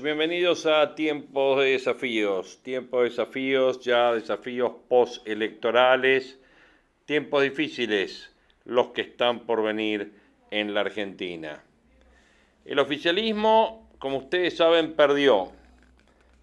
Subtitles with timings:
[0.00, 2.60] Bienvenidos a Tiempos de Desafíos.
[2.62, 6.38] Tiempos de desafíos, ya desafíos postelectorales,
[7.06, 8.32] tiempos difíciles,
[8.64, 10.12] los que están por venir
[10.52, 11.60] en la Argentina.
[12.64, 15.50] El oficialismo, como ustedes saben, perdió,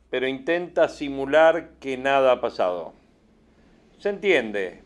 [0.10, 2.94] pero intenta simular que nada ha pasado.
[3.98, 4.82] Se entiende,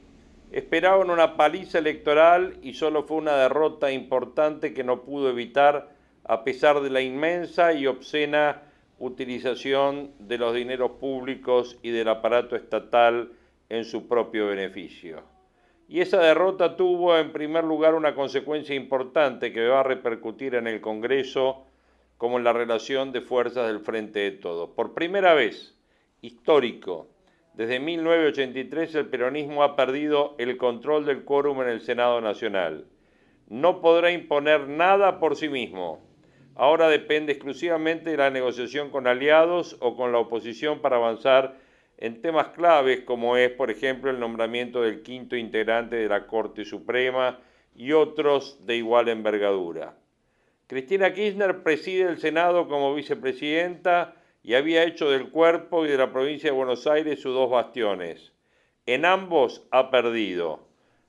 [0.51, 5.92] esperaban una paliza electoral y solo fue una derrota importante que no pudo evitar
[6.25, 8.61] a pesar de la inmensa y obscena
[8.99, 13.31] utilización de los dineros públicos y del aparato estatal
[13.69, 15.23] en su propio beneficio.
[15.89, 20.67] Y esa derrota tuvo en primer lugar una consecuencia importante que va a repercutir en
[20.67, 21.65] el Congreso
[22.17, 24.69] como en la relación de fuerzas del Frente de Todos.
[24.69, 25.77] Por primera vez,
[26.21, 27.07] histórico,
[27.53, 32.85] desde 1983 el peronismo ha perdido el control del quórum en el Senado Nacional.
[33.49, 35.99] No podrá imponer nada por sí mismo
[36.55, 41.57] ahora depende exclusivamente de la negociación con aliados o con la oposición para avanzar
[41.97, 46.65] en temas claves como es, por ejemplo, el nombramiento del quinto integrante de la Corte
[46.65, 47.39] Suprema
[47.75, 49.95] y otros de igual envergadura.
[50.67, 56.11] Cristina Kirchner preside el Senado como vicepresidenta y había hecho del cuerpo y de la
[56.11, 58.33] provincia de Buenos Aires sus dos bastiones.
[58.85, 60.67] En ambos ha perdido,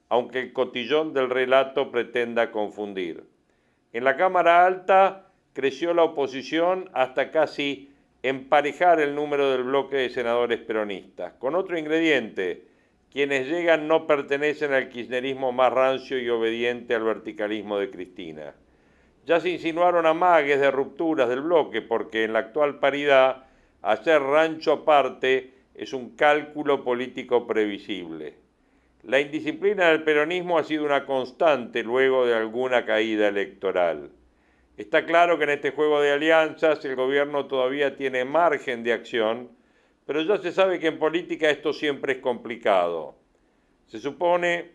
[0.08, 3.24] aunque el cotillón del relato pretenda confundir.
[3.92, 5.23] En la Cámara Alta
[5.54, 7.90] creció la oposición hasta casi
[8.22, 11.32] emparejar el número del bloque de senadores peronistas.
[11.38, 12.64] Con otro ingrediente,
[13.10, 18.54] quienes llegan no pertenecen al kirchnerismo más rancio y obediente al verticalismo de Cristina.
[19.24, 23.44] Ya se insinuaron amagues de rupturas del bloque porque en la actual paridad
[23.82, 28.34] hacer rancho aparte es un cálculo político previsible.
[29.04, 34.10] La indisciplina del peronismo ha sido una constante luego de alguna caída electoral.
[34.76, 39.50] Está claro que en este juego de alianzas el gobierno todavía tiene margen de acción,
[40.04, 43.14] pero ya se sabe que en política esto siempre es complicado.
[43.86, 44.72] Se supone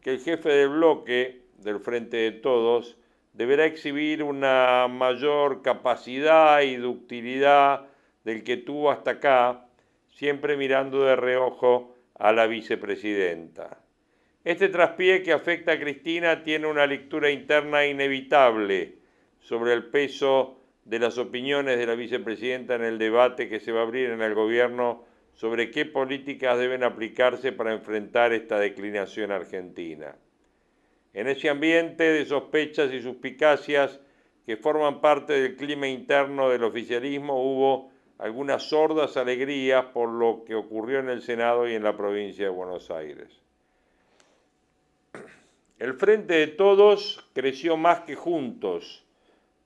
[0.00, 2.96] que el jefe del bloque, del Frente de Todos,
[3.34, 7.88] deberá exhibir una mayor capacidad y ductilidad
[8.24, 9.66] del que tuvo hasta acá,
[10.08, 13.82] siempre mirando de reojo a la vicepresidenta.
[14.44, 19.04] Este traspié que afecta a Cristina tiene una lectura interna inevitable
[19.46, 23.80] sobre el peso de las opiniones de la vicepresidenta en el debate que se va
[23.80, 30.16] a abrir en el gobierno sobre qué políticas deben aplicarse para enfrentar esta declinación argentina.
[31.14, 34.00] En ese ambiente de sospechas y suspicacias
[34.44, 40.56] que forman parte del clima interno del oficialismo hubo algunas sordas alegrías por lo que
[40.56, 43.28] ocurrió en el Senado y en la provincia de Buenos Aires.
[45.78, 49.05] El Frente de Todos creció más que juntos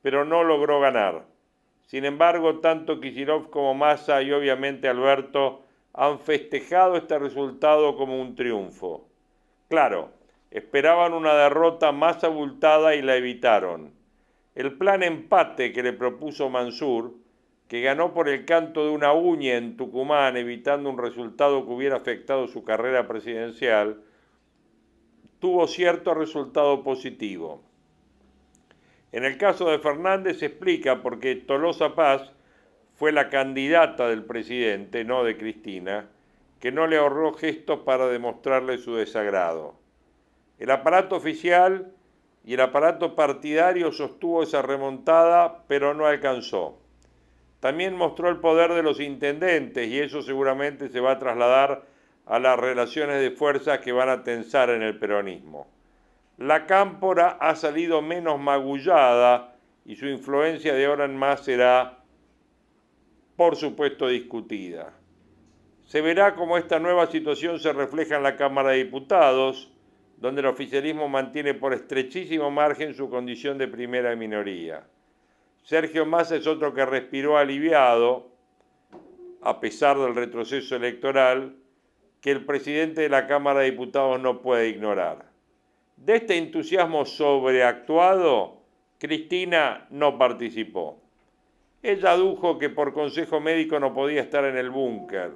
[0.03, 1.25] pero no logró ganar.
[1.87, 5.63] Sin embargo, tanto Kicillof como Massa y obviamente Alberto
[5.93, 9.09] han festejado este resultado como un triunfo.
[9.69, 10.11] Claro,
[10.51, 13.93] esperaban una derrota más abultada y la evitaron.
[14.55, 17.15] El plan empate que le propuso Mansur,
[17.69, 21.97] que ganó por el canto de una uña en Tucumán, evitando un resultado que hubiera
[21.97, 24.03] afectado su carrera presidencial,
[25.39, 27.63] tuvo cierto resultado positivo.
[29.13, 32.31] En el caso de Fernández se explica porque Tolosa Paz
[32.95, 36.09] fue la candidata del presidente, no de Cristina,
[36.61, 39.75] que no le ahorró gestos para demostrarle su desagrado.
[40.59, 41.93] El aparato oficial
[42.45, 46.79] y el aparato partidario sostuvo esa remontada, pero no alcanzó.
[47.59, 51.85] También mostró el poder de los intendentes y eso seguramente se va a trasladar
[52.27, 55.67] a las relaciones de fuerza que van a tensar en el peronismo
[56.41, 61.99] la cámpora ha salido menos magullada y su influencia de ahora en más será,
[63.37, 64.95] por supuesto, discutida.
[65.85, 69.71] Se verá cómo esta nueva situación se refleja en la Cámara de Diputados,
[70.17, 74.87] donde el oficialismo mantiene por estrechísimo margen su condición de primera minoría.
[75.63, 78.31] Sergio Massa es otro que respiró aliviado,
[79.43, 81.57] a pesar del retroceso electoral,
[82.23, 85.30] que el presidente de la Cámara de Diputados no puede ignorar.
[86.01, 88.63] De este entusiasmo sobreactuado,
[88.99, 90.99] Cristina no participó.
[91.83, 95.31] Ella dijo que por consejo médico no podía estar en el búnker,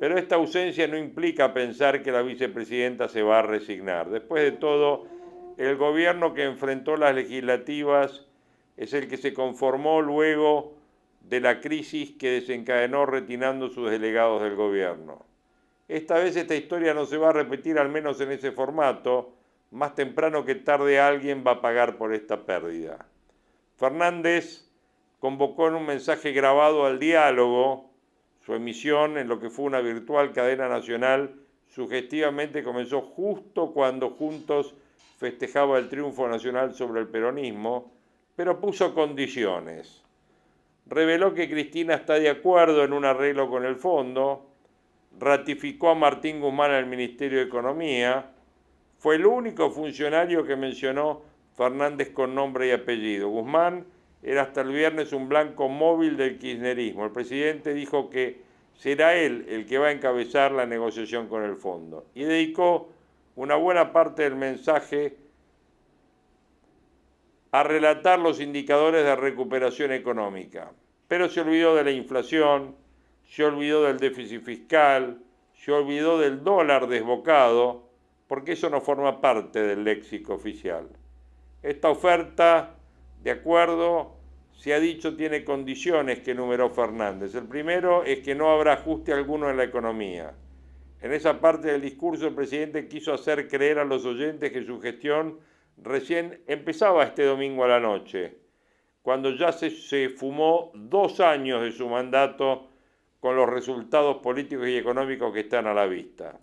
[0.00, 4.08] pero esta ausencia no implica pensar que la vicepresidenta se va a resignar.
[4.08, 5.08] Después de todo,
[5.58, 8.26] el gobierno que enfrentó las legislativas
[8.78, 10.72] es el que se conformó luego
[11.20, 15.26] de la crisis que desencadenó retinando sus delegados del gobierno.
[15.86, 19.34] Esta vez esta historia no se va a repetir al menos en ese formato,
[19.70, 23.06] más temprano que tarde alguien va a pagar por esta pérdida.
[23.76, 24.68] Fernández
[25.20, 27.90] convocó en un mensaje grabado al diálogo
[28.44, 31.34] su emisión en lo que fue una virtual cadena nacional
[31.68, 34.74] sugestivamente comenzó justo cuando Juntos
[35.18, 37.92] festejaba el triunfo nacional sobre el peronismo,
[38.34, 40.02] pero puso condiciones.
[40.86, 44.46] Reveló que Cristina está de acuerdo en un arreglo con el fondo,
[45.18, 48.30] ratificó a Martín Guzmán el Ministerio de Economía,
[49.06, 51.22] fue el único funcionario que mencionó
[51.56, 53.28] Fernández con nombre y apellido.
[53.28, 53.86] Guzmán
[54.20, 57.04] era hasta el viernes un blanco móvil del kirchnerismo.
[57.04, 58.40] El presidente dijo que
[58.74, 62.88] será él el que va a encabezar la negociación con el fondo y dedicó
[63.36, 65.16] una buena parte del mensaje
[67.52, 70.72] a relatar los indicadores de recuperación económica,
[71.06, 72.74] pero se olvidó de la inflación,
[73.24, 75.20] se olvidó del déficit fiscal,
[75.54, 77.85] se olvidó del dólar desbocado,
[78.28, 80.88] porque eso no forma parte del léxico oficial.
[81.62, 82.76] Esta oferta,
[83.22, 84.16] de acuerdo,
[84.52, 87.34] se ha dicho tiene condiciones que enumeró Fernández.
[87.34, 90.34] El primero es que no habrá ajuste alguno en la economía.
[91.00, 94.80] En esa parte del discurso el presidente quiso hacer creer a los oyentes que su
[94.80, 95.38] gestión
[95.76, 98.38] recién empezaba este domingo a la noche,
[99.02, 102.70] cuando ya se, se fumó dos años de su mandato
[103.20, 106.40] con los resultados políticos y económicos que están a la vista.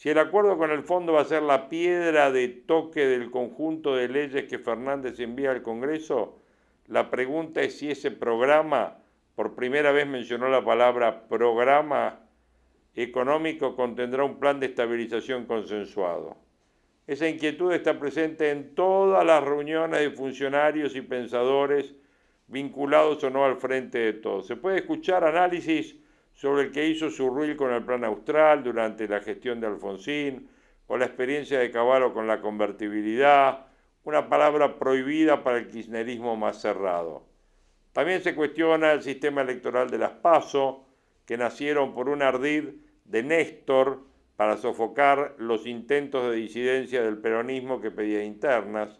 [0.00, 3.94] Si el acuerdo con el fondo va a ser la piedra de toque del conjunto
[3.94, 6.40] de leyes que Fernández envía al Congreso,
[6.86, 8.96] la pregunta es si ese programa,
[9.34, 12.18] por primera vez mencionó la palabra programa
[12.94, 16.38] económico, contendrá un plan de estabilización consensuado.
[17.06, 21.94] Esa inquietud está presente en todas las reuniones de funcionarios y pensadores
[22.46, 24.46] vinculados o no al frente de todos.
[24.46, 25.94] Se puede escuchar análisis
[26.40, 30.48] sobre el que hizo su ruil con el Plan Austral durante la gestión de Alfonsín,
[30.86, 33.66] o la experiencia de Caballo con la convertibilidad,
[34.04, 37.26] una palabra prohibida para el kirchnerismo más cerrado.
[37.92, 40.86] También se cuestiona el sistema electoral de las PASO,
[41.26, 42.70] que nacieron por un ardid
[43.04, 44.00] de Néstor
[44.36, 48.98] para sofocar los intentos de disidencia del peronismo que pedía internas.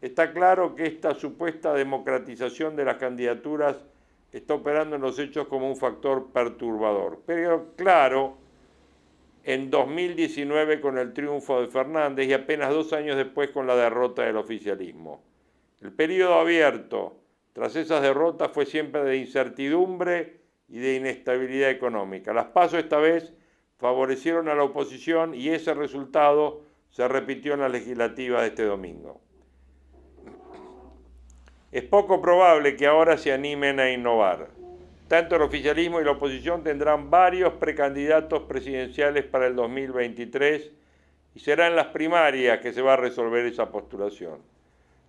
[0.00, 3.76] Está claro que esta supuesta democratización de las candidaturas
[4.34, 7.22] está operando en los hechos como un factor perturbador.
[7.24, 8.36] Pero claro,
[9.44, 14.22] en 2019 con el triunfo de Fernández y apenas dos años después con la derrota
[14.22, 15.22] del oficialismo.
[15.80, 17.16] El periodo abierto
[17.52, 22.32] tras esas derrotas fue siempre de incertidumbre y de inestabilidad económica.
[22.32, 23.32] Las pasos esta vez
[23.78, 29.20] favorecieron a la oposición y ese resultado se repitió en la legislativa de este domingo.
[31.74, 34.46] Es poco probable que ahora se animen a innovar.
[35.08, 40.70] Tanto el oficialismo y la oposición tendrán varios precandidatos presidenciales para el 2023
[41.34, 44.38] y será en las primarias que se va a resolver esa postulación.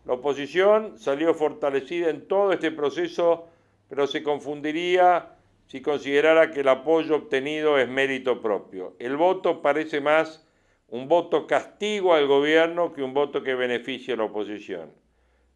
[0.05, 3.47] La oposición salió fortalecida en todo este proceso,
[3.87, 5.33] pero se confundiría
[5.67, 8.95] si considerara que el apoyo obtenido es mérito propio.
[8.97, 10.47] El voto parece más
[10.87, 14.91] un voto castigo al gobierno que un voto que beneficie a la oposición.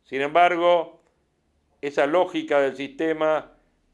[0.03, 0.98] Sin embargo,
[1.81, 3.51] esa lógica del sistema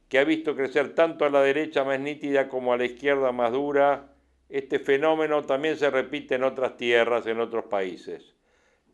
[0.10, 3.52] que ha visto crecer tanto a la derecha más nítida como a la izquierda más
[3.52, 4.14] dura,
[4.50, 8.36] este fenómeno también se repite en otras tierras, en otros países.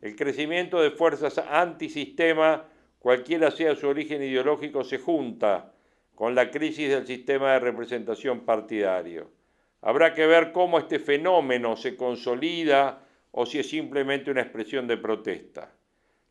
[0.00, 2.64] El crecimiento de fuerzas antisistema,
[2.98, 5.72] cualquiera sea su origen ideológico, se junta
[6.14, 9.30] con la crisis del sistema de representación partidario.
[9.80, 14.96] Habrá que ver cómo este fenómeno se consolida o si es simplemente una expresión de
[14.96, 15.72] protesta.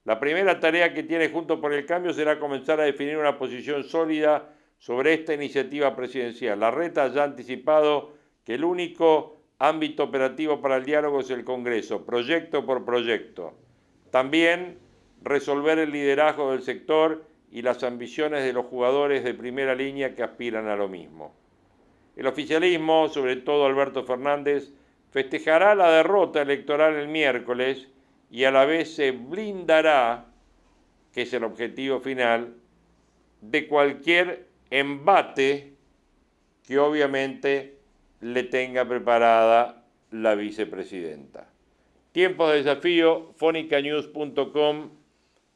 [0.03, 3.83] La primera tarea que tiene Junto por el Cambio será comenzar a definir una posición
[3.83, 6.59] sólida sobre esta iniciativa presidencial.
[6.59, 11.43] La reta ya ha anticipado que el único ámbito operativo para el diálogo es el
[11.43, 13.53] Congreso, proyecto por proyecto.
[14.09, 14.79] También
[15.21, 20.23] resolver el liderazgo del sector y las ambiciones de los jugadores de primera línea que
[20.23, 21.35] aspiran a lo mismo.
[22.15, 24.73] El oficialismo, sobre todo Alberto Fernández,
[25.11, 27.87] festejará la derrota electoral el miércoles
[28.31, 30.25] y a la vez se blindará,
[31.13, 32.55] que es el objetivo final,
[33.41, 35.73] de cualquier embate
[36.63, 37.77] que obviamente
[38.21, 41.49] le tenga preparada la vicepresidenta.
[42.13, 44.89] Tiempos de desafío, fonicanews.com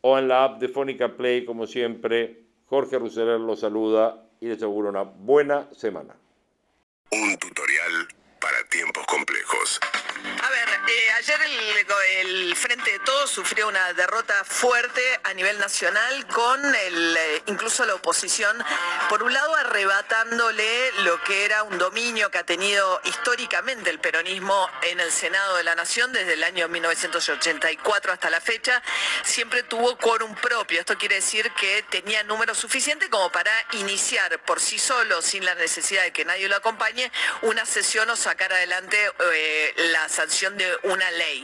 [0.02, 2.44] o en la app de Fónica Play, como siempre.
[2.66, 6.16] Jorge Ruseler los saluda y les auguro una buena semana.
[11.46, 17.86] El, Frente de Todos sufrió una derrota fuerte a nivel nacional con el, eh, incluso
[17.86, 18.58] la oposición,
[19.10, 24.70] por un lado arrebatándole lo que era un dominio que ha tenido históricamente el peronismo
[24.84, 28.82] en el Senado de la Nación desde el año 1984 hasta la fecha,
[29.24, 30.80] siempre tuvo quórum propio.
[30.80, 35.56] Esto quiere decir que tenía número suficiente como para iniciar por sí solo, sin la
[35.56, 37.12] necesidad de que nadie lo acompañe,
[37.42, 38.98] una sesión o sacar adelante
[39.34, 41.35] eh, la sanción de una ley.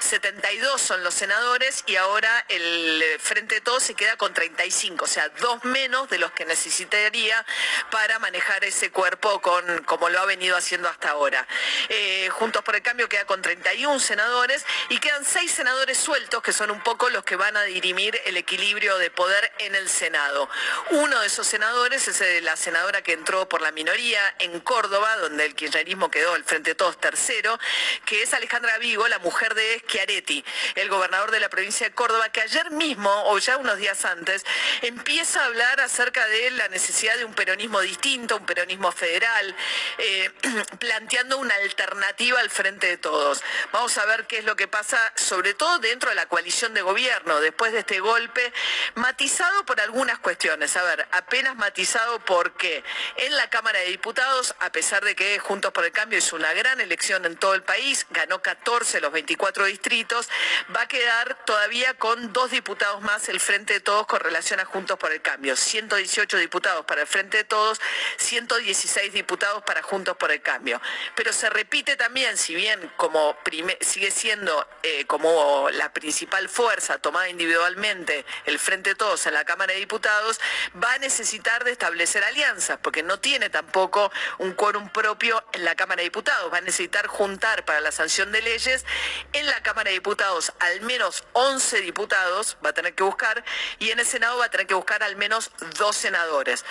[0.00, 5.08] 72 son los senadores y ahora el Frente de Todos se queda con 35, o
[5.08, 7.44] sea, dos menos de los que necesitaría
[7.90, 11.46] para manejar ese cuerpo con, como lo ha venido haciendo hasta ahora.
[11.88, 16.52] Eh, Juntos por el Cambio queda con 31 senadores y quedan seis senadores sueltos que
[16.52, 20.48] son un poco los que van a dirimir el equilibrio de poder en el Senado.
[20.90, 25.44] Uno de esos senadores es la senadora que entró por la minoría en Córdoba, donde
[25.46, 27.58] el kirchnerismo quedó el Frente Todos tercero,
[28.04, 30.44] que es Alejandra Vigo, la mujer de Schiaretti,
[30.76, 34.44] el gobernador de la provincia de Córdoba, que ayer mismo, o ya unos días antes,
[34.82, 39.56] empieza a hablar acerca de la necesidad de un peronismo distinto, un peronismo federal,
[39.98, 40.30] eh,
[40.78, 43.42] planteando una alternativa al frente de todos.
[43.72, 46.82] Vamos a ver qué es lo que pasa, sobre todo dentro de la coalición de
[46.82, 48.52] gobierno, después de este golpe,
[48.94, 50.76] matizado por algunas cuestiones.
[50.76, 52.84] A ver, apenas matizado porque
[53.16, 56.52] en la Cámara de Diputados, a pesar de que Juntos por el Cambio hizo una
[56.52, 60.28] gran elección en todo el país, ganó 14 de los 24 distritos,
[60.74, 64.64] va a quedar todavía con dos diputados más el Frente de Todos con relación a
[64.64, 65.54] Juntos por el Cambio.
[65.54, 67.80] 118 diputados para el Frente de Todos,
[68.16, 70.80] 116 diputados para Juntos por el Cambio.
[71.14, 73.36] Pero se repite también, si bien como
[73.80, 79.44] sigue siendo eh, como la principal fuerza tomada individualmente el Frente de Todos en la
[79.44, 80.40] Cámara de Diputados,
[80.82, 85.76] va a necesitar de establecer alianzas, porque no tiene tampoco un quórum propio en la
[85.76, 86.52] Cámara de Diputados.
[86.52, 88.84] Va a necesitar juntar para la sanción de leyes
[89.32, 93.44] en la Cámara de Diputados al menos 11 diputados, va a tener que buscar,
[93.78, 96.64] y en el Senado va a tener que buscar al menos dos senadores.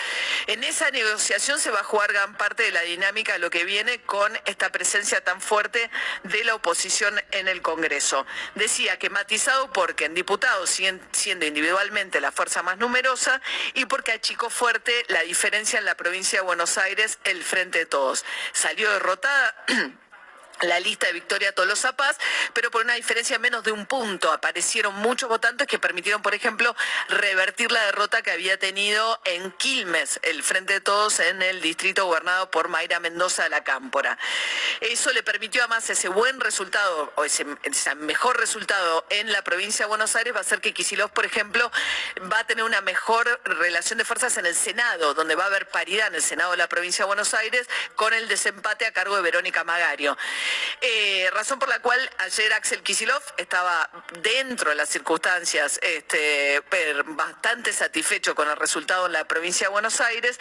[0.48, 3.66] En esa negociación se va a jugar gran parte de la dinámica de lo que
[3.66, 5.90] viene con esta presencia tan fuerte
[6.24, 8.26] de la oposición en el Congreso.
[8.56, 13.42] Decía que matizado porque en diputados siguen siendo individualmente la fuerza más numerosa
[13.74, 17.86] y porque achicó fuerte la diferencia en la provincia de Buenos Aires, el Frente de
[17.86, 18.26] Todos.
[18.54, 19.56] Salió derrotada
[20.62, 22.18] la lista de Victoria Tolosa Paz,
[22.54, 24.32] pero por una diferencia menos de un punto.
[24.32, 26.76] Aparecieron muchos votantes que permitieron, por ejemplo,
[27.10, 32.06] revertir la derrota que había tenido en Quilmes, el Frente de Todos en el distrito
[32.06, 34.18] gobernado por Mayra Mendoza de la Cámpora.
[34.82, 37.46] Eso le permitió además ese buen resultado, o ese,
[37.96, 41.72] mejor resultado en la provincia de Buenos Aires, va a ser que Kisilov, por ejemplo,
[42.32, 45.68] va a tener una mejor relación de fuerzas en el Senado, donde va a haber
[45.68, 49.16] paridad en el Senado de la provincia de Buenos Aires con el desempate a cargo
[49.16, 50.18] de Verónica Magario.
[50.82, 53.90] Eh, razón por la cual ayer Axel Kisilov estaba
[54.22, 56.62] dentro de las circunstancias este,
[57.06, 60.40] bastante satisfecho con el resultado en la provincia de Buenos Aires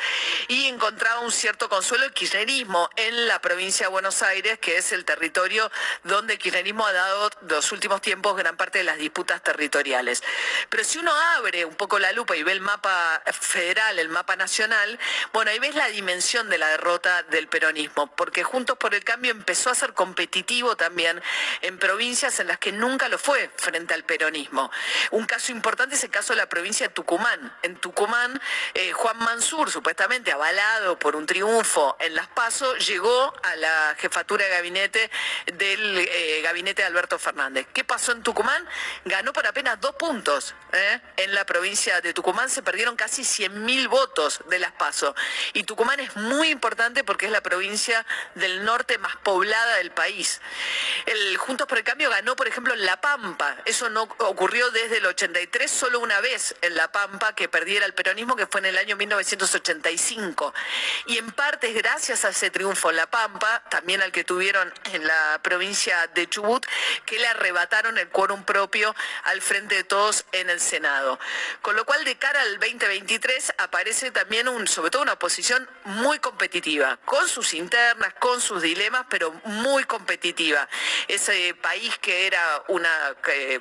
[0.49, 4.93] y encontraba un cierto consuelo el kirchnerismo en la provincia de Buenos Aires, que es
[4.93, 5.71] el territorio
[6.05, 10.23] donde el kirchnerismo ha dado los últimos tiempos gran parte de las disputas territoriales.
[10.69, 14.37] Pero si uno abre un poco la lupa y ve el mapa federal, el mapa
[14.37, 14.99] nacional,
[15.33, 19.31] bueno, ahí ves la dimensión de la derrota del peronismo, porque Juntos por el Cambio
[19.31, 21.21] empezó a ser competitivo también
[21.63, 24.71] en provincias en las que nunca lo fue frente al peronismo.
[25.11, 27.57] Un caso importante es el caso de la provincia de Tucumán.
[27.63, 28.41] En Tucumán,
[28.75, 34.45] eh, Juan Mansur, supuestamente avalado por un triunfo en Las Paso, llegó a la jefatura
[34.45, 35.11] de gabinete
[35.55, 37.67] del eh, gabinete de Alberto Fernández.
[37.73, 38.67] ¿Qué pasó en Tucumán?
[39.05, 40.55] Ganó por apenas dos puntos.
[40.73, 41.01] ¿eh?
[41.17, 45.15] En la provincia de Tucumán se perdieron casi 100.000 votos de Las Paso.
[45.53, 48.05] Y Tucumán es muy importante porque es la provincia
[48.35, 50.41] del norte más poblada del país.
[51.07, 53.57] El Juntos por el Cambio ganó, por ejemplo, en La Pampa.
[53.65, 57.95] Eso no ocurrió desde el 83, solo una vez en La Pampa que perdiera el
[57.95, 60.55] peronismo, que fue en el año 1985.
[61.07, 65.07] Y en parte gracias a ese triunfo en La Pampa, también al que tuvieron en
[65.07, 66.65] la provincia de Chubut,
[67.07, 68.95] que le arrebataron el quórum propio
[69.25, 71.19] al frente de todos en el Senado.
[71.63, 76.19] Con lo cual, de cara al 2023, aparece también un, sobre todo una oposición muy
[76.19, 80.69] competitiva, con sus internas, con sus dilemas, pero muy muy competitiva.
[81.07, 82.91] Ese país que era una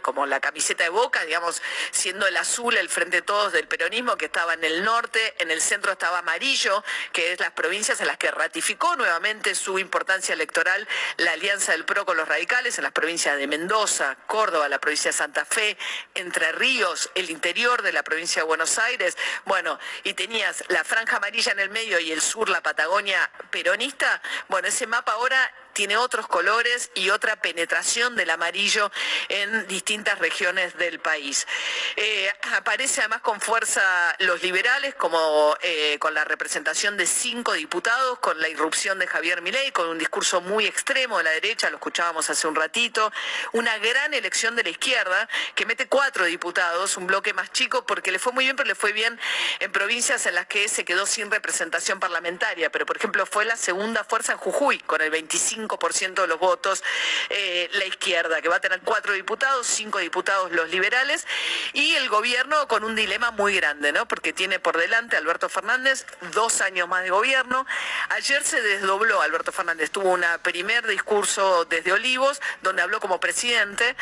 [0.01, 1.61] como la camiseta de boca, digamos,
[1.91, 5.51] siendo el azul el frente de todos del peronismo que estaba en el norte, en
[5.51, 10.33] el centro estaba amarillo, que es las provincias en las que ratificó nuevamente su importancia
[10.33, 10.87] electoral
[11.17, 15.11] la alianza del PRO con los radicales, en las provincias de Mendoza, Córdoba, la provincia
[15.11, 15.77] de Santa Fe,
[16.15, 19.17] Entre Ríos, el interior de la provincia de Buenos Aires.
[19.45, 24.21] Bueno, y tenías la franja amarilla en el medio y el sur, la Patagonia peronista.
[24.47, 28.91] Bueno, ese mapa ahora tiene otros colores y otra penetración del amarillo
[29.29, 31.47] en distintas regiones del país.
[31.95, 33.81] Eh, aparece además con fuerza
[34.19, 39.41] los liberales, como eh, con la representación de cinco diputados, con la irrupción de Javier
[39.41, 43.11] Milei, con un discurso muy extremo de la derecha, lo escuchábamos hace un ratito,
[43.53, 48.11] una gran elección de la izquierda que mete cuatro diputados, un bloque más chico, porque
[48.11, 49.19] le fue muy bien, pero le fue bien
[49.59, 53.57] en provincias en las que se quedó sin representación parlamentaria, pero por ejemplo fue la
[53.57, 56.83] segunda fuerza en Jujuy, con el 25 de los votos
[57.29, 61.27] eh, la izquierda, que va a tener cuatro diputados, cinco diputados los liberales,
[61.73, 64.07] y el gobierno con un dilema muy grande, ¿no?
[64.07, 67.65] Porque tiene por delante Alberto Fernández dos años más de gobierno.
[68.09, 73.95] Ayer se desdobló Alberto Fernández, tuvo un primer discurso desde Olivos, donde habló como presidente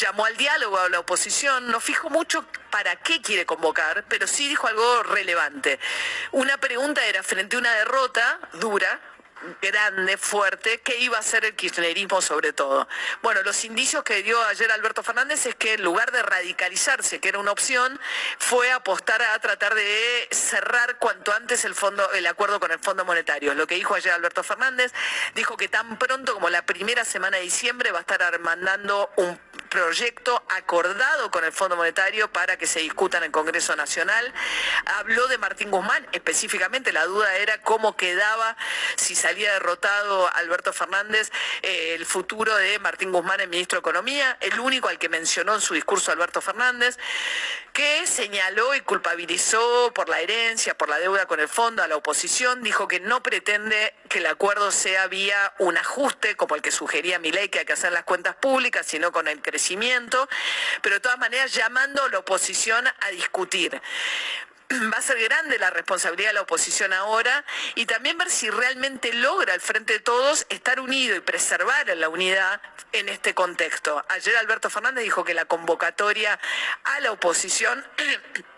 [0.00, 4.48] llamó al diálogo a la oposición, no fijo mucho para qué quiere convocar, pero sí
[4.48, 5.78] dijo algo relevante.
[6.32, 9.00] Una pregunta era frente a una derrota dura,
[9.60, 12.88] grande, fuerte, que iba a ser el kirchnerismo sobre todo.
[13.22, 17.28] Bueno, los indicios que dio ayer Alberto Fernández es que en lugar de radicalizarse, que
[17.28, 18.00] era una opción,
[18.38, 23.04] fue apostar a tratar de cerrar cuanto antes el fondo, el acuerdo con el Fondo
[23.04, 23.54] Monetario.
[23.54, 24.92] Lo que dijo ayer Alberto Fernández,
[25.34, 29.38] dijo que tan pronto como la primera semana de diciembre va a estar mandando un
[29.74, 34.32] proyecto acordado con el Fondo Monetario para que se discuta en Congreso Nacional.
[34.86, 38.56] Habló de Martín Guzmán, específicamente la duda era cómo quedaba
[38.94, 44.36] si salía derrotado Alberto Fernández eh, el futuro de Martín Guzmán, el ministro de Economía,
[44.40, 46.96] el único al que mencionó en su discurso Alberto Fernández,
[47.72, 51.96] que señaló y culpabilizó por la herencia, por la deuda con el fondo a la
[51.96, 56.70] oposición, dijo que no pretende que el acuerdo sea vía un ajuste como el que
[56.70, 59.63] sugería mi ley que hay que hacer las cuentas públicas, sino con el crecimiento
[60.82, 63.80] pero de todas maneras llamando a la oposición a discutir
[64.92, 69.12] va a ser grande la responsabilidad de la oposición ahora y también ver si realmente
[69.12, 72.60] logra al frente de todos estar unido y preservar la unidad
[72.92, 74.04] en este contexto.
[74.08, 76.38] Ayer Alberto Fernández dijo que la convocatoria
[76.84, 77.84] a la oposición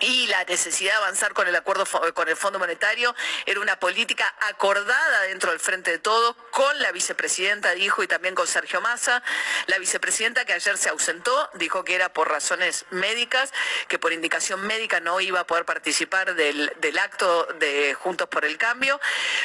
[0.00, 1.84] y la necesidad de avanzar con el acuerdo
[2.14, 3.14] con el Fondo Monetario
[3.46, 8.34] era una política acordada dentro del Frente de Todos con la vicepresidenta, dijo, y también
[8.34, 9.22] con Sergio Massa.
[9.66, 13.52] La vicepresidenta que ayer se ausentó, dijo que era por razones médicas,
[13.88, 18.44] que por indicación médica no iba a poder participar del, del acto de Juntos por
[18.44, 19.00] el Cambio.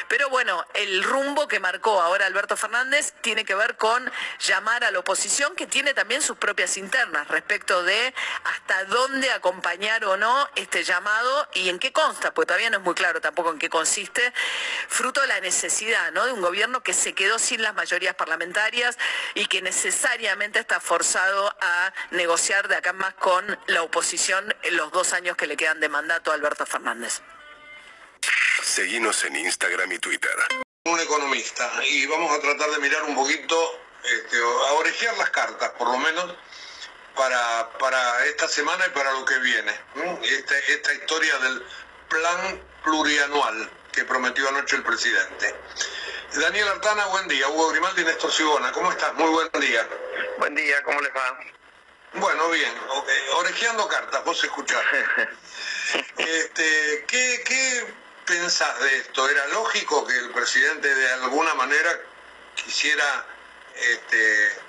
[0.08, 4.90] Pero bueno, el rumbo que marcó ahora Alberto Fernández tiene que ver con llamar a
[4.90, 8.14] la oposición, que tiene también sus propias internas respecto de
[8.44, 12.84] hasta dónde acompañar o no este llamado y en qué consta, porque todavía no es
[12.84, 14.32] muy claro tampoco en qué consiste,
[14.88, 16.26] fruto de la necesidad ¿no?
[16.26, 18.98] de un gobierno que se quedó sin las mayorías parlamentarias
[19.34, 24.92] y que necesariamente está forzado a negociar de acá más con la oposición en los
[24.92, 27.20] dos años que le quedan de mandato a Alberto Fernández.
[28.62, 30.34] Seguimos en Instagram y Twitter.
[30.84, 35.70] Un economista y vamos a tratar de mirar un poquito, este, a orejear las cartas
[35.70, 36.34] por lo menos
[37.16, 39.72] para, para esta semana y para lo que viene.
[40.22, 41.66] Esta, esta historia del
[42.08, 45.54] plan plurianual que prometió anoche el presidente.
[46.34, 47.48] Daniel Artana, buen día.
[47.48, 49.14] Hugo Grimaldi Néstor Sigona, ¿cómo estás?
[49.14, 49.88] Muy buen día.
[50.38, 51.38] Buen día, ¿cómo les va?
[52.14, 52.72] Bueno, bien.
[53.34, 54.82] Orejeando cartas, vos escuchás.
[56.18, 57.94] este, ¿qué, ¿Qué
[58.26, 59.28] pensás de esto?
[59.28, 61.98] ¿Era lógico que el presidente de alguna manera
[62.54, 63.26] quisiera
[63.74, 64.60] este,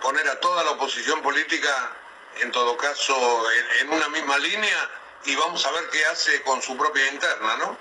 [0.00, 1.92] poner a toda la oposición política,
[2.40, 3.44] en todo caso,
[3.80, 4.90] en, una misma línea
[5.24, 7.78] y vamos a ver qué hace con su propia interna, ¿no?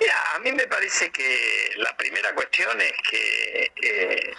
[0.00, 4.34] Mira, a mí me parece que la primera cuestión es que eh,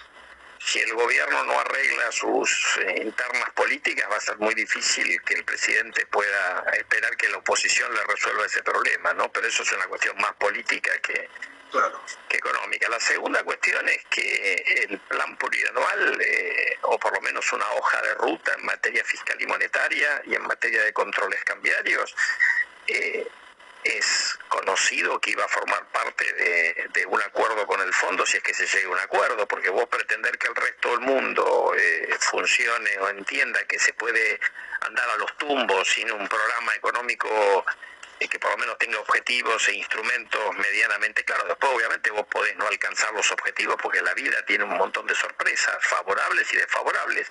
[0.60, 5.36] si el gobierno no arregla sus eh, internas políticas va a ser muy difícil que
[5.36, 9.32] el presidente pueda esperar que la oposición le resuelva ese problema, ¿no?
[9.32, 11.30] Pero eso es una cuestión más política que,
[12.30, 12.90] económica.
[12.90, 18.02] La segunda cuestión es que el plan plurianual, eh, o por lo menos una hoja
[18.02, 22.16] de ruta en materia fiscal y monetaria y en materia de controles cambiarios,
[22.88, 23.28] eh,
[23.84, 28.44] es conocido que iba a formar parte de, un acuerdo con el fondo si es
[28.44, 32.16] que se llegue a un acuerdo, porque vos pretender que el resto del mundo eh,
[32.20, 34.40] funcione o entienda que se puede
[34.82, 37.66] andar a los tumbos sin un programa económico
[38.28, 41.48] que por lo menos tenga objetivos e instrumentos medianamente claros.
[41.48, 45.16] Después, obviamente, vos podés no alcanzar los objetivos porque la vida tiene un montón de
[45.16, 47.28] sorpresas, favorables y desfavorables,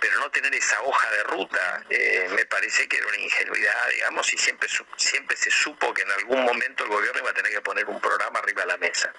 [0.00, 4.32] pero no tener esa hoja de ruta eh, me parece que era una ingenuidad, digamos,
[4.32, 7.60] y siempre, siempre se supo que en algún momento el gobierno iba a tener que
[7.60, 9.12] poner un programa arriba de la mesa.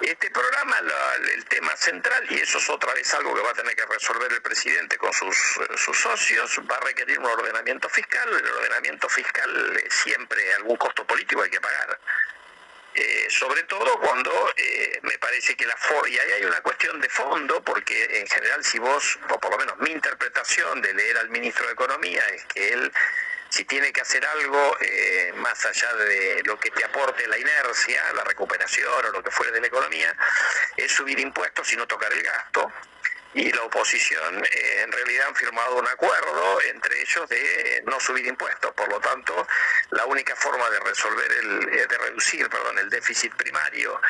[0.00, 0.76] Este programa,
[1.34, 4.32] el tema central, y eso es otra vez algo que va a tener que resolver
[4.32, 5.36] el presidente con sus,
[5.76, 8.28] sus socios, va a requerir un ordenamiento fiscal.
[8.28, 11.98] El ordenamiento fiscal siempre algún costo político hay que pagar.
[12.96, 15.76] Eh, sobre todo cuando eh, me parece que la
[16.06, 19.58] y ahí hay una cuestión de fondo porque en general si vos o por lo
[19.58, 22.92] menos mi interpretación de leer al ministro de economía es que él
[23.54, 28.12] si tiene que hacer algo eh, más allá de lo que te aporte la inercia,
[28.12, 30.12] la recuperación o lo que fuere de la economía,
[30.76, 32.72] es subir impuestos y no tocar el gasto.
[33.34, 38.26] Y la oposición eh, en realidad han firmado un acuerdo entre ellos de no subir
[38.26, 38.72] impuestos.
[38.72, 39.46] Por lo tanto,
[39.90, 44.00] la única forma de resolver el, eh, de reducir, perdón, el déficit primario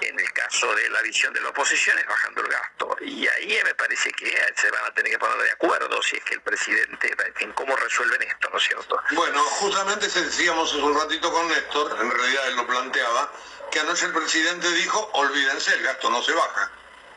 [0.00, 2.96] en el caso de la visión de la oposición es bajando el gasto.
[3.00, 6.24] Y ahí me parece que se van a tener que poner de acuerdo si es
[6.24, 8.98] que el presidente, en cómo resuelven esto, ¿no es cierto?
[9.12, 13.32] Bueno, justamente decíamos hace un ratito con Néstor, en realidad él lo planteaba,
[13.70, 16.70] que anoche el presidente dijo, olvídense, el gasto no se baja.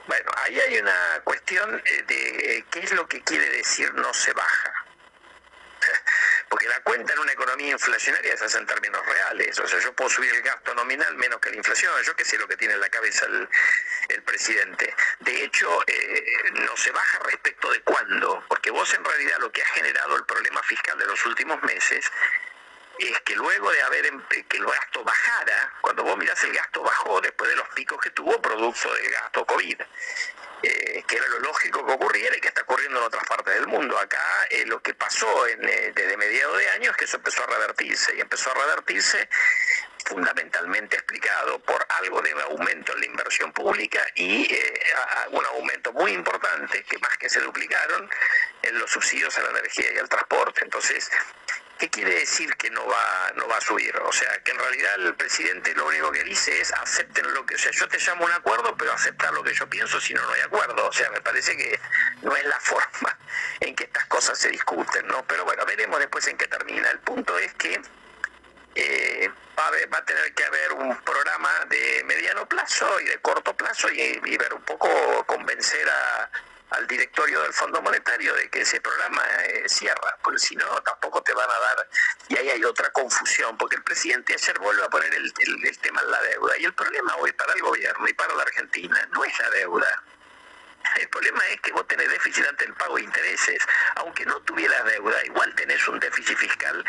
[0.08, 4.14] Bueno, ahí hay una cuestión eh, de eh, qué es lo que quiere decir no
[4.14, 4.86] se baja
[6.50, 9.60] porque la cuenta en una economía inflacionaria se hace en términos reales.
[9.60, 11.92] O sea, yo puedo subir el gasto nominal menos que la inflación.
[12.04, 14.94] Yo qué sé lo que tiene en la cabeza el, presidente.
[15.20, 19.62] De hecho, eh, no se baja respecto de cuándo, porque vos en realidad lo que
[19.62, 22.12] ha generado el problema fiscal de los últimos meses
[23.00, 24.12] es que luego de haber
[24.48, 28.10] que el gasto bajara, cuando vos mirás el gasto bajó después de los picos que
[28.12, 29.82] tuvo producto del gasto COVID.
[30.68, 33.68] Eh, que era lo lógico que ocurriera y que está ocurriendo en otras partes del
[33.68, 34.00] mundo.
[34.00, 37.44] Acá eh, lo que pasó en, eh, desde mediados de año es que eso empezó
[37.44, 39.30] a revertirse y empezó a revertirse
[40.06, 44.48] fundamentalmente explicado por algo de aumento en la inversión pública y
[45.32, 48.10] un aumento muy importante, que más que se duplicaron,
[48.62, 50.62] en los subsidios a la energía y al transporte.
[50.64, 51.10] Entonces,
[51.78, 53.94] ¿Qué quiere decir que no va, no va a subir?
[53.98, 57.56] O sea, que en realidad el presidente lo único que dice es acepten lo que,
[57.56, 60.22] o sea, yo te llamo un acuerdo, pero aceptar lo que yo pienso si no,
[60.22, 60.88] no hay acuerdo.
[60.88, 61.78] O sea, me parece que
[62.22, 63.18] no es la forma
[63.60, 65.26] en que estas cosas se discuten, ¿no?
[65.28, 66.90] Pero bueno, veremos después en qué termina.
[66.92, 67.82] El punto es que
[68.76, 73.20] eh, va, a va, a tener que haber un programa de mediano plazo y de
[73.20, 74.90] corto plazo y, y ver un poco
[75.26, 76.30] convencer a
[76.72, 81.22] al directorio del Fondo Monetario de que ese programa eh, cierra, porque si no tampoco
[81.22, 81.90] te van a dar.
[82.30, 85.32] Y ahí hay otra confusión, porque el presidente ayer vuelve a poner el,
[85.64, 86.58] el tema en la deuda.
[86.58, 90.04] Y el problema hoy para el gobierno y para la Argentina no es la deuda.
[90.98, 93.64] El problema es que vos tenés déficit ante el pago de intereses.
[93.96, 96.84] Aunque no tuvieras deuda, igual tenés un déficit fiscal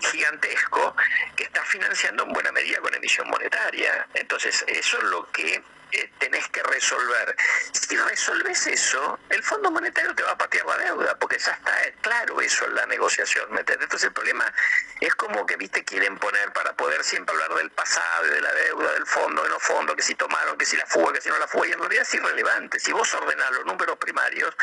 [0.00, 0.94] gigantesco
[1.36, 4.06] que está financiando en buena medida con emisión monetaria.
[4.14, 7.36] Entonces, eso es lo que eh, tenés que resolver.
[7.72, 11.74] Si resolves eso, el Fondo Monetario te va a patear la deuda, porque ya está
[12.00, 13.46] claro eso en la negociación.
[13.58, 14.52] Entonces el problema
[15.00, 18.92] es como que, viste, quieren poner para poder siempre hablar del pasado, de la deuda,
[18.92, 21.38] del fondo, de no fondo, que si tomaron, que si la fuga, que si no
[21.38, 22.78] la fuga, y en realidad es irrelevante.
[22.80, 24.54] Si vos ordenás los números primarios,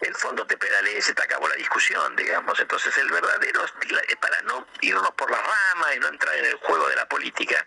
[0.00, 2.58] el fondo te pedalea y se te acabó la discusión, digamos.
[2.60, 3.64] Entonces el verdadero,
[4.20, 7.66] para no irnos por la rama y no entrar en el juego de la política,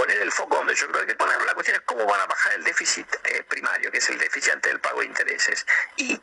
[0.00, 2.54] poner el foco donde yo creo que poner la cuestión es cómo van a bajar
[2.54, 5.66] el déficit eh, primario, que es el déficit ante el pago de intereses.
[5.96, 6.18] Y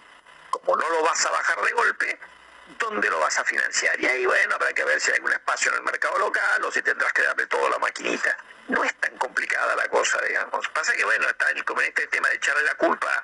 [0.49, 2.19] como no lo vas a bajar de golpe,
[2.79, 3.99] ¿dónde lo vas a financiar?
[3.99, 6.71] Y ahí, bueno, habrá que ver si hay algún espacio en el mercado local o
[6.71, 8.35] si tendrás que darle todo la maquinita.
[8.67, 10.67] No es tan complicada la cosa, digamos.
[10.69, 13.23] Pasa que, bueno, está el este tema de echarle la culpa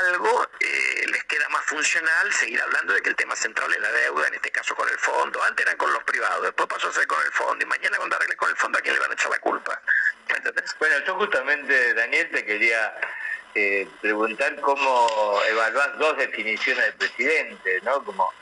[0.00, 3.92] algo, eh, les queda más funcional seguir hablando de que el tema central es la
[3.92, 5.42] deuda, en este caso con el fondo.
[5.42, 8.16] Antes eran con los privados, después pasó a ser con el fondo, y mañana cuando
[8.16, 9.80] arregle con el fondo, ¿a quién le van a echar la culpa?
[10.78, 12.94] Bueno, yo justamente, Daniel, te quería
[13.54, 18.04] eh, preguntar cómo evaluás dos definiciones del presidente, ¿no?
[18.04, 18.32] Como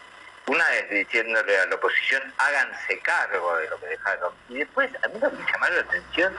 [0.47, 4.33] una es diciéndole a la oposición, háganse cargo de lo que dejaron.
[4.49, 6.37] Y después, a mí me llamaron la atención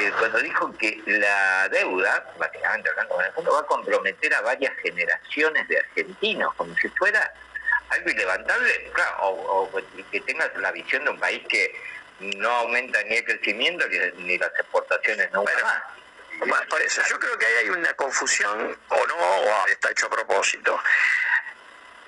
[0.00, 4.40] eh, cuando dijo que la deuda, básicamente hablando con el fondo, va a comprometer a
[4.40, 7.32] varias generaciones de argentinos, como si fuera
[7.90, 9.70] algo ilevantable, claro, o,
[10.10, 11.74] que tengas la visión de un país que
[12.20, 13.86] no aumenta ni el crecimiento
[14.18, 16.66] ni, las exportaciones nunca más.
[16.66, 20.10] por eso, yo creo que ahí hay una confusión, o no, o está hecho a
[20.10, 20.80] propósito.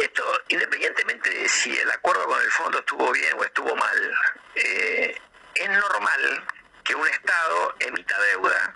[0.02, 4.14] Esto, independientemente de si el acuerdo con el fondo estuvo bien o estuvo mal,
[4.56, 5.16] eh,
[5.54, 6.44] es normal
[6.82, 8.74] que un Estado emita deuda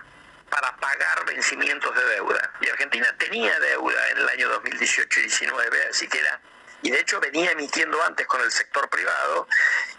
[0.48, 2.52] para pagar vencimientos de deuda.
[2.60, 6.40] Y Argentina tenía deuda en el año 2018 y 19, así que era
[6.82, 9.48] y de hecho venía emitiendo antes con el sector privado.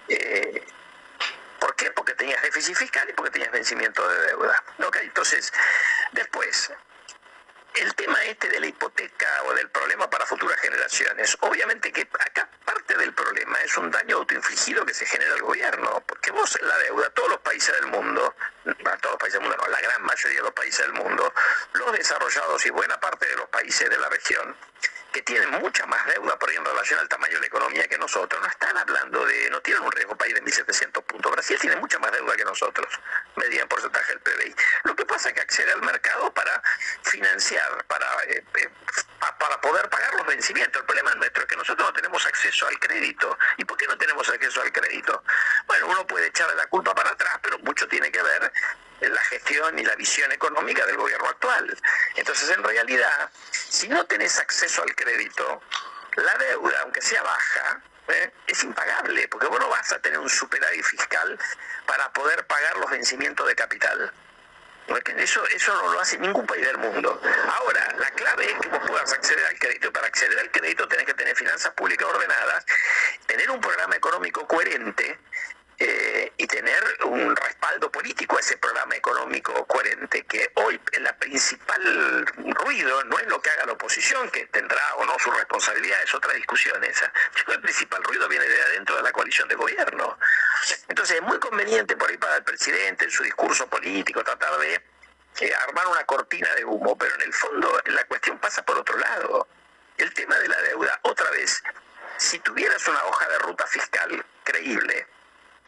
[0.08, 0.66] Eh,
[1.60, 1.92] ¿Por qué?
[1.92, 4.64] Porque tenías déficit fiscal y porque tenías vencimiento de deuda.
[5.02, 5.52] Entonces,
[6.14, 6.72] después,
[7.82, 12.50] el tema este de la hipoteca o del problema para futuras generaciones, obviamente que acá
[12.66, 16.78] parte del problema es un daño autoinfligido que se genera el gobierno, porque vos la
[16.80, 20.40] deuda, todos los países del mundo, todos los países del mundo, no, la gran mayoría
[20.40, 21.34] de los países del mundo,
[21.74, 24.56] los desarrollados y buena parte de los países de la región,
[25.18, 27.98] que tienen mucha más deuda por ahí en relación al tamaño de la economía que
[27.98, 31.32] nosotros, no están hablando de, no tienen un riesgo país de 1.700 puntos.
[31.32, 32.88] Brasil tiene mucha más deuda que nosotros,
[33.36, 34.56] medida en porcentaje del PBI.
[34.84, 36.62] Lo que pasa es que accede al mercado para
[37.02, 38.70] financiar, para, eh, eh,
[39.40, 40.82] para poder pagar los vencimientos.
[40.82, 43.40] El problema nuestro es que nosotros no tenemos acceso al crédito.
[43.58, 45.24] ¿Y por qué no tenemos acceso al crédito?
[45.66, 48.52] Bueno, uno puede echarle la culpa para atrás, pero mucho tiene que ver
[49.02, 51.78] la gestión y la visión económica del gobierno actual.
[52.16, 55.62] Entonces, en realidad, si no tenés acceso al crédito,
[56.16, 58.32] la deuda, aunque sea baja, ¿eh?
[58.48, 61.38] es impagable, porque vos no vas a tener un superávit fiscal
[61.86, 64.12] para poder pagar los vencimientos de capital.
[65.18, 67.22] Eso, eso no lo hace ningún país del mundo.
[67.60, 69.92] Ahora, la clave es que vos puedas acceder al crédito.
[69.92, 72.66] Para acceder al crédito tenés que tener finanzas públicas ordenadas,
[73.26, 75.20] tener un programa económico coherente
[75.80, 82.26] eh, y tener un respaldo político a ese programa económico coherente, que hoy el principal
[82.36, 86.14] ruido no es lo que haga la oposición, que tendrá o no su responsabilidad, es
[86.16, 87.12] otra discusión esa.
[87.48, 90.18] El principal ruido viene de adentro de la coalición de gobierno.
[90.88, 94.82] Entonces es muy conveniente por ahí para el presidente en su discurso político tratar de
[95.42, 98.98] eh, armar una cortina de humo, pero en el fondo la cuestión pasa por otro
[98.98, 99.48] lado.
[99.98, 101.62] El tema de la deuda, otra vez,
[102.18, 105.08] si tuvieras una hoja de ruta fiscal creíble,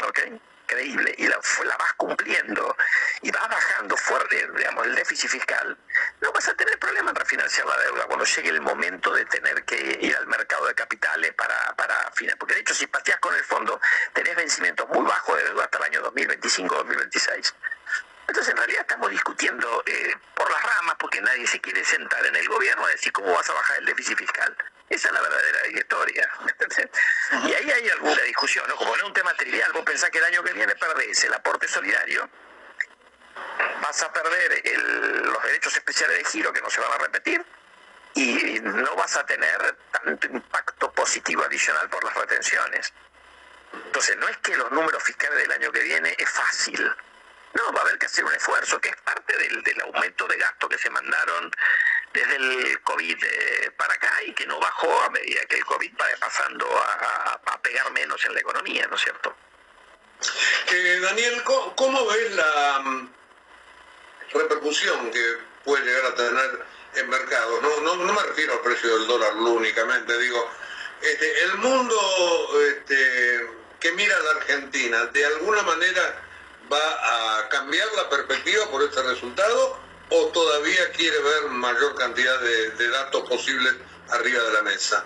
[0.08, 0.20] ¿ok?
[0.66, 2.78] Creíble, y la, la vas cumpliendo
[3.24, 5.76] y vas bajando fuerte, digamos, el déficit fiscal,
[6.22, 9.66] no vas a tener problema en refinanciar la deuda cuando llegue el momento de tener
[9.66, 12.38] que ir al mercado de capitales para, para financiar.
[12.38, 13.82] Porque de hecho, si pateas con el fondo,
[14.14, 17.54] tenés vencimientos muy bajos de deuda hasta el año 2025-2026.
[18.28, 22.36] Entonces, en realidad estamos discutiendo eh, por las ramas porque nadie se quiere sentar en
[22.36, 24.56] el gobierno a decir cómo vas a bajar el déficit fiscal.
[24.90, 26.30] Esa es la verdadera historia.
[27.44, 28.76] Y ahí hay alguna discusión, ¿no?
[28.76, 31.34] Como no es un tema trivial, vos pensás que el año que viene perdés el
[31.34, 32.28] aporte solidario,
[33.82, 34.64] vas a perder
[35.24, 37.46] los derechos especiales de giro que no se van a repetir
[38.16, 42.92] y no vas a tener tanto impacto positivo adicional por las retenciones.
[43.72, 46.92] Entonces, no es que los números fiscales del año que viene es fácil.
[47.54, 50.38] No, va a haber que hacer un esfuerzo, que es parte del, del aumento de
[50.38, 51.52] gasto que se mandaron
[52.14, 55.92] desde el COVID eh, para acá y que no bajó a medida que el COVID
[56.00, 59.36] va pasando a, pegar menos en la economía, ¿no es cierto?
[61.02, 63.14] Daniel, ¿cómo, ves la mm,
[64.34, 67.62] repercusión que puede llegar a tener en mercado?
[67.62, 70.50] No, no, no me refiero al precio del dólar únicamente, digo,
[71.02, 71.96] este, el mundo
[72.70, 76.22] este, que mira a la Argentina, ¿de alguna manera
[76.72, 79.89] va a cambiar la perspectiva por este resultado?
[80.10, 83.76] O todavía quiere ver mayor cantidad de, datos posibles
[84.10, 85.06] arriba de la mesa?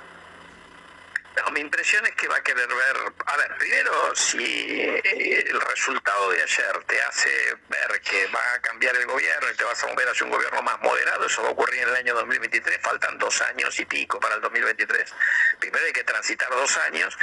[1.36, 6.30] No, mi impresión es que va a querer ver, a ver, primero si el resultado
[6.30, 7.30] de ayer te hace
[7.70, 10.62] ver que va a cambiar el gobierno y te vas a mover hacia un gobierno
[10.62, 14.20] más moderado, eso va a ocurrir en el año 2023, faltan dos años y pico
[14.20, 15.12] para el 2023.
[15.60, 17.18] Primero hay que transitar dos años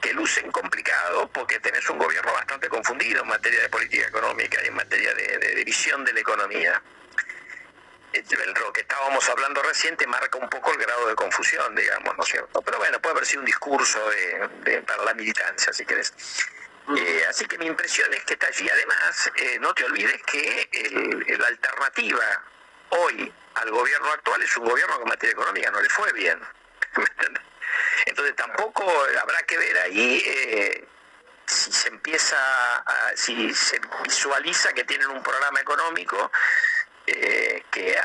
[0.00, 4.66] que lucen complicados porque tenés un gobierno bastante confundido en materia de política económica y
[4.66, 6.82] en materia de, de división de la economía
[8.60, 12.28] lo que estábamos hablando reciente marca un poco el grado de confusión, digamos, ¿no es
[12.28, 12.62] cierto?
[12.62, 14.00] Pero bueno, puede haber sido un discurso
[14.64, 16.12] de, para la militancia, si querés.
[16.96, 18.68] Eh, así que mi impresión es que está allí.
[18.68, 22.42] Además, eh, no te olvides que la alternativa
[22.90, 26.40] hoy al gobierno actual es un gobierno que en materia económica no le fue bien.
[28.06, 28.84] Entonces tampoco
[29.20, 30.88] habrá que ver ahí eh,
[31.46, 32.36] si se empieza,
[32.78, 36.30] a, si se visualiza que tienen un programa económico
[37.06, 37.96] eh, que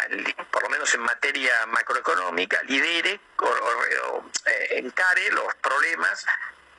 [0.52, 6.26] por lo menos en materia macroeconómica lidere o, eh, encare los problemas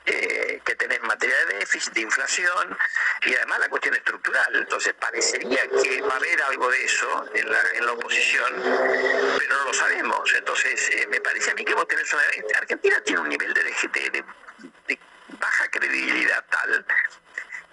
[0.05, 2.77] eh, que tenés en materia de déficit, de inflación
[3.25, 4.55] y además la cuestión estructural.
[4.55, 8.53] Entonces parecería que va a haber algo de eso en la, en la oposición,
[9.39, 10.33] pero no lo sabemos.
[10.33, 12.23] Entonces me parece a mí que vos tenés una...
[12.57, 14.23] Argentina tiene un nivel de, de,
[14.87, 14.99] de
[15.39, 16.85] baja credibilidad tal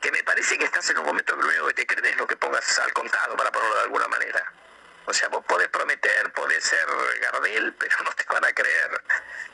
[0.01, 2.27] que me parece que estás en un momento que único que te crees es lo
[2.27, 4.53] que pongas al contado, para ponerlo de alguna manera.
[5.07, 6.87] O sea, vos podés prometer, podés ser
[7.21, 9.03] Gardel, pero no te van a creer.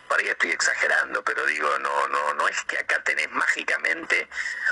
[0.09, 4.29] Por ahí estoy exagerando, pero digo, no, no, no es que acá tenés mágicamente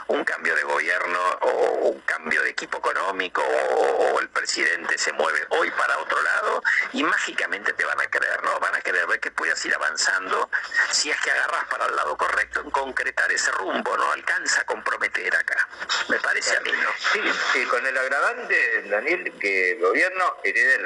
[0.09, 5.45] un cambio de gobierno o un cambio de equipo económico o, el presidente se mueve
[5.51, 8.59] hoy para otro lado y mágicamente te van a creer, ¿no?
[8.61, 10.49] Van a querer ver que puedas ir avanzando
[10.91, 14.65] si es que agarras para el lado correcto en concretar ese rumbo, no alcanza a
[14.65, 15.69] comprometer acá.
[16.09, 16.89] Me parece a mí, ¿no?
[17.13, 17.21] Sí,
[17.53, 20.85] sí con el agravante, Daniel, que el gobierno herede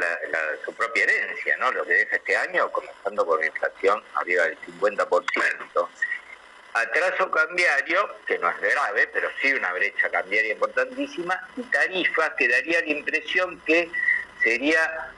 [0.64, 1.70] su propia herencia, ¿no?
[1.72, 5.88] Lo que deja este año, comenzando con inflación arriba del 50%
[6.74, 12.48] atraso cambiario, que no es grave, pero sí una brecha cambiaria importantísima, y tarifas que
[12.48, 13.90] daría la impresión que
[14.42, 15.12] sería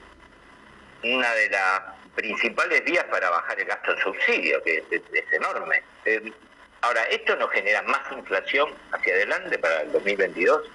[1.03, 1.81] una de las
[2.15, 5.83] principales vías para bajar el gasto en subsidio, que es, enorme.
[6.05, 6.31] Eh,
[6.81, 10.69] ahora, ¿esto no genera más inflación hacia adelante para el 2022?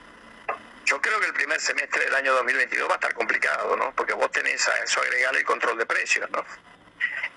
[0.84, 3.92] Yo creo que el primer semestre del año 2022 va a estar complicado, ¿no?
[3.96, 6.44] Porque vos tenés a eso agregar el control de precios, ¿no?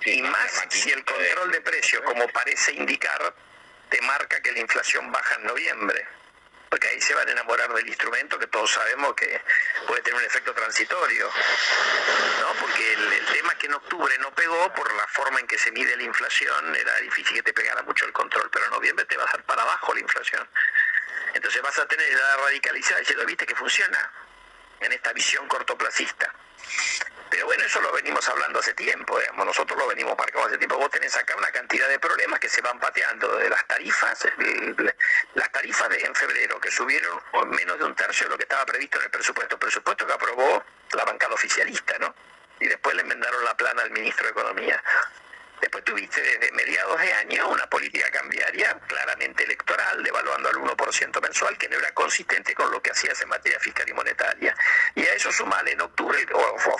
[0.05, 3.33] Y más si el control de precios, como parece indicar,
[3.89, 6.07] te marca que la inflación baja en noviembre.
[6.69, 9.41] Porque ahí se van a enamorar del instrumento que todos sabemos que
[9.87, 11.25] puede tener un efecto transitorio.
[12.41, 12.53] ¿no?
[12.59, 15.71] Porque el, tema es que en octubre no pegó por la forma en que se
[15.71, 19.17] mide la inflación, era difícil que te pegara mucho el control, pero en noviembre te
[19.17, 20.47] va a dar para abajo la inflación.
[21.33, 24.11] Entonces vas a tener la radicalizada diciendo, viste que funciona
[24.79, 26.31] en esta visión cortoplacista.
[27.39, 30.75] Pero bueno, eso lo venimos hablando hace tiempo, digamos, nosotros lo venimos marcando hace tiempo.
[30.75, 34.27] Vos tenés acá una cantidad de problemas que se van pateando de las tarifas,
[35.35, 37.17] las tarifas de en febrero que subieron
[37.51, 40.65] menos de un tercio de lo que estaba previsto en el presupuesto, presupuesto que aprobó
[40.91, 42.13] la bancada oficialista, ¿no?
[42.59, 44.83] Y después le enmendaron la plana al ministro de Economía.
[45.61, 51.57] Después tuviste desde mediados de año una política cambiaria claramente electoral, devaluando al 1% mensual,
[51.57, 54.55] que no era consistente con lo que hacías en materia fiscal y monetaria.
[54.95, 56.77] Y a eso sumale en octubre, o,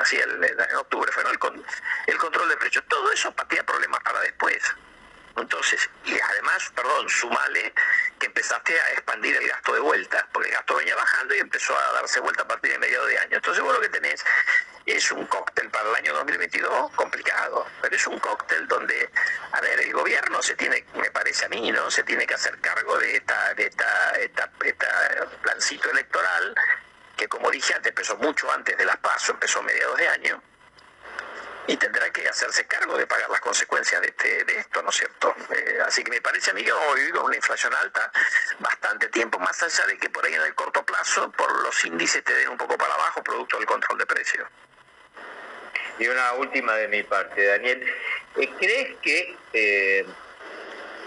[0.00, 1.64] así en octubre fue el,
[2.06, 2.84] el control de precios.
[2.88, 4.62] Todo eso patea problemas para después.
[5.36, 7.72] Entonces, y además, perdón, sumale
[8.18, 11.78] que empezaste a expandir el gasto de vuelta, porque el gasto venía bajando y empezó
[11.78, 13.36] a darse vuelta a partir de mediados de año.
[13.36, 14.24] Entonces, vos lo que tenés
[14.86, 19.10] es un cóctel para el año 2022 complicado, pero es un cóctel donde,
[19.52, 21.90] a ver, el gobierno se tiene, me parece a mí, ¿no?
[21.90, 26.54] Se tiene que hacer cargo de esta, de esta, esta, esta plancito electoral,
[27.16, 30.42] que como dije antes, empezó mucho antes de las PASO, empezó a mediados de año
[31.66, 34.96] y tendrá que hacerse cargo de pagar las consecuencias de, este, de esto, ¿no es
[34.96, 35.34] cierto?
[35.50, 38.10] Eh, así que me parece a mí que hoy con una inflación alta,
[38.58, 42.22] bastante tiempo más allá de que por ahí en el corto plazo, por los índices
[42.22, 44.48] te den un poco para abajo producto del control de precios.
[45.98, 47.82] Y una última de mi parte, Daniel.
[48.36, 50.06] Eh, ¿Crees que eh,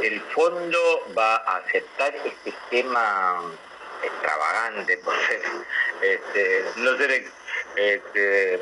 [0.02, 3.42] el fondo va a aceptar este esquema
[4.02, 5.00] extravagante,
[6.02, 7.26] este, no ser
[7.76, 8.60] este,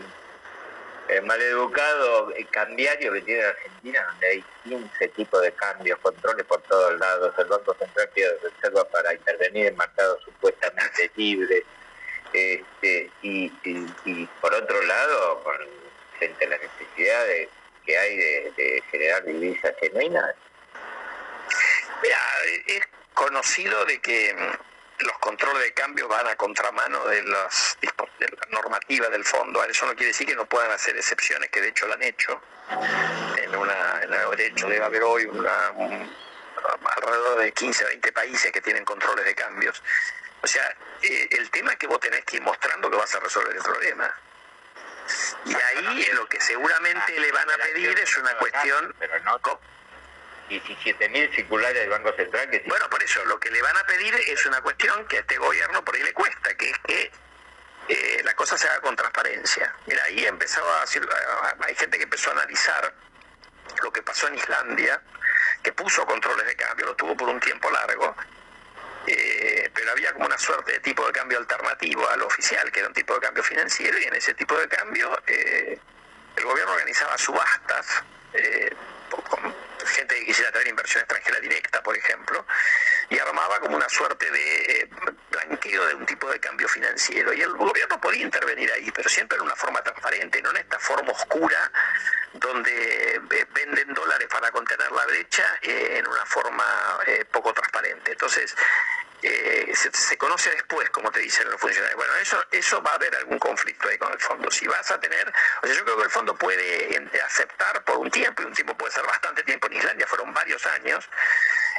[1.09, 6.99] eh, maleducado cambiario que tiene Argentina, donde hay 15 tipos de cambios, controles por todos
[6.99, 11.63] lados, el Banco Central pide reserva para intervenir en mercados supuestamente libres,
[12.33, 13.49] este, y,
[14.41, 15.43] por otro lado,
[16.17, 17.25] frente a la necesidad
[17.85, 20.35] que hay de, generar divisas genuinas.
[22.01, 22.19] Mira,
[22.67, 22.81] es
[23.13, 24.35] conocido de que
[24.99, 29.63] los controles de cambio van a contramano de, las, de la normativa del fondo.
[29.63, 32.41] Eso no quiere decir que no puedan hacer excepciones, que de hecho lo han hecho.
[33.37, 33.99] En una,
[34.35, 35.73] de hecho debe haber hoy una,
[36.95, 39.81] alrededor de 15, 20 países que tienen controles de cambios.
[40.41, 40.63] O sea,
[41.01, 43.63] eh, el tema es que vos tenés que ir mostrando que vas a resolver el
[43.63, 44.13] problema.
[45.45, 48.95] Y ahí lo que seguramente le van a pedir es una cuestión...
[50.49, 52.63] 17.000 circulares del Banco Central que...
[52.67, 55.37] Bueno, por eso, lo que le van a pedir es una cuestión que a este
[55.37, 57.11] gobierno por ahí le cuesta, que es que
[57.89, 59.73] eh, la cosa se haga con transparencia.
[59.85, 61.07] Mira, ahí empezaba a decir,
[61.65, 62.93] hay gente que empezó a analizar
[63.81, 65.01] lo que pasó en Islandia,
[65.63, 68.15] que puso controles de cambio, lo tuvo por un tiempo largo,
[69.05, 72.89] eh, pero había como una suerte de tipo de cambio alternativo al oficial, que era
[72.89, 75.79] un tipo de cambio financiero, y en ese tipo de cambio eh,
[76.35, 78.03] el gobierno organizaba subastas
[79.29, 79.56] con
[79.87, 82.45] gente que quisiera traer inversión extranjera directa, por ejemplo,
[83.09, 84.89] y armaba como una suerte de eh,
[85.31, 87.33] blanqueo de un tipo de cambio financiero.
[87.33, 90.79] Y el gobierno podía intervenir ahí, pero siempre en una forma transparente, no en esta
[90.79, 91.71] forma oscura
[92.33, 96.65] donde eh, venden dólares para contener la brecha eh, en una forma
[97.31, 98.11] poco transparente.
[98.11, 98.55] Entonces,
[99.23, 101.97] eh, se, conoce después, como te dicen los funcionarios.
[101.97, 104.51] Bueno, eso, eso va a haber algún conflicto ahí con el fondo.
[104.51, 108.11] Si vas a tener, o sea, yo creo que el fondo puede aceptar por un
[108.11, 111.09] tiempo, y un tiempo puede ser bastante tiempo, en Islandia fueron varios años,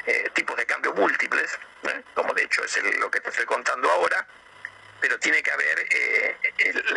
[0.07, 2.03] eh, tipos de cambio múltiples, ¿eh?
[2.15, 4.27] como de hecho es lo que te estoy contando ahora,
[5.01, 6.37] pero tiene que haber eh,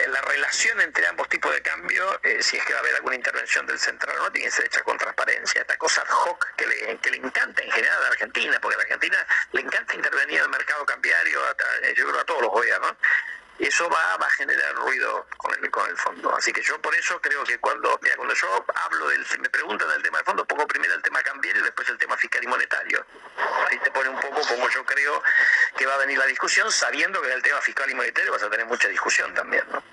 [0.08, 3.16] la relación entre ambos tipos de cambio, eh, si es que va a haber alguna
[3.16, 5.62] intervención del central o no, tiene que ser hecha con transparencia.
[5.62, 9.28] Esta cosa ad hoc que le, encanta en general a Argentina, porque a la Argentina
[9.52, 11.40] le encanta intervenir en el mercado cambiario,
[11.96, 12.94] yo creo a todos los gobiernos,
[13.60, 16.36] eso va, va a generar ruido con el, con el fondo.
[16.36, 19.88] Así que yo por eso creo que cuando, mira, cuando yo hablo del, me preguntan
[19.90, 22.48] del tema de fondo, pongo primero el tema cambiario y después el tema fiscal y
[22.48, 23.06] monetario.
[23.70, 25.22] Ahí te pone un poco como yo creo
[25.78, 28.44] que va a venir la discusión, sabiendo que en el tema fiscal y monetario vas
[28.44, 29.84] a tener mucha discusión también, ¿no?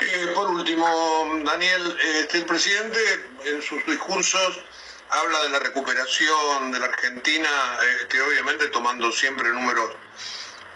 [0.00, 2.98] Eh, por último, Daniel, este, el presidente
[3.44, 4.60] en sus discursos
[5.08, 9.92] habla de la recuperación de la Argentina, este, obviamente tomando siempre números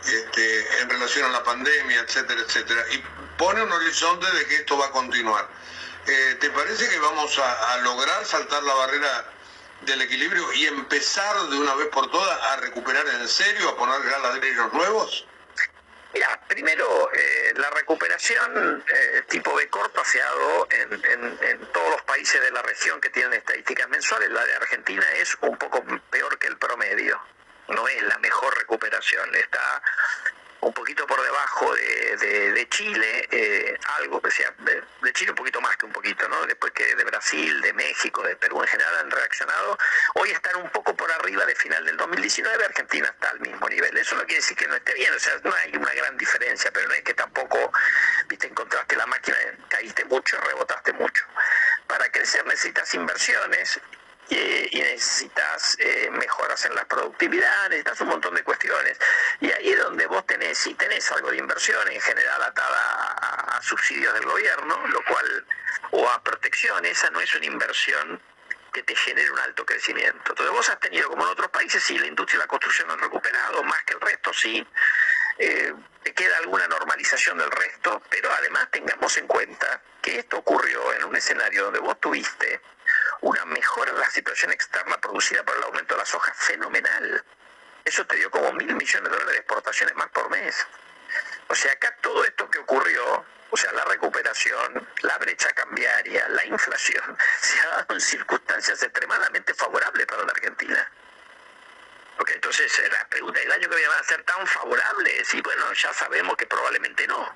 [0.05, 3.03] este, en relación a la pandemia, etcétera, etcétera, y
[3.37, 5.49] pone un horizonte de que esto va a continuar.
[6.07, 9.33] Eh, ¿Te parece que vamos a, lograr saltar la barrera
[9.83, 14.01] del equilibrio y empezar de una vez por todas a recuperar en serio, a poner
[14.23, 15.27] ladrillos nuevos?
[16.15, 21.91] Mira, primero, eh, la recuperación eh, tipo B corto se ha dado en, en, todos
[21.91, 24.31] los países de la región que tienen estadísticas mensuales.
[24.31, 27.21] La de Argentina es un poco peor que el promedio
[27.69, 29.83] no es la mejor recuperación, está
[30.61, 35.77] un poquito por debajo de, Chile, eh, algo que sea, de, Chile un poquito más
[35.77, 36.45] que un poquito, ¿no?
[36.47, 39.79] Después que de Brasil, de México, de Perú en general han reaccionado,
[40.14, 43.97] hoy están un poco por arriba de final del 2019, Argentina está al mismo nivel,
[43.97, 46.71] eso no quiere decir que no esté bien, o sea, no hay una gran diferencia,
[46.73, 47.73] pero no es que tampoco,
[48.29, 49.37] viste, encontraste la máquina,
[49.69, 51.25] caíste mucho, rebotaste mucho.
[51.87, 53.81] Para crecer necesitas inversiones
[54.31, 58.99] y necesitas eh, mejoras en la productividad, necesitas un montón de cuestiones.
[59.41, 63.62] Y ahí es donde vos tenés, si tenés algo de inversión, en general atada a,
[63.62, 65.47] subsidios del gobierno, lo cual,
[65.91, 68.20] o a protección, esa no es una inversión
[68.72, 70.31] que te genere un alto crecimiento.
[70.31, 72.99] Entonces vos has tenido, como en otros países, sí, la industria y la construcción han
[72.99, 74.66] recuperado, más que el resto, sí.
[75.39, 75.72] Eh,
[76.03, 81.05] te queda alguna normalización del resto, pero además tengamos en cuenta que esto ocurrió en
[81.05, 82.61] un escenario donde vos tuviste
[83.21, 87.25] una mejora en la situación externa producida por el aumento de la soja fenomenal.
[87.85, 90.67] Eso te dio como mil millones de dólares de exportaciones más por mes.
[91.49, 96.45] O sea, acá todo esto que ocurrió, o sea, la recuperación, la brecha cambiaria, la
[96.45, 100.91] inflación, se ha dado en circunstancias extremadamente favorables para la Argentina.
[102.17, 105.23] Porque entonces eh, la pregunta, ¿el año que viene va a ser tan favorable?
[105.33, 107.33] Y bueno, ya sabemos que probablemente no.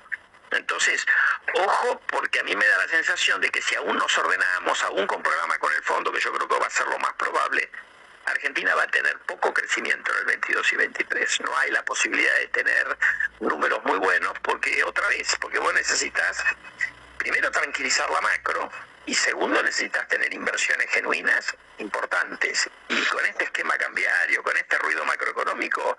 [0.57, 1.05] Entonces,
[1.53, 5.07] ojo, porque a mí me da la sensación de que si aún nos ordenamos, aún
[5.07, 7.69] con programa con el fondo, que yo creo que va a ser lo más probable,
[8.25, 11.41] Argentina va a tener poco crecimiento en el 22 y 23.
[11.41, 12.97] No hay la posibilidad de tener
[13.39, 16.43] números muy buenos, porque otra vez, porque vos necesitas
[17.17, 18.69] primero tranquilizar la macro
[19.05, 22.69] y segundo necesitas tener inversiones genuinas importantes.
[22.87, 25.97] Y con este esquema cambiario, con este ruido macroeconómico,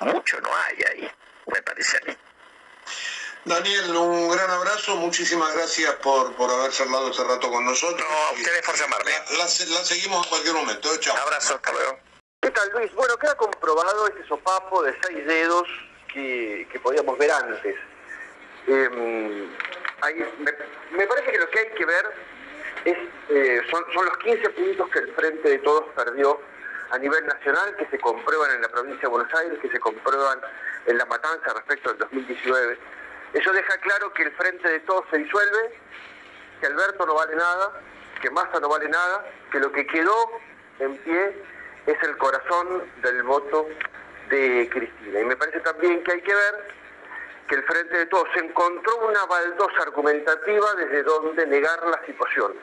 [0.00, 1.12] mucho no hay ahí,
[1.46, 2.16] me parece a mí.
[3.44, 8.06] Daniel, un gran abrazo, muchísimas gracias por, por haber charlado este rato con nosotros.
[8.08, 9.10] No, ustedes por llamarme.
[9.36, 11.16] La, seguimos en cualquier momento, chao.
[11.16, 11.98] Abrazo, hasta luego.
[12.40, 12.92] ¿Qué tal Luis?
[12.94, 15.68] Bueno, queda comprobado ese sopapo de seis dedos
[16.12, 17.76] que, podíamos ver antes.
[18.68, 19.48] Em,
[20.92, 22.10] me, parece que lo que hay que ver
[22.84, 26.40] es, eh, son, son los 15 puntos que el Frente de Todos perdió
[26.90, 30.40] a nivel nacional, que se comprueban en la provincia de Buenos Aires, que se comprueban
[30.86, 33.01] en La Matanza respecto al 2019
[33.32, 35.78] eso deja claro que el frente de todos se disuelve,
[36.60, 37.80] que Alberto no vale nada,
[38.20, 40.30] que Massa no vale nada, que lo que quedó
[40.78, 41.42] en pie
[41.86, 43.68] es el corazón del voto
[44.28, 45.20] de Cristina.
[45.20, 46.68] Y me parece también que hay que ver
[47.48, 52.54] que el Frente de Todos encontró una baldosa argumentativa desde donde negar la situación.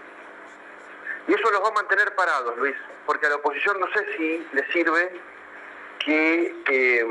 [1.28, 4.48] Y eso los va a mantener parados, Luis, porque a la oposición no sé si
[4.54, 5.20] le sirve
[6.00, 7.06] que, eh,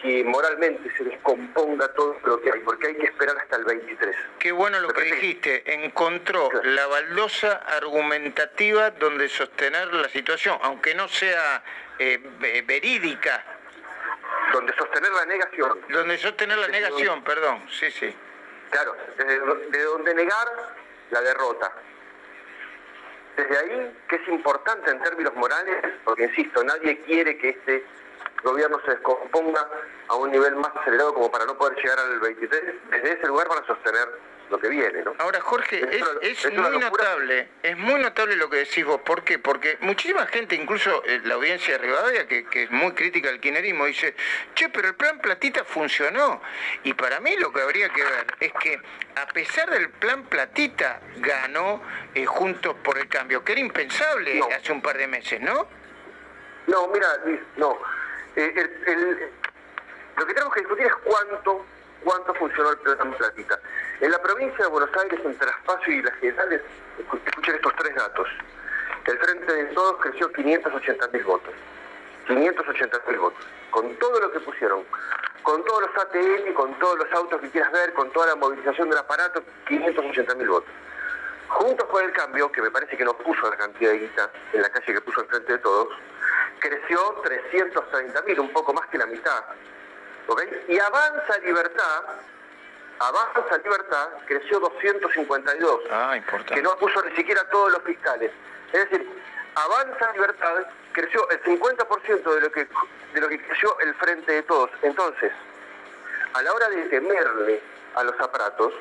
[0.00, 4.16] que moralmente se descomponga todo lo que hay, porque hay que esperar hasta el 23.
[4.38, 11.08] Qué bueno lo que dijiste, encontró la baldosa argumentativa donde sostener la situación, aunque no
[11.08, 11.62] sea
[11.98, 12.18] eh,
[12.66, 13.44] verídica.
[14.52, 15.80] Donde sostener la negación.
[15.88, 18.14] Donde sostener la negación, perdón, sí, sí.
[18.70, 18.96] Claro,
[19.70, 20.48] de donde negar
[21.10, 21.72] la derrota.
[23.36, 27.84] Desde ahí, que es importante en términos morales, porque insisto, nadie quiere que este
[28.42, 29.68] gobierno se descomponga
[30.08, 33.48] a un nivel más acelerado como para no poder llegar al 23, desde ese lugar
[33.48, 34.08] para sostener
[34.50, 35.14] lo que viene, ¿no?
[35.18, 35.80] Ahora, Jorge,
[36.22, 39.00] es, muy notable, es muy notable lo que decís vos.
[39.02, 39.38] ¿Por qué?
[39.38, 43.86] Porque muchísima gente, incluso eh, la audiencia de Rivadavia, que, es muy crítica al kirchnerismo,
[43.86, 44.14] dice,
[44.54, 46.40] che, pero el plan Platita funcionó.
[46.82, 48.80] Y para mí lo que habría que ver es que,
[49.16, 51.82] a pesar del plan Platita, ganó
[52.14, 55.68] eh, Juntos por el Cambio, que era impensable hace un par de meses, ¿no?
[56.66, 57.78] No, mira, Luis, no.
[58.40, 59.30] Eh,
[60.16, 61.64] lo que tenemos que discutir es cuánto
[62.04, 63.58] cuánto funcionó el plan Platita.
[64.00, 66.62] En la provincia de Buenos Aires, en Traspaso y las Generales,
[66.98, 68.28] escuchen estos tres datos.
[69.06, 71.54] El Frente de Todos creció 580 mil votos.
[72.28, 73.44] 580 mil votos.
[73.70, 74.84] Con todo lo que pusieron,
[75.42, 78.88] con todos los ATM, con todos los autos que quieras ver, con toda la movilización
[78.90, 80.70] del aparato, 580 mil votos.
[81.48, 84.62] Juntos por el cambio, que me parece que no puso la cantidad de guita en
[84.62, 85.88] la calle que puso el frente de todos,
[86.60, 89.44] creció 330 mil, un poco más que la mitad.
[90.68, 92.04] Y Avanza Libertad,
[92.98, 98.30] Avanza Libertad creció 252, ah, que no puso ni siquiera todos los fiscales.
[98.72, 99.08] Es decir,
[99.54, 102.68] Avanza Libertad creció el 50% de lo que
[103.14, 104.70] de lo que creció el frente de todos.
[104.82, 105.32] Entonces,
[106.34, 107.62] a la hora de temerle
[107.94, 108.74] a los aparatos,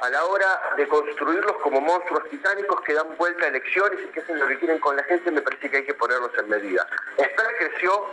[0.00, 4.20] a la hora de construirlos como monstruos titánicos que dan vuelta a elecciones y que
[4.20, 6.86] hacen lo que quieren con la gente, me parece que hay que ponerlos en medida.
[7.16, 8.12] Esta creció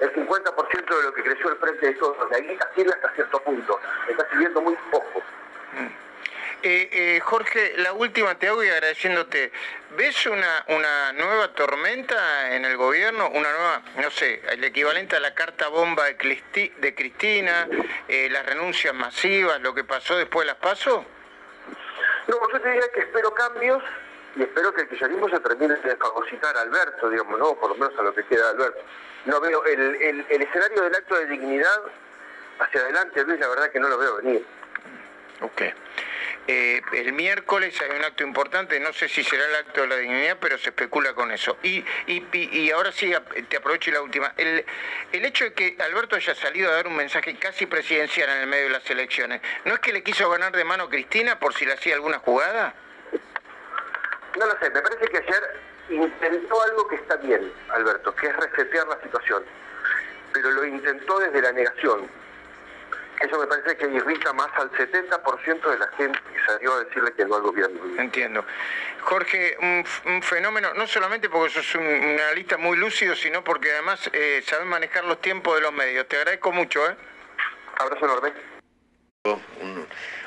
[0.00, 2.30] el 50% de lo que creció el frente de todos.
[2.30, 3.78] De ahí sirve hasta cierto punto.
[4.08, 5.22] Está sirviendo muy poco.
[5.72, 6.10] Mm.
[6.62, 9.50] Eh, eh, Jorge, la última te hago y agradeciéndote.
[9.96, 13.30] ¿Ves una, una nueva tormenta en el gobierno?
[13.30, 16.16] Una nueva, no sé, el equivalente a la carta bomba de,
[16.94, 17.66] Cristina,
[18.08, 21.04] eh, las renuncias masivas, lo que pasó después de las pasos?
[22.30, 23.82] No, yo te diría que espero cambios
[24.36, 27.54] y espero que el kirchnerismo se termine de fagocitar a Alberto, digamos, ¿no?
[27.56, 28.80] Por lo menos a lo que queda de Alberto.
[29.24, 31.82] No veo el, el, el escenario del acto de dignidad
[32.60, 34.46] hacia adelante, Luis, la verdad que no lo veo venir.
[35.40, 35.62] Ok.
[36.46, 39.96] Eh, el miércoles hay un acto importante, no sé si será el acto de la
[39.96, 41.58] dignidad, pero se especula con eso.
[41.62, 43.12] Y, y, ahora sí,
[43.48, 44.32] te aprovecho la última.
[44.36, 44.64] El,
[45.12, 48.46] el hecho de que Alberto haya salido a dar un mensaje casi presidencial en el
[48.46, 51.54] medio de las elecciones, ¿no es que le quiso ganar de mano a Cristina por
[51.54, 52.74] si le hacía alguna jugada?
[54.36, 55.60] No lo sé, me parece que ayer
[55.90, 59.44] intentó algo que está bien, Alberto, que es resetear la situación,
[60.32, 62.08] pero lo intentó desde la negación
[63.20, 67.12] eso me parece que irrita más al 70% de la gente que salió a decirle
[67.12, 68.00] que no al gobierno.
[68.00, 68.44] Entiendo.
[69.02, 69.56] Jorge,
[70.06, 74.66] un, fenómeno, no solamente porque sos un, analista muy lúcido, sino porque además eh, sabes
[74.66, 76.08] manejar los tiempos de los medios.
[76.08, 76.88] Te agradezco mucho.
[76.88, 76.96] ¿eh?
[77.78, 78.32] Abrazo enorme.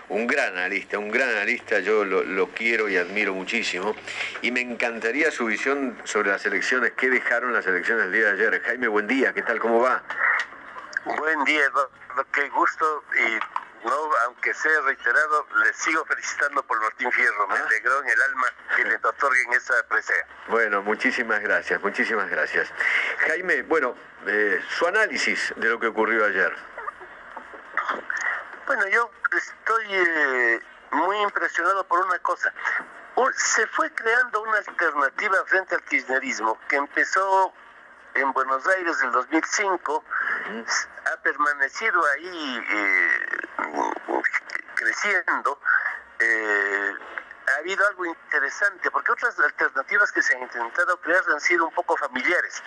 [0.10, 3.96] Un, gran analista, un gran analista, yo lo, lo, quiero y admiro muchísimo.
[4.44, 8.32] Y me encantaría su visión sobre las elecciones, qué dejaron las elecciones el día de
[8.34, 8.62] ayer.
[8.62, 9.58] Jaime, buen día, ¿qué tal?
[9.60, 10.04] ¿Cómo va?
[11.06, 11.64] Buen día,
[12.32, 17.48] qué gusto y no, aunque sea reiterado, le sigo felicitando por Martín Fierro.
[17.48, 17.64] Me ah.
[17.66, 20.26] alegró en el alma que le otorguen esa presea.
[20.48, 22.72] Bueno, muchísimas gracias, muchísimas gracias.
[23.28, 23.96] Jaime, bueno,
[24.28, 26.56] eh, su análisis de lo que ocurrió ayer.
[28.66, 32.54] Bueno, yo estoy eh, muy impresionado por una cosa.
[33.36, 37.54] Se fue creando una alternativa frente al kirchnerismo que empezó
[38.16, 40.04] en Buenos Aires del 2005,
[41.06, 43.42] ha permanecido ahí eh,
[44.76, 45.60] creciendo.
[46.20, 46.94] Eh,
[47.46, 51.74] ha habido algo interesante, porque otras alternativas que se han intentado crear han sido un
[51.74, 52.64] poco familiares.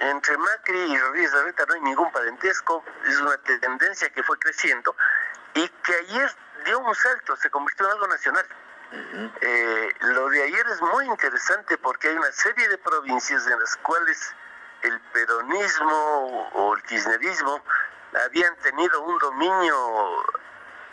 [0.00, 4.96] Entre Macri y Rodríguez Larreta no hay ningún parentesco, es una tendencia que fue creciendo
[5.54, 6.30] y que ayer
[6.64, 8.46] dio un salto, se convirtió en algo nacional.
[9.40, 13.76] Eh, lo de ayer es muy interesante porque hay una serie de provincias en las
[13.76, 14.34] cuales
[14.82, 17.62] el peronismo o el kirchnerismo
[18.24, 20.24] habían tenido un dominio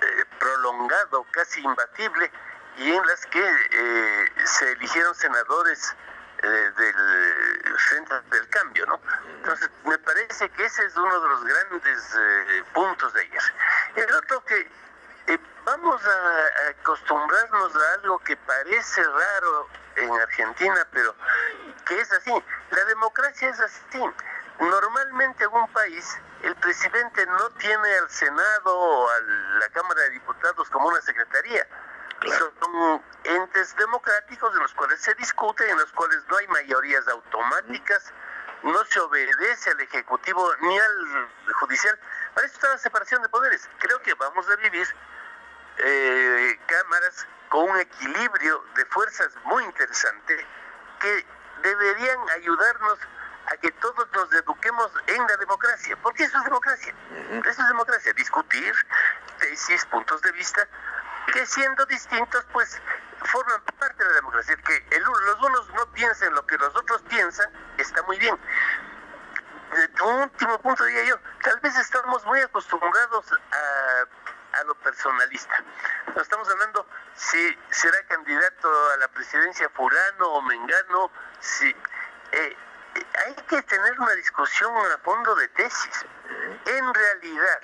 [0.02, 2.32] eh, prolongado, casi imbatible,
[2.78, 5.96] y en las que eh, se eligieron senadores
[6.44, 9.00] eh, del Centro del Cambio, ¿no?
[9.38, 12.18] Entonces, me parece que ese es uno de los grandes
[12.74, 13.42] puntos de ayer.
[13.96, 14.70] El otro que
[15.66, 21.16] vamos a acostumbrarnos a algo que parece raro en Argentina, pero
[21.86, 22.32] que es así.
[22.70, 24.02] La democracia es así.
[24.60, 29.20] Normalmente en un país el presidente no tiene al Senado o a
[29.60, 31.68] la Cámara de Diputados como una secretaría.
[32.38, 38.14] Son entes democráticos en los cuales se discute, en los cuales no hay mayorías automáticas,
[38.64, 42.00] no se obedece al Ejecutivo ni al Judicial.
[42.34, 43.70] Para eso está la separación de poderes.
[43.80, 44.88] Creo que vamos a vivir
[45.78, 50.46] eh, cámaras con un equilibrio de fuerzas muy interesante
[51.00, 51.26] que
[51.64, 53.00] deberían ayudarnos
[53.48, 56.94] a que todos nos eduquemos en la democracia, porque eso es democracia,
[57.46, 58.74] eso es democracia, discutir
[59.40, 60.68] tesis, puntos de vista,
[61.32, 62.82] que siendo distintos, pues
[63.26, 64.56] forman parte de la democracia.
[64.58, 68.38] Que el, los unos no piensen lo que los otros piensan, está muy bien.
[70.04, 74.06] Un último punto diría yo, tal vez estamos muy acostumbrados a
[74.56, 75.64] a lo personalista.
[76.16, 81.70] No estamos hablando si será candidato a la presidencia fulano o mengano, si
[82.32, 82.58] eh,
[83.26, 86.06] hay que tener una discusión a fondo de tesis.
[86.66, 87.62] En realidad,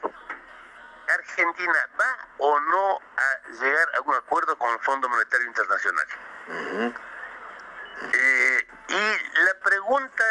[1.08, 6.08] Argentina va o no a llegar a un acuerdo con el Fondo Monetario Internacional.
[8.14, 10.24] Eh, y la pregunta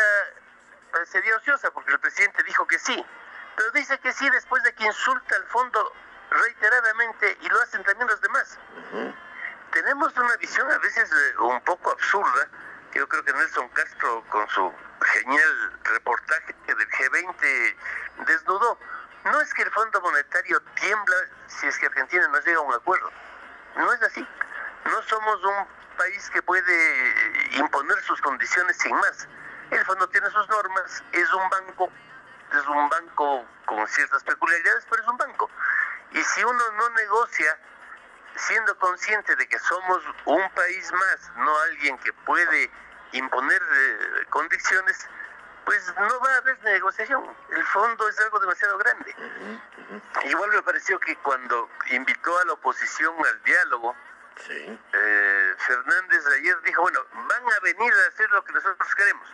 [1.07, 3.05] sería ociosa porque el presidente dijo que sí,
[3.57, 5.93] pero dice que sí después de que insulta al fondo
[6.31, 8.59] reiteradamente y lo hacen también los demás.
[9.72, 12.49] Tenemos una visión a veces eh, un poco absurda,
[12.93, 17.76] yo creo que Nelson Castro con su genial reportaje del G20
[18.26, 18.78] desnudó.
[19.24, 21.16] No es que el Fondo Monetario tiembla
[21.47, 23.11] si es que Argentina no llega a un acuerdo.
[23.76, 24.26] No es así.
[24.87, 25.66] No somos un
[25.97, 27.14] país que puede
[27.53, 29.28] imponer sus condiciones sin más.
[29.70, 31.91] El fondo tiene sus normas, es un banco,
[32.53, 35.51] es un banco con ciertas peculiaridades, pero es un banco.
[36.13, 37.59] Y si uno no negocia
[38.37, 42.71] siendo consciente de que somos un país más, no alguien que puede
[43.13, 45.09] imponer eh, condiciones,
[45.65, 47.25] pues no va a haber negociación.
[47.51, 49.15] El fondo es algo demasiado grande.
[50.25, 53.95] Igual me pareció que cuando invitó a la oposición al diálogo,
[54.49, 59.29] eh, Fernández ayer dijo, bueno, van a venir a hacer lo que nosotros queremos.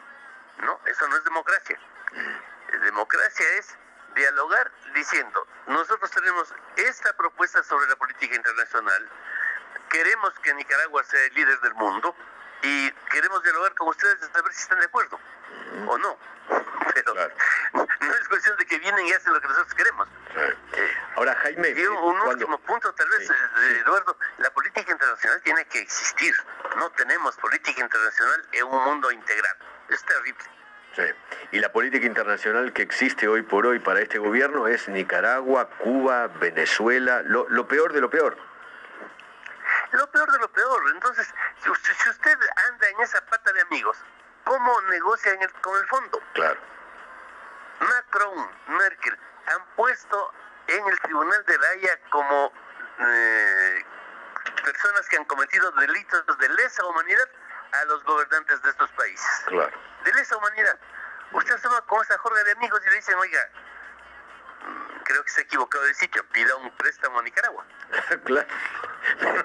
[0.59, 1.79] No, eso no es democracia.
[2.83, 3.77] Democracia es
[4.17, 9.09] dialogar diciendo, nosotros tenemos esta propuesta sobre la política internacional,
[9.91, 12.17] queremos que Nicaragua sea el líder del mundo
[12.63, 15.21] y queremos dialogar con ustedes hasta ver si están de acuerdo
[15.87, 16.19] o no.
[16.95, 17.15] Pero
[17.75, 20.09] no es cuestión de que vienen y hacen lo que nosotros queremos.
[21.17, 21.71] Ahora, Jaime...
[21.71, 26.35] Y un, último punto, tal vez, eh, Eduardo, la política internacional tiene que existir.
[26.77, 29.57] No tenemos política internacional en un mundo integral.
[29.89, 30.45] Es terrible.
[30.97, 31.03] Sí.
[31.53, 36.27] Y la política internacional que existe hoy por hoy para este gobierno es Nicaragua, Cuba,
[36.29, 38.37] Venezuela, lo, lo peor de lo peor.
[39.93, 40.83] Lo peor de lo peor.
[40.95, 41.33] Entonces,
[41.63, 42.39] si usted, si usted
[42.71, 43.99] anda en esa pata de amigos,
[44.45, 46.21] ¿cómo negocia en el- con el fondo?
[46.33, 46.59] Claro.
[47.81, 50.33] Macron, Merkel han puesto
[50.67, 52.53] en el Tribunal de la Haya como
[52.99, 53.85] eh,
[54.65, 57.29] personas que han cometido delitos de lesa humanidad
[57.81, 59.43] a los gobernantes de estos países.
[59.47, 59.73] Claro.
[60.05, 60.79] De lesa humanidad.
[61.33, 63.41] Usted se va con esa jorga de amigos y le dicen, oiga,
[64.63, 67.65] mm, creo que se ha equivocado de sitio, pida un préstamo a Nicaragua.
[68.25, 68.49] claro.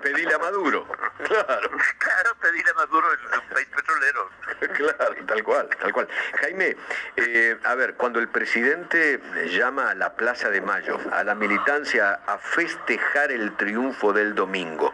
[0.01, 0.87] Pedile a Maduro.
[1.23, 1.69] Claro.
[1.99, 4.29] Claro, pedirle a Maduro el, el país petrolero.
[4.71, 6.07] Claro, tal cual, tal cual.
[6.39, 6.75] Jaime,
[7.15, 9.19] eh, a ver, cuando el presidente
[9.49, 14.93] llama a la Plaza de Mayo, a la militancia, a festejar el triunfo del domingo,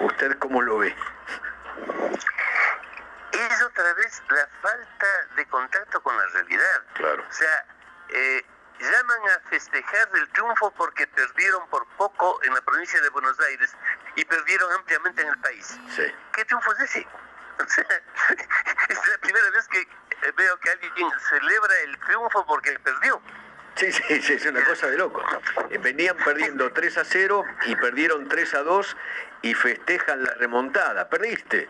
[0.00, 0.94] ¿usted cómo lo ve?
[3.32, 5.06] Es otra vez la falta
[5.36, 6.82] de contacto con la realidad.
[6.94, 7.24] Claro.
[7.28, 7.66] O sea,
[8.10, 8.44] eh,
[8.78, 13.74] llaman a festejar el triunfo porque perdieron por poco en la provincia de Buenos Aires
[14.16, 15.78] y perdieron ampliamente en el país.
[15.88, 16.04] Sí.
[16.32, 17.06] ¿Qué triunfo es ese?
[17.58, 17.84] O sea,
[18.88, 23.20] es la primera vez que eh, veo que alguien celebra el triunfo porque perdió.
[23.74, 25.22] Sí, sí, sí, es una cosa de loco.
[25.70, 28.96] Eh, Venían perdiendo 3 a 0 y perdieron 3 a 2
[29.42, 31.08] y festejan la remontada.
[31.08, 31.68] Perdiste.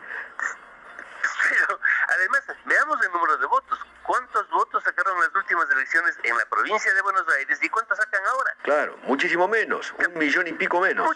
[1.52, 1.78] Pero
[2.08, 3.78] además, veamos el número de votos.
[4.04, 8.24] ¿Cuántos votos sacaron las últimas elecciones en la provincia de Buenos Aires y cuántos sacan
[8.26, 8.56] ahora?
[8.62, 11.14] Claro, muchísimo menos, un millón y pico menos.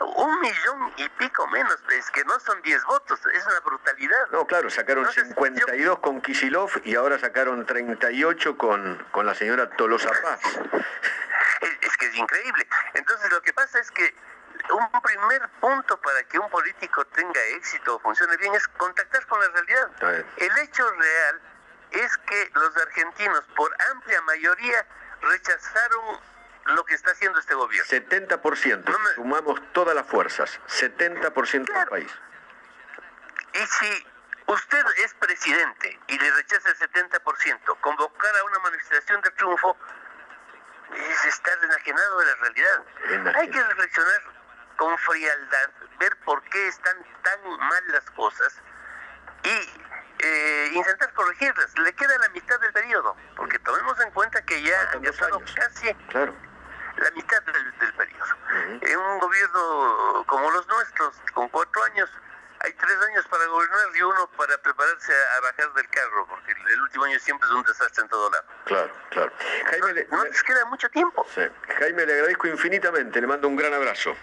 [0.00, 4.28] Un millón y pico menos, es que no son 10 votos, es una brutalidad.
[4.32, 10.10] No, claro, sacaron 52 con Kisilov y ahora sacaron 38 con, con la señora Tolosa
[10.22, 10.40] Paz.
[11.60, 12.68] Es, es que es increíble.
[12.94, 14.14] Entonces lo que pasa es que
[14.70, 19.40] un primer punto para que un político tenga éxito o funcione bien es contactar con
[19.40, 20.24] la realidad.
[20.36, 21.40] El hecho real
[21.90, 24.86] es que los argentinos por amplia mayoría
[25.22, 26.20] rechazaron
[26.66, 27.88] lo que está haciendo este gobierno.
[27.90, 32.12] 70%, si sumamos todas las fuerzas, 70% del país.
[33.54, 34.06] Y si
[34.46, 39.76] usted es presidente y le rechaza el 70%, convocar a una manifestación de triunfo
[40.94, 43.36] es estar enajenado de la realidad.
[43.36, 44.35] Hay que reflexionar
[44.76, 48.54] con frialdad, ver por qué están tan mal las cosas
[49.44, 49.84] y
[50.18, 51.78] eh, intentar corregirlas.
[51.78, 55.94] Le queda la mitad del periodo, porque tomemos en cuenta que ya han pasado casi
[56.08, 56.34] Claro.
[56.96, 58.36] la mitad del, del periodo.
[58.80, 62.10] En un gobierno como los nuestros, con cuatro años,
[62.60, 66.80] hay tres años para gobernar y uno para prepararse a, bajar del carro, porque el,
[66.80, 68.44] último año siempre es un desastre en todo lado.
[68.64, 69.32] Claro, claro.
[69.70, 71.26] Jaime, le, No les queda mucho tiempo.
[71.34, 71.42] sí.
[71.78, 74.16] Jaime, le agradezco infinitamente, le mando un gran abrazo.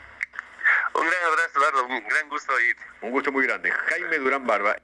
[0.95, 2.75] Un gran abrazo, Eduardo, un gran gusto oír.
[3.01, 3.71] Un gusto muy grande.
[3.71, 4.75] Jaime Durán Barba.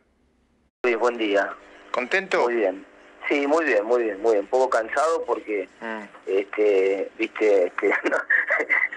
[0.84, 1.54] Sí, buen día.
[1.92, 2.42] ¿Contento?
[2.44, 2.86] Muy bien.
[3.28, 4.46] Sí, muy bien, muy bien, muy bien.
[4.46, 6.02] Un poco cansado porque, Mm.
[6.26, 8.24] este, viste, este, no-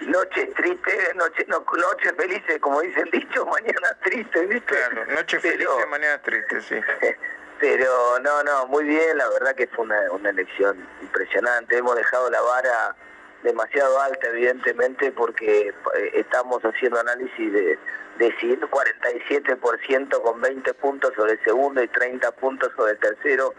[0.09, 4.73] noches tristes, noche, no, noches felices, como dice el dicho, mañana tristes, viste.
[4.75, 6.75] Claro, noche Pero- feliz, mañana triste, sí.
[7.59, 11.77] Pero no, no, muy bien, la verdad que fue una, una elección impresionante.
[11.77, 12.95] Hemos dejado la vara
[13.43, 15.73] demasiado alta evidentemente porque eh,
[16.13, 17.77] estamos haciendo análisis de,
[18.17, 23.53] de si 47% con 20 puntos sobre el segundo y 30 puntos sobre el tercero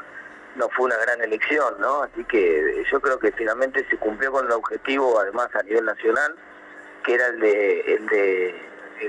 [0.56, 2.02] no fue una gran elección, ¿no?
[2.02, 6.36] Así que yo creo que finalmente se cumplió con el objetivo, además a nivel nacional,
[7.02, 8.54] que era el de, el de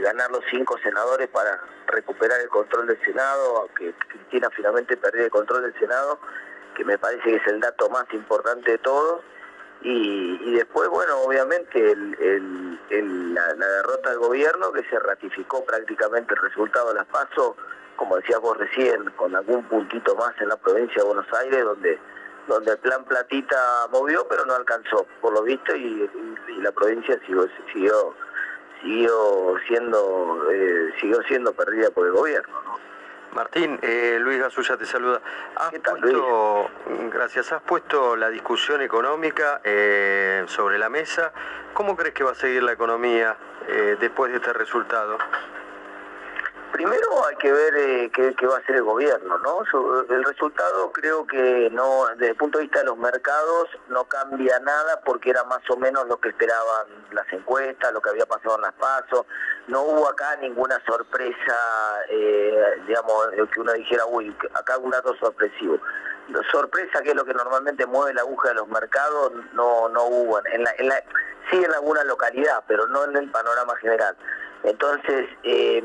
[0.02, 5.30] ganar los cinco senadores para recuperar el control del Senado, que Cristina finalmente perdió el
[5.30, 6.20] control del Senado,
[6.76, 9.22] que me parece que es el dato más importante de todos.
[9.82, 12.80] Y, después, bueno, obviamente el,
[13.34, 17.56] la, derrota del gobierno que se ratificó prácticamente el resultado de las PASO,
[17.96, 22.00] como decías vos recién, con algún puntito más en la provincia de Buenos Aires, donde
[22.48, 26.10] donde el plan Platita movió, pero no alcanzó, por lo visto, y,
[26.60, 28.14] la provincia siguió, siguió
[28.82, 32.56] siguió siendo eh, siguió siendo perdida por el gobierno.
[33.36, 35.22] Martín, eh, Luis Gasulla te saluda.
[35.56, 36.70] Has puesto,
[37.12, 41.34] gracias, has puesto la discusión económica eh, sobre la mesa.
[41.74, 43.36] ¿Cómo crees que va a seguir la economía
[44.00, 45.18] después de este resultado?
[46.76, 49.62] Primero hay que ver eh, qué, va a hacer el gobierno, ¿no?
[50.10, 54.60] El resultado creo que no, desde el punto de vista de los mercados, no cambia
[54.60, 58.58] nada porque era más o menos lo que esperaban las encuestas, lo que había pasado
[58.58, 59.26] en las pasos.
[59.70, 61.56] No hubo acá ninguna sorpresa,
[62.10, 65.80] eh, digamos, que uno dijera, uy, acá un dato sorpresivo.
[66.52, 70.46] Sorpresa, que es lo que normalmente mueve la aguja de los mercados, no, no hubo.
[70.52, 71.02] En la, en la,
[71.50, 74.18] sí en alguna localidad, pero no en el panorama general.
[74.64, 75.82] Entonces, eh,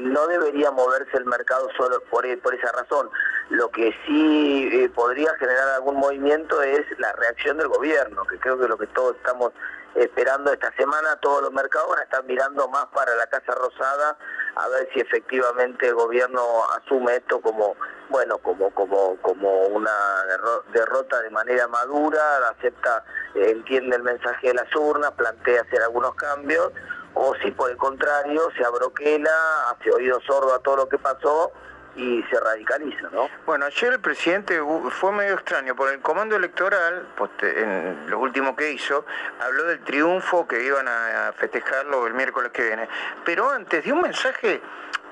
[0.00, 3.10] no debería moverse el mercado solo por, por esa razón.
[3.50, 8.58] Lo que sí eh, podría generar algún movimiento es la reacción del gobierno, que creo
[8.58, 9.52] que lo que todos estamos
[9.94, 14.16] esperando esta semana, todos los mercados están mirando más para la Casa Rosada
[14.56, 16.40] a ver si efectivamente el gobierno
[16.76, 17.76] asume esto como
[18.08, 19.90] bueno como como como una
[20.72, 26.72] derrota de manera madura, acepta, entiende el mensaje de las urnas, plantea hacer algunos cambios
[27.14, 31.52] o si por el contrario se abroquela, hace oído sordo a todo lo que pasó
[31.96, 33.28] y se radicaliza, ¿no?
[33.46, 34.60] Bueno, ayer el presidente
[34.90, 37.06] fue medio extraño, por el comando electoral,
[37.40, 39.06] en lo último que hizo,
[39.40, 42.88] habló del triunfo que iban a festejarlo el miércoles que viene,
[43.24, 44.60] pero antes dio un mensaje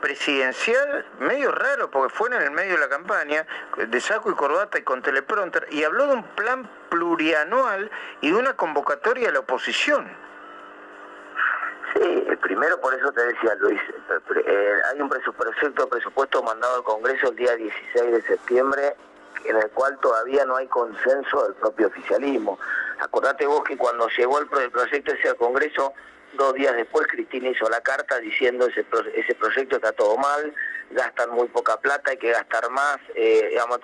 [0.00, 3.46] presidencial medio raro, porque fue en el medio de la campaña,
[3.76, 7.88] de saco y corbata y con teleprompter, y habló de un plan plurianual
[8.20, 10.31] y de una convocatoria a la oposición.
[11.94, 13.80] Sí, primero por eso te decía Luis,
[14.46, 18.96] eh, hay un de presupuesto mandado al Congreso el día 16 de septiembre
[19.44, 22.58] en el cual todavía no hay consenso del propio oficialismo.
[23.00, 25.92] Acordate vos que cuando llegó el, proyecto ese al Congreso,
[26.34, 30.54] dos días después Cristina hizo la carta diciendo ese, ese proyecto está todo mal,
[30.90, 32.98] gastan muy poca plata, hay que gastar más.
[33.14, 33.80] Eh, digamos,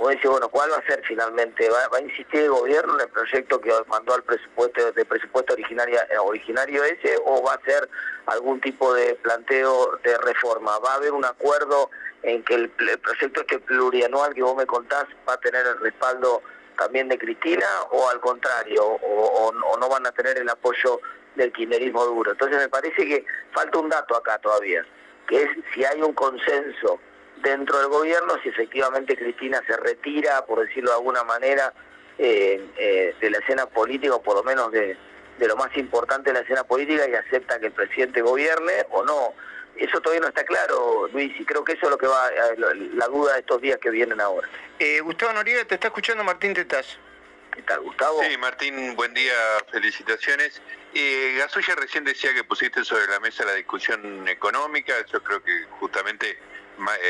[0.00, 1.68] o dice, bueno, ¿cuál va a ser finalmente?
[1.68, 6.06] ¿Va, a insistir el gobierno en el proyecto que mandó al presupuesto de presupuesto originaria,
[6.08, 7.88] eh, originario ese o va a ser
[8.26, 10.78] algún tipo de planteo de reforma?
[10.78, 11.90] ¿Va a haber un acuerdo
[12.22, 16.42] en que el, proyecto este plurianual que vos me contás va a tener el respaldo
[16.76, 21.00] también de Cristina o al contrario, o, no van a tener el apoyo
[21.34, 22.30] del kirchnerismo duro?
[22.30, 24.86] Entonces me parece que falta un dato acá todavía,
[25.26, 27.00] que es si hay un consenso
[27.42, 31.72] dentro del gobierno si efectivamente Cristina se retira, por decirlo de alguna manera,
[32.18, 34.96] eh, eh, de la escena política, o por lo menos de,
[35.38, 39.34] lo más importante de la escena política, y acepta que el presidente gobierne o no.
[39.76, 42.56] Eso todavía no está claro, Luis, y creo que eso es lo que va, eh,
[42.94, 44.48] la duda de estos días que vienen ahora.
[45.02, 46.98] Gustavo Noriega, te está escuchando Martín Tetaz.
[47.58, 48.22] ¿Qué tal, Gustavo?
[48.22, 49.34] Sí, Martín, buen día,
[49.72, 50.62] felicitaciones.
[50.94, 55.64] Eh, Gasulla recién decía que pusiste sobre la mesa la discusión económica, yo creo que
[55.80, 56.38] justamente eh,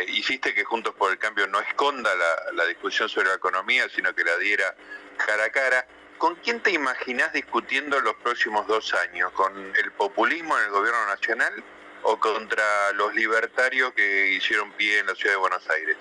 [0.08, 2.10] hiciste que Juntos por el Cambio no esconda
[2.54, 4.74] la, discusión sobre la economía, sino que la diera
[5.16, 5.86] cara a cara.
[6.18, 9.30] ¿Con quién te imaginás discutiendo los próximos dos años?
[9.32, 11.64] ¿Con el populismo en el gobierno nacional
[12.02, 15.96] o contra los libertarios que hicieron pie en la ciudad de Buenos Aires?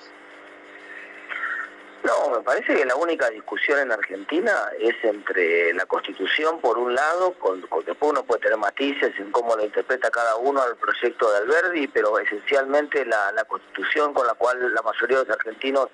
[2.04, 6.94] No, me parece que la única discusión en Argentina es entre la Constitución, por un
[6.94, 10.76] lado, con, con, después uno puede tener matices en cómo lo interpreta cada uno al
[10.78, 15.88] proyecto de Alberdi, pero esencialmente la, Constitución con la cual la mayoría de los argentinos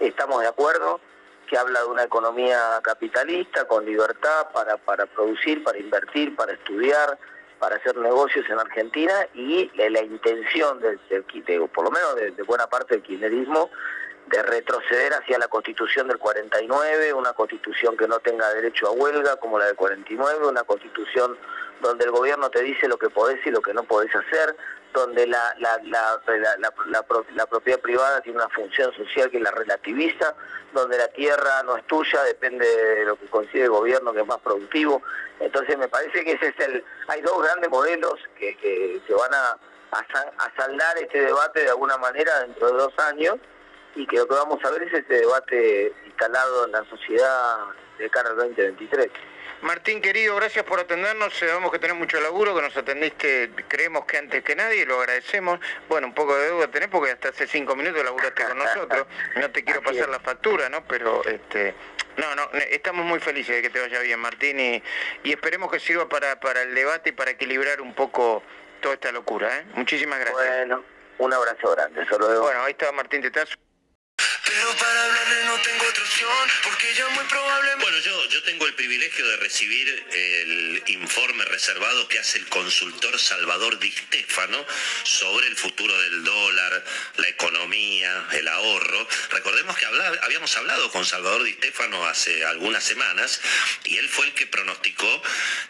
[0.00, 1.00] estamos de acuerdo,
[1.46, 7.18] que habla de una economía capitalista, con libertad para, para producir, para invertir, para estudiar,
[7.60, 10.98] para hacer negocios en Argentina y la, intención, de,
[11.72, 13.70] por lo menos de, buena parte del kirchnerismo,
[14.30, 19.36] de retroceder hacia la constitución del 49, una constitución que no tenga derecho a huelga
[19.36, 21.36] como la del 49, una constitución
[21.80, 24.54] donde el gobierno te dice lo que podés y lo que no podés hacer,
[24.92, 26.20] donde la, la, la,
[27.34, 30.34] la, propiedad privada tiene una función social que la relativiza,
[30.72, 34.26] donde la tierra no es tuya, depende de lo que consigue el gobierno que es
[34.26, 35.02] más productivo.
[35.40, 36.84] Entonces me parece que ese es el...
[37.08, 39.58] Hay dos grandes modelos que, que se van a,
[39.92, 43.36] a, saldar este debate de alguna manera dentro de dos años
[43.94, 47.58] y que lo que vamos a ver es ese debate instalado en la sociedad
[47.98, 49.10] de cara al 2023.
[49.62, 51.34] Martín, querido, gracias por atendernos.
[51.34, 55.60] Sabemos que tenés mucho laburo, que nos atendiste, creemos que antes que nadie, lo agradecemos.
[55.88, 59.06] Bueno, un poco de deuda tenés porque hasta hace cinco minutos laburaste con nosotros.
[59.36, 60.82] No te quiero pasar la factura, ¿no?
[60.88, 61.74] Pero, este,
[62.16, 64.82] no, no, estamos muy felices de que te vaya bien, Martín, y,
[65.24, 68.42] y esperemos que sirva para, para el debate y para equilibrar un poco
[68.80, 69.66] toda esta locura, ¿eh?
[69.74, 70.42] Muchísimas gracias.
[70.42, 70.84] Bueno,
[71.18, 73.56] un abrazo grande, solo Bueno, ahí está Martín Tetazo.
[74.50, 75.19] Pero para hablarle no
[75.62, 77.82] tengo otra opción, porque ya muy probablemente...
[77.82, 83.18] Bueno, yo, yo tengo el privilegio de recibir el informe reservado que hace el consultor
[83.18, 84.64] Salvador Di Stefano
[85.04, 86.84] sobre el futuro del dólar,
[87.16, 89.08] la economía, el ahorro.
[89.30, 89.86] Recordemos que
[90.22, 93.40] habíamos hablado con Salvador Di Stefano hace algunas semanas
[93.84, 95.22] y él fue el que pronosticó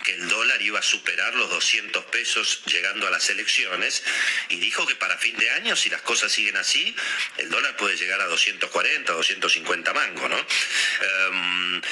[0.05, 4.05] que el dólar iba a superar los 200 pesos llegando a las elecciones
[4.49, 6.95] y dijo que para fin de año, si las cosas siguen así,
[7.39, 10.37] el dólar puede llegar a 200 240, 250 mangos, ¿no?
[10.39, 11.83] Em,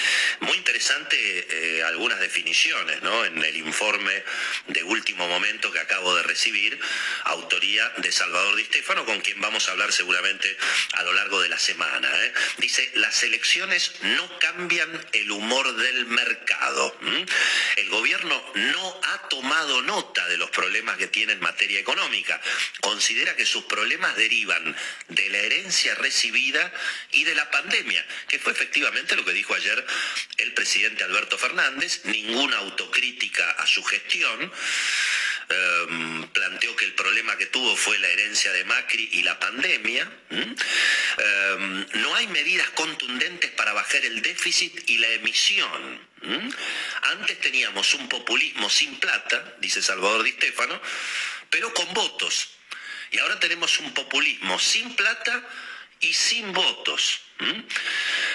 [0.41, 1.17] muy interesante
[1.51, 3.25] eh, algunas definiciones, ¿no?
[3.25, 4.23] En el informe
[4.69, 6.79] de último momento que acabo de recibir,
[7.25, 10.57] autoría de Salvador Di Stefano, con quien vamos a hablar seguramente
[10.93, 12.09] a lo largo de la semana.
[12.25, 12.33] ¿eh?
[12.59, 16.97] Dice, las elecciones no cambian el humor del mercado.
[17.77, 22.41] El gobierno no ha tomado nota de los problemas que tiene en materia económica.
[22.81, 24.77] Considera que sus problemas derivan
[25.09, 26.73] de la herencia recibida
[27.13, 27.78] y de la pandemia,
[28.29, 29.87] que fue efectivamente lo que dijo ayer
[30.39, 34.53] el presidente Alberto Fernández, ninguna autocrítica a su gestión.
[35.51, 40.11] Em, planteó que el problema que tuvo fue la herencia de Macri y la pandemia.
[40.31, 46.07] Em, no hay medidas contundentes para bajar el déficit y la emisión.
[47.03, 50.81] Antes teníamos un populismo sin plata, dice Salvador Di Stefano,
[51.49, 52.51] pero con votos.
[53.11, 55.43] Y ahora tenemos un populismo sin plata,
[56.01, 57.21] y sin votos.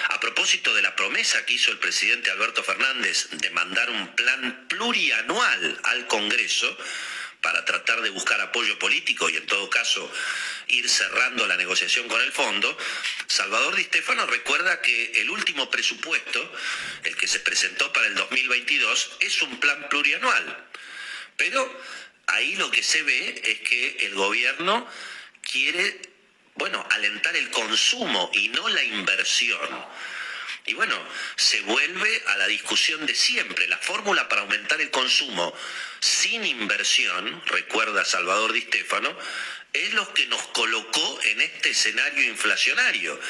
[0.08, 4.66] A propósito de la promesa que hizo el presidente Alberto Fernández de mandar un plan
[4.68, 6.76] plurianual al Congreso
[7.44, 10.10] para tratar de buscar apoyo político y en todo caso
[10.68, 12.76] ir cerrando la negociación con el fondo,
[13.26, 16.52] Salvador Di Stefano recuerda que el último presupuesto,
[17.04, 20.66] el que se presentó para el 2022, es un plan plurianual.
[21.36, 21.82] Pero
[22.28, 24.88] ahí lo que se ve es que el gobierno
[25.42, 26.13] quiere
[26.54, 29.68] bueno, alentar el consumo y no la inversión.
[30.66, 30.96] Y bueno,
[31.36, 33.66] se vuelve a la discusión de siempre.
[33.68, 35.54] La fórmula para aumentar el consumo
[36.00, 39.14] sin inversión, recuerda Salvador Di Stefano,
[39.74, 43.20] es lo que nos colocó en este escenario inflacionario,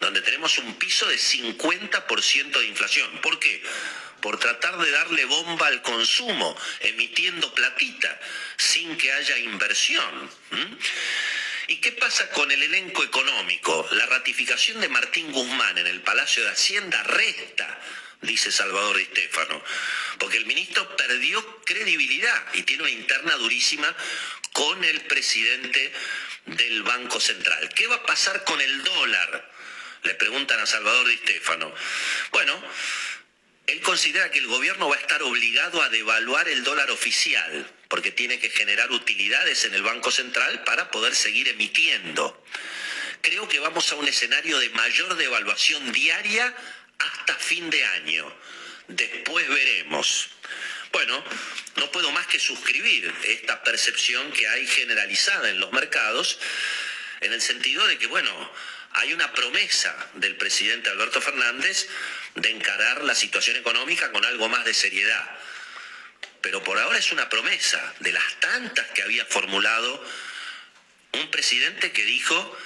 [0.00, 3.10] donde tenemos un piso de 50% de inflación.
[3.22, 3.62] ¿Por qué?
[4.20, 8.20] Por tratar de darle bomba al consumo, emitiendo platita,
[8.56, 10.30] sin que haya inversión.
[11.66, 13.88] ¿Y qué pasa con el elenco económico?
[13.92, 17.80] La ratificación de Martín Guzmán en el Palacio de Hacienda resta,
[18.20, 19.62] dice Salvador Di Stefano,
[20.18, 23.94] porque el ministro perdió credibilidad y tiene una interna durísima
[24.52, 25.92] con el presidente
[26.46, 27.70] del Banco Central.
[27.74, 29.50] ¿Qué va a pasar con el dólar?
[30.02, 31.72] Le preguntan a Salvador Di Stefano.
[32.30, 32.62] Bueno,
[33.66, 38.10] él considera que el gobierno va a estar obligado a devaluar el dólar oficial, porque
[38.10, 42.44] tiene que generar utilidades en el Banco Central para poder seguir emitiendo.
[43.22, 46.54] Creo que vamos a un escenario de mayor devaluación diaria
[46.98, 48.30] hasta fin de año.
[48.88, 50.28] Después veremos.
[50.92, 51.24] Bueno,
[51.76, 56.38] no puedo más que suscribir esta percepción que hay generalizada en los mercados,
[57.22, 58.30] en el sentido de que, bueno,
[58.94, 61.88] hay una promesa del presidente Alberto Fernández
[62.36, 65.38] de encarar la situación económica con algo más de seriedad.
[66.40, 70.04] Pero por ahora es una promesa de las tantas que había formulado
[71.12, 72.58] un presidente que dijo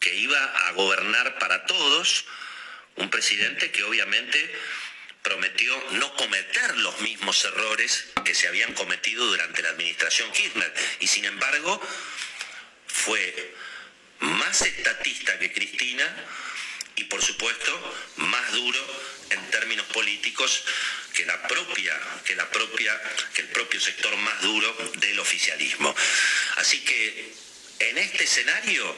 [0.00, 0.38] que iba
[0.68, 2.26] a gobernar para todos,
[2.96, 4.54] un presidente que obviamente
[5.22, 10.72] prometió no cometer los mismos errores que se habían cometido durante la administración Kirchner.
[11.00, 11.80] Y sin embargo,
[12.86, 13.54] fue
[14.24, 16.04] más estatista que Cristina
[16.96, 18.80] y por supuesto más duro
[19.30, 20.64] en términos políticos
[21.12, 23.00] que la propia, que la propia,
[23.34, 25.94] que el propio sector más duro del oficialismo.
[26.56, 27.34] Así que
[27.80, 28.96] en este escenario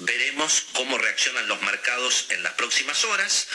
[0.00, 3.48] Veremos cómo reaccionan los mercados en las próximas horas.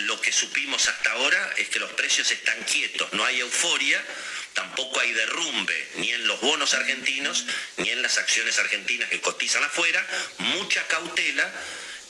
[0.00, 4.02] Lo que supimos hasta ahora es que los precios están quietos, no hay euforia,
[4.54, 7.44] tampoco hay derrumbe ni en los bonos argentinos
[7.78, 10.04] ni en las acciones argentinas que cotizan afuera,
[10.38, 11.52] mucha cautela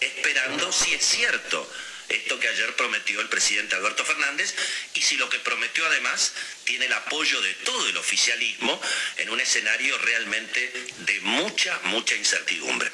[0.00, 1.70] esperando si es cierto
[2.08, 4.54] esto que ayer prometió el presidente Alberto Fernández
[4.94, 6.32] y si lo que prometió además
[6.64, 8.80] tiene el apoyo de todo el oficialismo
[9.18, 12.90] en un escenario realmente de mucha, mucha incertidumbre.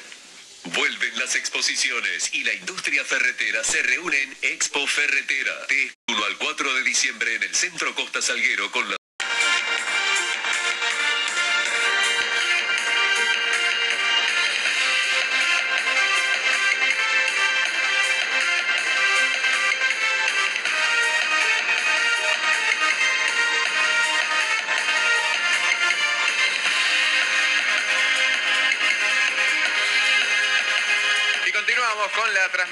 [0.73, 5.53] Vuelven las exposiciones y la industria ferretera se reúne Expo Ferretera.
[5.67, 8.97] De 1 al 4 de diciembre en el Centro Costa Salguero con la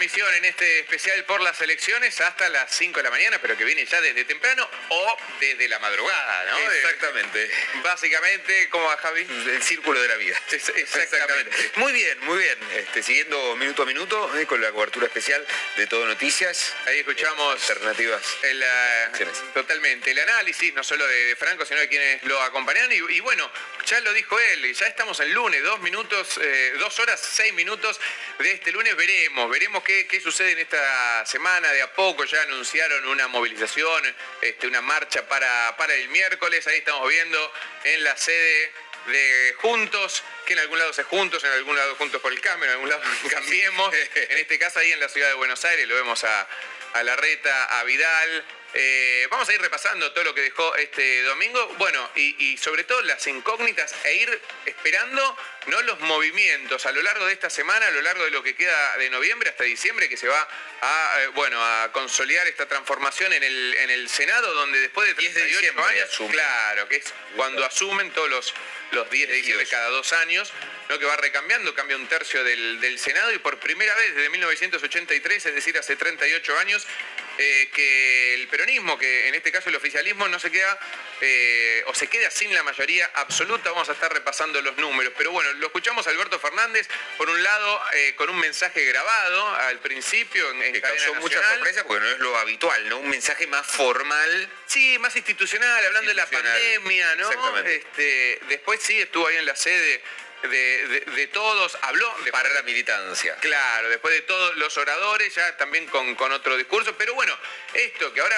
[0.03, 3.63] transmisión en este especial por las elecciones hasta las 5 de la mañana, pero que
[3.63, 6.71] viene ya desde temprano o desde la madrugada, ¿no?
[6.71, 7.49] Exactamente.
[7.83, 9.21] básicamente, ¿cómo va Javi?
[9.21, 10.37] El círculo de la vida.
[10.51, 11.51] exactamente.
[11.75, 12.57] Muy bien, muy bien.
[12.75, 15.45] Este, siguiendo minuto a minuto eh, con la cobertura especial
[15.77, 16.73] de Todo Noticias.
[16.85, 18.21] Ahí escuchamos alternativas.
[18.41, 20.11] El, uh, totalmente.
[20.11, 22.91] El análisis, no solo de, Franco, sino de quienes lo acompañan.
[22.91, 23.49] Y, bueno,
[23.85, 28.01] ya lo dijo él, ya estamos el lunes, dos minutos, eh, dos horas, seis minutos
[28.39, 28.95] de este lunes.
[28.97, 31.71] Veremos veremos, qué, sucede en esta semana.
[31.71, 36.65] De a poco ya anunciaron una movilización, este, una marcha para, para el miércoles.
[36.67, 38.71] Ahí estamos viendo en la sede
[39.07, 42.65] de Juntos, que en algún lado se Juntos, en algún lado Juntos por el Cambio,
[42.65, 43.93] en algún lado Cambiemos.
[44.15, 46.47] En este caso ahí en la ciudad de Buenos Aires lo vemos a,
[46.93, 48.45] a Larreta, a Vidal,
[48.75, 53.01] eh, vamos a ir repasando todo lo que dejó este domingo, bueno, y, sobre todo
[53.03, 55.81] las incógnitas e ir esperando ¿no?
[55.83, 58.97] los movimientos a lo largo de esta semana, a lo largo de lo que queda
[58.97, 60.47] de noviembre hasta diciembre, que se va
[60.81, 65.13] a, eh, bueno, a consolidar esta transformación en el, en el Senado, donde después de
[65.13, 68.53] 38 años, claro, que es cuando asumen todos los,
[68.91, 70.51] los 10 de diciembre cada dos años,
[70.89, 70.97] ¿no?
[70.97, 75.45] que va recambiando, cambia un tercio del, del Senado y por primera vez desde 1983,
[75.45, 76.87] es decir, hace 38 años,
[77.37, 80.79] eh, que el peronismo, que en este caso el oficialismo, no se queda
[81.21, 83.69] eh, o se queda sin la mayoría absoluta.
[83.71, 85.13] Vamos a estar repasando los números.
[85.17, 86.87] Pero bueno, lo escuchamos a Alberto Fernández,
[87.17, 91.83] por un lado, eh, con un mensaje grabado al principio en, que causó mucha sorpresa
[91.83, 92.99] porque no es lo habitual, ¿no?
[92.99, 94.49] Un mensaje más formal.
[94.65, 97.57] Sí, más institucional, hablando de la pandemia, ¿no?
[97.59, 100.01] Este, después sí estuvo ahí en la sede
[100.49, 103.35] de, todos, habló para la militancia.
[103.37, 106.95] Claro, después de todos los oradores, ya también con, otro discurso.
[106.97, 107.37] Pero bueno,
[107.73, 108.35] esto que ahora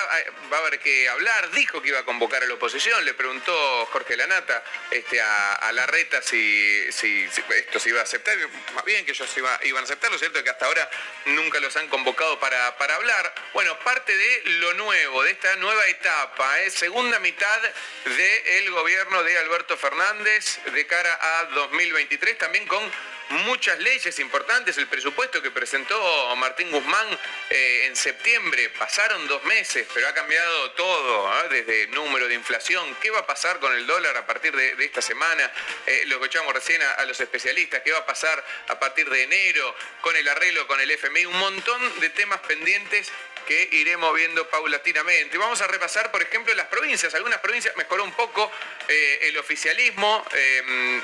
[0.51, 3.85] va a haber que hablar, dijo que iba a convocar a la oposición, le preguntó
[3.87, 8.37] Jorge Lanata este, a, a Larreta si, si, esto se iba a aceptar,
[8.73, 9.29] más bien que ellos
[9.63, 10.43] iban a aceptarlo, ¿cierto?
[10.43, 10.89] Que hasta ahora
[11.25, 13.33] nunca los han convocado para, para hablar.
[13.53, 16.69] Bueno, parte de lo nuevo, de esta nueva etapa, ¿eh?
[16.69, 17.61] segunda mitad
[18.05, 21.94] del gobierno de Alberto Fernández de cara a 2020
[22.37, 22.83] también con
[23.29, 24.77] muchas leyes importantes.
[24.77, 27.07] El presupuesto que presentó Martín Guzmán
[27.49, 31.47] eh, en septiembre, pasaron dos meses, pero ha cambiado todo, ¿ah?
[31.49, 35.01] desde número de inflación, qué va a pasar con el dólar a partir de, esta
[35.01, 35.51] semana,
[35.85, 39.23] eh, lo escuchamos recién a, a, los especialistas, qué va a pasar a partir de
[39.23, 43.11] enero con el arreglo con el FMI, un montón de temas pendientes
[43.45, 45.37] que iremos viendo paulatinamente.
[45.37, 47.13] Vamos a repasar, por ejemplo, las provincias.
[47.15, 48.51] Algunas provincias mejoró un poco
[48.87, 51.01] eh, el oficialismo, em,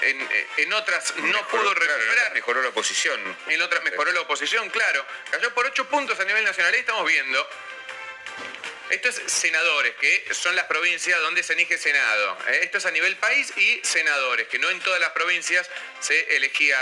[0.58, 2.11] en, otras no pudo recuperar.
[2.34, 3.20] Mejoró la oposición.
[3.48, 5.06] En otras mejoró la oposición, claro.
[5.30, 6.74] Cayó por ocho puntos a nivel nacional.
[6.74, 7.48] Ahí estamos viendo
[8.92, 12.38] esto es senadores, que son las provincias donde se elige Senado.
[12.50, 12.60] ¿eh?
[12.64, 15.70] Esto es a nivel país y senadores, que no en todas las provincias
[16.02, 16.78] se elegía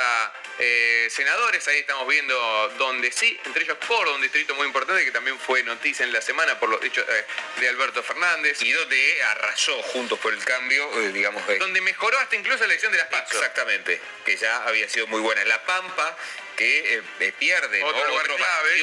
[0.58, 1.68] eh, senadores.
[1.68, 2.36] Ahí estamos viendo
[2.78, 6.22] donde sí, entre ellos por un distrito muy importante que también fue noticia en la
[6.22, 7.26] semana por los dichos eh,
[7.60, 8.62] de Alberto Fernández.
[8.62, 11.44] Y donde arrasó Juntos por el Cambio, digamos.
[11.60, 13.34] donde mejoró hasta incluso la elección de las PAC.
[13.34, 15.44] Exactamente, que ya había sido muy buena.
[15.46, 16.18] La Pampa
[16.60, 18.08] que eh, eh, pierde otro, ¿no?
[18.10, 18.82] lugar clave,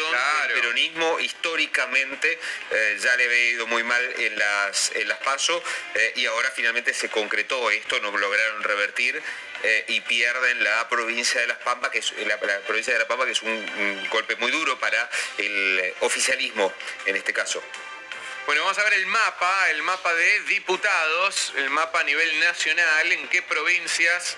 [0.49, 2.39] el peronismo históricamente
[2.71, 5.63] eh, ya le había ido muy mal en las, en las PASO
[6.15, 9.23] y ahora finalmente se concretó esto, no lograron revertir
[9.89, 13.33] y pierden la provincia de Las Pampas, que es la, provincia de La Pampa, que
[13.33, 16.73] es un, golpe muy duro para el oficialismo
[17.07, 17.63] en este caso.
[18.47, 23.11] Bueno, vamos a ver el mapa, el mapa de diputados, el mapa a nivel nacional,
[23.11, 24.37] en qué provincias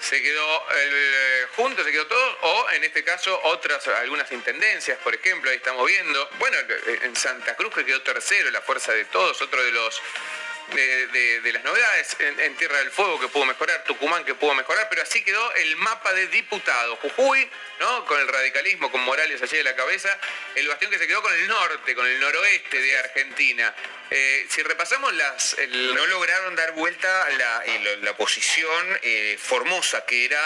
[0.00, 4.98] se quedó el, eh, junto, se quedó todo, o en este caso otras, algunas intendencias,
[4.98, 6.56] por ejemplo, ahí estamos viendo, bueno,
[7.02, 10.02] en Santa Cruz que quedó tercero, la fuerza de todos, otro de los
[10.76, 12.16] de, de las novedades.
[12.20, 15.52] En, en Tierra del Fuego que pudo mejorar, Tucumán que pudo mejorar, pero así quedó
[15.54, 16.98] el mapa de diputados.
[17.00, 17.48] Jujuy,
[17.78, 18.04] ¿no?
[18.06, 20.16] Con el radicalismo, con Morales allí de la cabeza,
[20.54, 23.74] el bastión que se quedó con el norte, con el noroeste de Argentina.
[24.10, 25.54] Eh, si repasamos las...
[25.58, 30.40] el- No lograron dar vuelta la, eh, la- la posición eh, Formosa, que era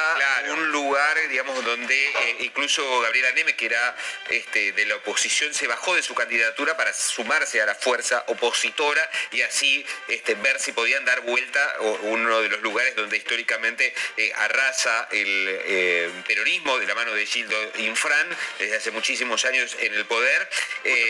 [0.52, 3.96] un lugar, digamos, donde eh, incluso Gabriela Neme, que era
[4.28, 9.08] este, de la oposición, se bajó de su candidatura para sumarse a la fuerza opositora
[9.32, 13.94] y así este, ver si podían dar vuelta uno de los lugares donde históricamente
[14.36, 20.04] arrasa el peronismo de la mano de Gildo Infran desde hace muchísimos años en el
[20.06, 20.48] poder.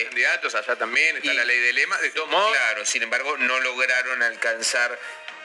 [0.04, 2.43] Candidatos allá también, está la ley de lema, de todos modos.
[2.52, 4.98] Claro, sin embargo, no lograron alcanzar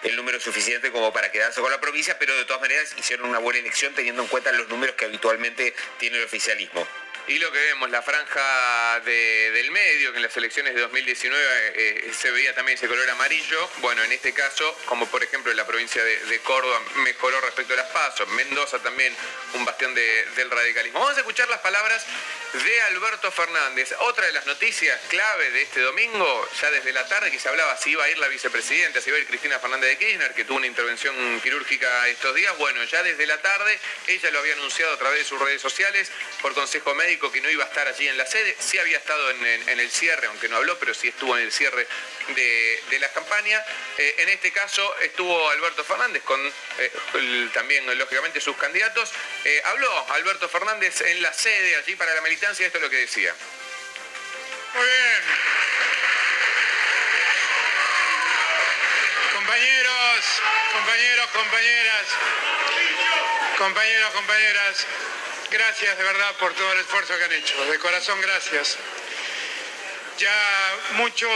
[0.04, 3.40] el número suficiente como para quedarse con la provincia, pero de todas maneras hicieron una
[3.40, 6.88] buena elección teniendo en cuenta los números que habitualmente tiene el oficialismo.
[7.28, 11.74] Y lo que vemos, la franja de- del medio, que en las elecciones de 2019
[11.76, 13.70] eh, se veía también ese color amarillo.
[13.78, 17.78] Bueno, en este caso, como por ejemplo en la provincia de, Córdoba, mejoró respecto a
[17.78, 18.28] las pasos.
[18.30, 19.16] Mendoza también,
[19.54, 21.00] un bastión de- del radicalismo.
[21.02, 22.04] Vamos a escuchar las palabras
[22.54, 23.94] de Alberto Fernández.
[24.00, 27.78] Otra de las noticias clave de este domingo, ya desde la tarde, que se hablaba
[27.78, 30.46] si iba a ir la vicepresidenta, si iba a ir Cristina Fernández de Kirchner, que
[30.46, 32.58] tuvo una intervención quirúrgica estos días.
[32.58, 36.12] Bueno, ya desde la tarde, ella lo había anunciado a través de sus redes sociales
[36.42, 38.56] por consejo médico que no iba a estar allí en la sede.
[38.60, 41.52] Sí había estado en, en- el cierre, aunque no habló, pero sí estuvo en el
[41.52, 41.88] cierre
[42.36, 43.64] de, de la campaña.
[43.98, 46.40] Eh, en este caso estuvo Alberto Fernández con
[46.78, 49.12] eh, también, lógicamente, sus candidatos.
[49.46, 52.98] Eh, habló Alberto Fernández en la sede allí para la militancia, esto es lo que
[52.98, 53.34] decía.
[54.74, 55.22] Muy bien.
[59.34, 60.26] Compañeros,
[60.74, 62.08] compañeros, compañeras,
[63.58, 64.88] compañeros, compañeras,
[65.50, 67.66] gracias de verdad por todo el esfuerzo que han hecho.
[67.66, 68.78] De corazón, gracias.
[70.20, 71.30] Ya mucho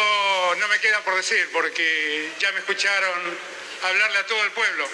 [0.57, 3.37] no me queda por decir porque ya me escucharon
[3.81, 4.85] hablarle a todo el pueblo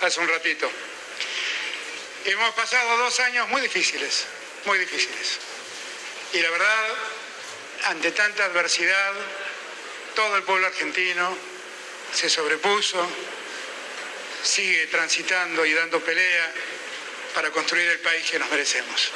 [0.00, 0.70] hace un ratito.
[2.24, 4.26] Hemos pasado dos años muy difíciles,
[4.64, 5.40] muy difíciles.
[6.34, 6.88] Y la verdad,
[7.86, 9.12] ante tanta adversidad,
[10.14, 11.36] todo el pueblo argentino
[12.14, 13.04] se sobrepuso,
[14.44, 16.52] sigue transitando y dando pelea
[17.34, 19.10] para construir el país que nos merecemos.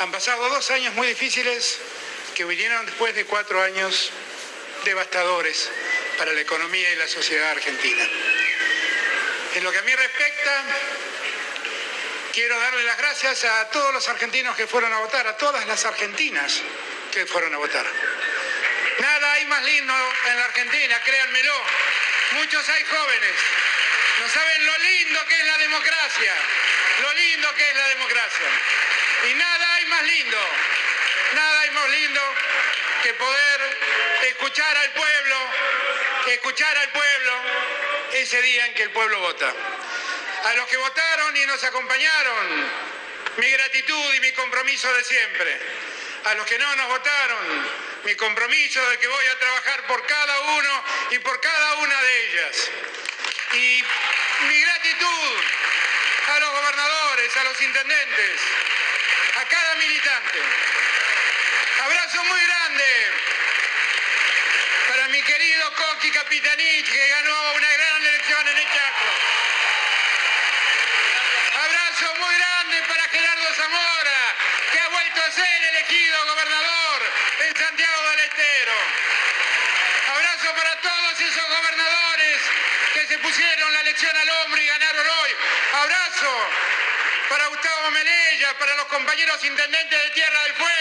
[0.00, 1.78] Han pasado dos años muy difíciles
[2.34, 4.10] que vinieron después de cuatro años
[4.84, 5.70] devastadores
[6.18, 8.04] para la economía y la sociedad argentina.
[9.54, 10.64] En lo que a mí respecta,
[12.32, 15.84] quiero darle las gracias a todos los argentinos que fueron a votar, a todas las
[15.84, 16.60] argentinas
[17.12, 17.86] que fueron a votar.
[18.98, 19.94] Nada hay más lindo
[20.26, 21.54] en la Argentina, créanmelo.
[22.32, 23.34] Muchos hay jóvenes.
[24.20, 26.34] No saben lo lindo que es la democracia.
[27.00, 28.46] Lo lindo que es la democracia.
[29.30, 30.38] Y nada hay más lindo.
[31.32, 32.20] Nada hay más lindo
[33.02, 33.78] que poder
[34.28, 35.36] escuchar al pueblo,
[36.28, 37.32] escuchar al pueblo
[38.12, 39.52] ese día en que el pueblo vota.
[40.44, 42.70] A los que votaron y nos acompañaron,
[43.36, 45.58] mi gratitud y mi compromiso de siempre.
[46.24, 47.68] A los que no nos votaron,
[48.04, 52.26] mi compromiso de que voy a trabajar por cada uno y por cada una de
[52.26, 52.70] ellas.
[53.52, 53.84] Y
[54.48, 55.38] mi gratitud
[56.28, 58.40] a los gobernadores, a los intendentes,
[59.36, 60.38] a cada militante.
[62.14, 63.12] Abrazo muy grande
[64.88, 69.06] para mi querido Coqui Capitanich, que ganó una gran elección en el Chaco.
[71.64, 74.34] Abrazo muy grande para Gerardo Zamora,
[74.70, 77.02] que ha vuelto a ser elegido gobernador
[77.48, 78.76] en Santiago del Estero.
[80.14, 82.38] Abrazo para todos esos gobernadores
[82.92, 85.30] que se pusieron la elección al hombro y ganaron hoy.
[85.82, 86.50] Abrazo
[87.28, 90.73] para Gustavo Melella, para los compañeros intendentes de Tierra del Fuego,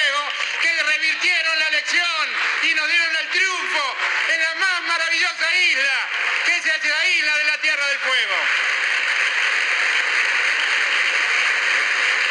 [2.63, 3.97] y nos dieron el triunfo
[4.29, 6.09] en la más maravillosa isla,
[6.45, 8.35] que es la isla de la Tierra del Fuego.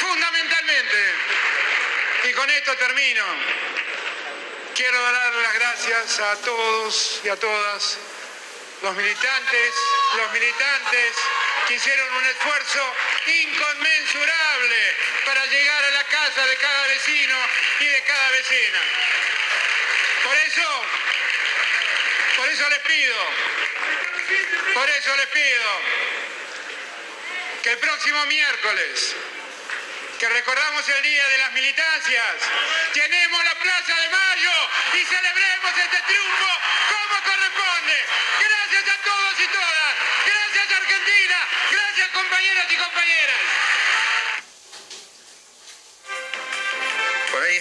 [0.00, 1.14] Fundamentalmente,
[2.24, 3.24] y con esto termino,
[4.74, 7.98] quiero dar las gracias a todos y a todas
[8.80, 9.74] los militantes,
[10.16, 11.16] los militantes
[11.68, 12.94] que hicieron un esfuerzo
[13.26, 14.96] inconmensurable
[15.26, 17.36] para llegar a la casa de cada vecino
[17.80, 18.80] y de cada vecina.
[20.32, 20.84] Por eso,
[22.38, 23.16] por eso les pido,
[24.72, 25.80] por eso les pido
[27.62, 29.14] que el próximo miércoles,
[30.18, 32.36] que recordamos el Día de las Militancias,
[32.94, 36.48] llenemos la Plaza de Mayo y celebremos este triunfo
[36.88, 38.06] como corresponde.
[38.40, 39.81] Gracias a todos y todas.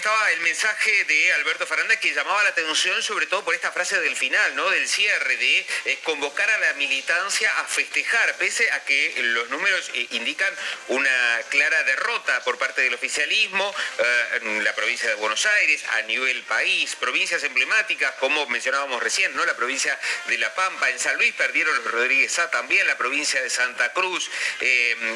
[0.02, 4.00] Estaba el mensaje de Alberto Fernández que llamaba la atención sobre todo por esta frase
[4.00, 4.68] del final, ¿no?
[4.72, 9.92] Del cierre, de eh, convocar a la militancia a festejar, pese a que los números
[9.94, 10.52] eh, indican
[10.88, 16.42] una clara derrota por parte del oficialismo, eh, la provincia de Buenos Aires, a nivel
[16.46, 19.46] país, provincias emblemáticas, como mencionábamos recién, ¿no?
[19.46, 23.40] La provincia de La Pampa, en San Luis perdieron los Rodríguez A también, la provincia
[23.40, 24.32] de Santa Cruz.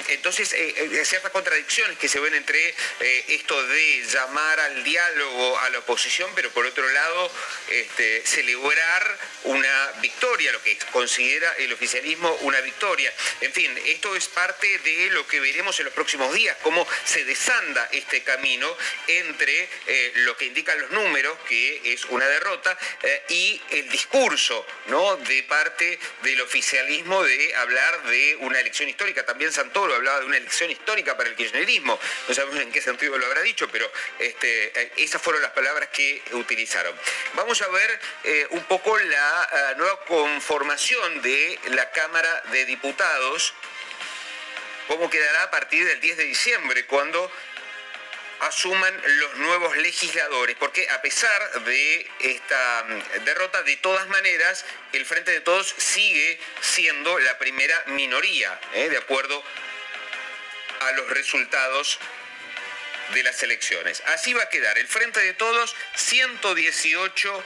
[0.09, 0.49] entonces,
[1.07, 2.75] ciertas contradicciones que se ven entre
[3.27, 7.31] esto de llamar al diálogo a la oposición, pero por otro lado
[7.69, 13.13] este, celebrar una victoria, lo que considera el oficialismo una victoria.
[13.41, 17.23] En fin, esto es parte de lo que veremos en los próximos días, cómo se
[17.25, 18.75] desanda este camino
[19.07, 24.65] entre eh, lo que indican los números, que es una derrota, eh, y el discurso
[24.87, 25.17] ¿no?
[25.17, 29.25] de parte del oficialismo de hablar de una elección histórica.
[29.25, 31.99] También Santoro hablaba de una elección histórica para el kirchnerismo.
[32.27, 35.89] No sabemos en qué sentido lo habrá dicho, pero este, eh, esas fueron las palabras
[35.89, 36.95] que utilizaron.
[37.33, 43.53] Vamos a ver eh, un poco la eh, nueva conformación de la Cámara de Diputados,
[44.87, 47.31] cómo quedará a partir del 10 de diciembre, cuando
[48.41, 55.05] asuman los nuevos legisladores, porque a pesar de esta mm, derrota, de todas maneras, el
[55.05, 59.43] Frente de Todos sigue siendo la primera minoría, de acuerdo
[60.81, 61.99] a los resultados
[63.13, 64.01] de las elecciones.
[64.07, 67.43] Así va a quedar el Frente de Todos, 118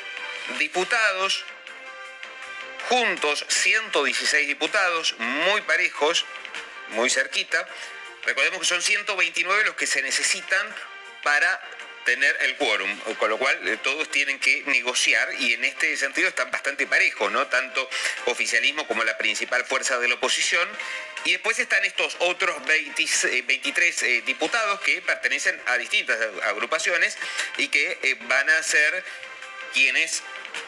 [0.58, 1.46] diputados,
[2.88, 6.26] juntos 116 diputados, muy parejos,
[6.90, 7.68] muy cerquita.
[8.26, 10.76] Recordemos que son 129 los que se necesitan
[11.24, 11.62] para
[12.06, 16.28] tener el quórum, con lo cual eh, todos tienen que negociar y en este sentido
[16.30, 17.48] están bastante parejos, ¿no?
[17.48, 17.90] Tanto
[18.26, 20.68] oficialismo como la principal fuerza de la oposición.
[21.26, 27.18] Y después están estos otros 23 eh, diputados que pertenecen a distintas agrupaciones
[27.58, 29.04] y que eh, van a ser
[29.74, 30.24] quienes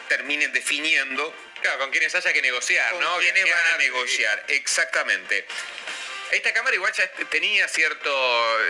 [0.08, 3.18] terminen definiendo Claro, con quienes haya que negociar, ¿no?
[3.18, 5.46] Quienes van a negociar, exactamente.
[6.32, 8.10] Esta Cámara igual ya tenía cierto,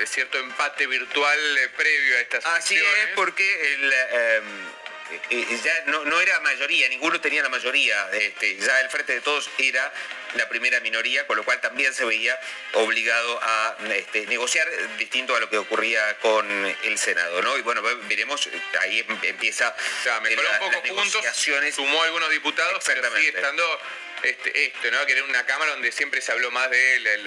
[0.07, 4.69] cierto empate virtual eh, previo a estas Así es, porque el, em,
[5.31, 8.11] eh, ya no, era mayoría, ninguno tenía la mayoría.
[8.15, 9.93] Este, ya el Frente de Todos era
[10.35, 12.37] la primera minoría, con lo cual también se veía
[12.73, 14.69] obligado a este, negociar
[14.99, 16.45] distinto a lo que ocurría con
[16.83, 17.57] el Senado, ¿no?
[17.59, 18.49] Y bueno, veremos,
[18.81, 19.73] ahí em, empieza
[20.17, 21.25] o mejoró un poco puntos,
[21.73, 23.81] sumó algunos diputados, pero sigue estando
[24.23, 25.05] este, esto, ¿no?
[25.05, 27.19] Que era una cámara donde siempre se habló más de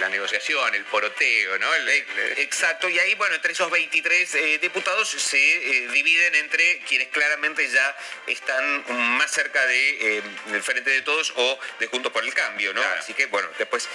[0.00, 1.68] la, negociación, el poroteo, ¿no?
[2.36, 7.68] Exacto, y ahí, bueno, entre esos 23 eh, diputados se eh, dividen entre quienes claramente
[7.68, 8.84] ya están
[9.16, 12.82] más cerca de, eh, del Frente de Todos o de Juntos por el Cambio, ¿no?
[12.98, 13.88] Así que, bueno, después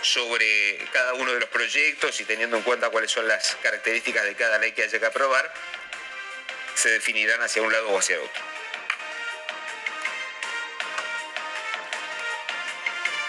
[0.00, 4.34] sobre cada uno de los proyectos y teniendo en cuenta cuáles son las características de
[4.34, 5.52] cada ley que haya que aprobar,
[6.74, 8.51] se definirán hacia un lado o hacia otro.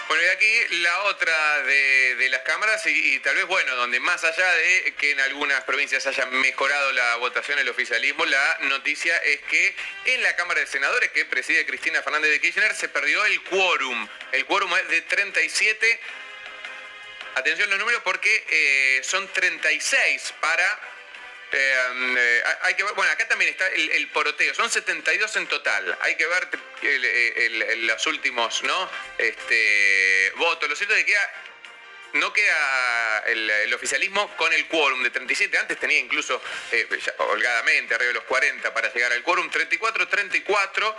[0.08, 4.52] Bueno, y aquí la otra de, las cámaras y, tal vez, bueno, donde más allá
[4.54, 9.74] de que en algunas provincias haya mejorado la votación, el oficialismo, la noticia es que
[10.06, 14.08] en la Cámara de Senadores que preside Cristina Fernández de Kirchner se perdió el quórum.
[14.32, 16.00] El quórum es de 37.
[17.36, 20.93] Atención los números porque eh, son 36 para
[21.52, 25.96] eh, eh, hay que bueno, acá también está el, poroteo, son 72 en total.
[26.00, 26.48] Hay que ver
[27.78, 28.90] los últimos, ¿no?
[29.18, 30.68] Este, votos.
[30.68, 31.16] Lo cierto es que
[32.14, 35.58] no queda el, oficialismo con el quórum de 37.
[35.58, 36.40] Antes tenía incluso
[36.72, 36.86] eh,
[37.18, 39.50] holgadamente arriba de los 40 para llegar al quórum.
[39.50, 40.96] 34-34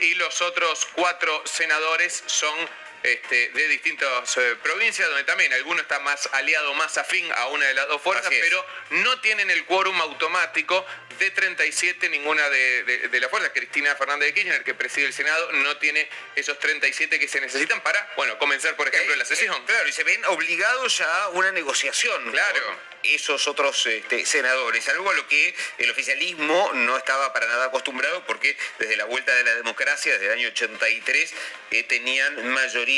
[0.00, 2.54] y los otros cuatro senadores son
[3.02, 7.66] este, de distintas eh, provincias, donde también alguno está más aliado, más afín a una
[7.66, 10.84] de las dos fuerzas, pero no tienen el quórum automático
[11.18, 13.52] de 37 ninguna de, las fuerzas.
[13.54, 17.80] Cristina Fernández de Kirchner, que preside el Senado, no tiene esos 37 que se necesitan
[17.82, 19.54] para, bueno, comenzar, por ejemplo, la sesión.
[19.54, 22.30] Eh, claro, y se ven obligados a una negociación.
[22.30, 22.90] Claro.
[23.02, 28.24] esos otros este, senadores, algo a lo que el oficialismo no estaba para nada acostumbrado
[28.26, 31.34] porque desde la vuelta de la democracia, desde el año 83,
[31.70, 32.89] eh, tenían mayoría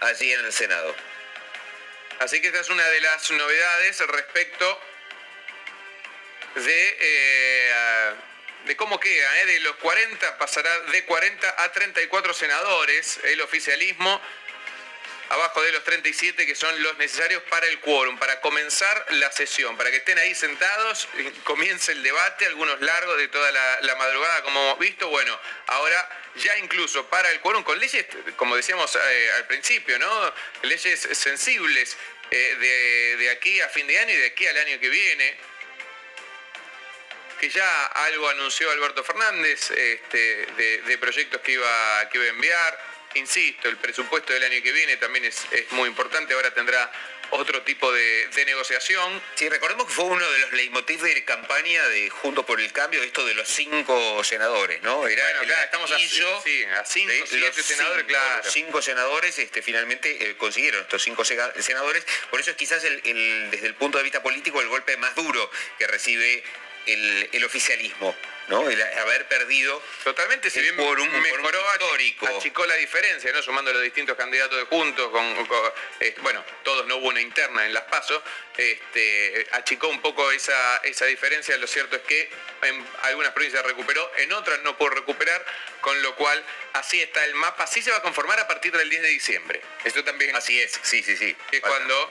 [0.00, 0.94] allí en el Senado.
[2.20, 4.80] Así que esta es una de las novedades respecto
[6.54, 9.40] de, eh, cómo queda.
[9.40, 14.20] Eh, de los 40 pasará de 40 a 34 senadores el oficialismo
[15.28, 19.76] abajo de los 37 que son los necesarios para el quórum, para comenzar la sesión,
[19.76, 21.08] para que estén ahí sentados,
[21.44, 25.08] comience el debate, algunos largos de toda la, madrugada como hemos visto.
[25.08, 28.06] Bueno, ahora ya incluso para el quórum con leyes,
[28.36, 30.34] como decíamos eh, al principio, ¿no?
[30.62, 31.96] Leyes sensibles
[32.30, 35.36] de, de aquí a fin de año y de aquí al año que viene
[37.44, 40.46] que ya algo anunció Alberto Fernández este,
[40.86, 42.93] de, proyectos que iba, que iba a enviar.
[43.14, 46.90] Insisto, el presupuesto del año que viene también es, es muy importante, ahora tendrá
[47.30, 49.22] otro tipo de, negociación.
[49.34, 53.02] Sí, recordemos que fue uno de los leitmotiv de campaña de Juntos por el Cambio,
[53.02, 55.06] esto de los cinco senadores, ¿no?
[55.06, 57.12] Era bueno, claro, estamos a, sí, a cinco,
[57.62, 58.42] senadores, claro.
[58.44, 63.50] Los cinco senadores este, finalmente eh, consiguieron estos cinco senadores, por eso es quizás el,
[63.50, 66.42] desde el punto de vista político el golpe más duro que recibe
[66.86, 68.14] el, oficialismo,
[68.48, 68.68] ¿no?
[68.68, 72.26] El haber perdido totalmente, si bien por un, mejoró histórico.
[72.26, 73.42] achicó la diferencia, ¿no?
[73.42, 75.24] Sumando los distintos candidatos de juntos, con,
[76.00, 78.22] eh, bueno, todos no hubo una interna en las pasos,
[78.56, 81.56] este, achicó un poco esa, esa diferencia.
[81.56, 82.30] Lo cierto es que
[82.62, 85.44] en algunas provincias recuperó, en otras no pudo recuperar,
[85.80, 86.42] con lo cual
[86.74, 87.64] así está el mapa.
[87.64, 89.62] Así se va a conformar a partir del 10 de diciembre.
[89.84, 90.34] Esto también.
[90.36, 91.36] Así es, sí, sí, sí.
[91.52, 92.10] Es cuando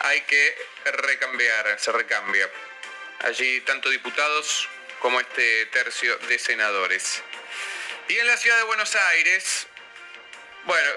[0.00, 2.50] hay que recambiar, se recambia
[3.20, 4.68] allí tanto diputados
[5.00, 7.22] como este tercio de senadores.
[8.08, 9.66] Y en la ciudad de Buenos Aires,
[10.64, 10.90] bueno,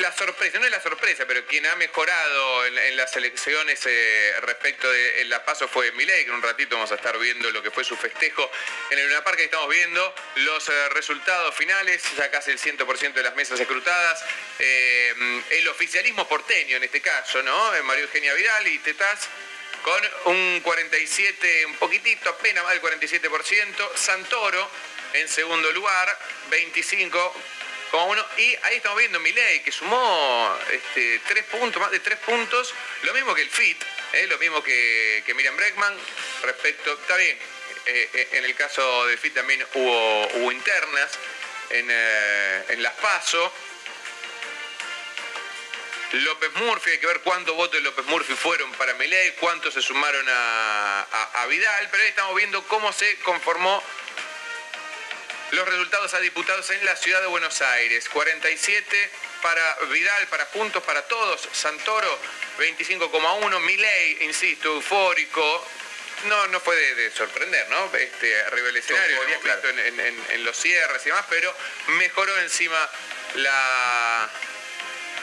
[0.00, 4.90] la sorpresa, no es la sorpresa, pero quien ha mejorado en, las elecciones eh, respecto
[4.90, 7.70] de la paso fue Milei, que en un ratito vamos a estar viendo lo que
[7.70, 8.50] fue su festejo
[8.90, 9.40] en el Luna Park.
[9.40, 14.24] estamos viendo los eh, resultados finales, ya casi el 100% de las mesas escrutadas.
[14.58, 15.14] Eh,
[15.50, 17.72] el oficialismo porteño en este caso, ¿no?
[17.84, 19.28] María Eugenia Vidal y Tetaz
[19.84, 20.02] con
[20.34, 23.94] un 47, un poquitito, apenas más del 47%.
[23.94, 24.70] Santoro
[25.12, 26.18] en segundo lugar,
[26.50, 28.26] 25,1.
[28.38, 32.74] Y ahí estamos viendo Milei, que sumó este, tres puntos, más de tres puntos.
[33.02, 33.84] Lo mismo que el FIT,
[34.14, 34.26] ¿eh?
[34.26, 35.94] lo mismo que, Miriam Breckman.
[36.42, 37.38] Respecto, está bien,
[37.84, 41.10] eh, eh, en el caso del FIT también hubo, internas
[41.68, 43.52] en, en las PASO.
[46.22, 49.82] López Murphy, hay que ver cuántos votos de López Murphy fueron para Milei, cuántos se
[49.82, 53.82] sumaron a, Vidal, pero ahí estamos viendo cómo se conformó
[55.50, 58.08] los resultados a diputados en la ciudad de Buenos Aires.
[58.08, 59.10] 47
[59.42, 61.48] para Vidal, para Juntos, para todos.
[61.52, 62.18] Santoro,
[62.58, 63.60] 25,1.
[63.60, 65.68] Milei, insisto, eufórico.
[66.26, 67.94] No, no fue de, sorprender, ¿no?
[67.94, 69.68] Este, arriba del escenario, claro.
[69.68, 71.54] en los cierres y demás, pero
[71.88, 72.78] mejoró encima
[73.34, 74.30] la,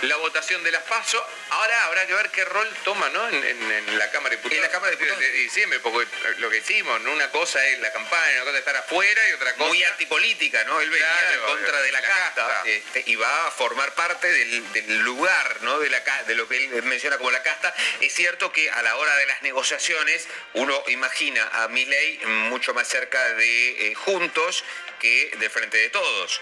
[0.02, 1.26] la votación de las PASO.
[1.50, 3.28] Ahora habrá que ver qué rol toma ¿no?
[3.30, 4.58] en, la Cámara de Diputados.
[4.58, 6.08] En la Cámara de Diputados de diciembre, porque
[6.38, 9.54] lo que hicimos, una cosa es la campaña, una cosa es estar afuera y otra
[9.54, 9.68] cosa...
[9.68, 10.82] Muy antipolítica, ¿no?
[10.82, 15.58] Él venía en contra de la, casta, este, y va a formar parte del, lugar,
[15.62, 15.80] ¿no?
[15.80, 17.74] De, la, de lo que él menciona como la casta.
[18.00, 22.20] Es cierto que a la hora de las negociaciones uno imagina a Milei
[22.50, 24.64] mucho más cerca de eh, Juntos
[25.00, 26.42] que de Frente de Todos.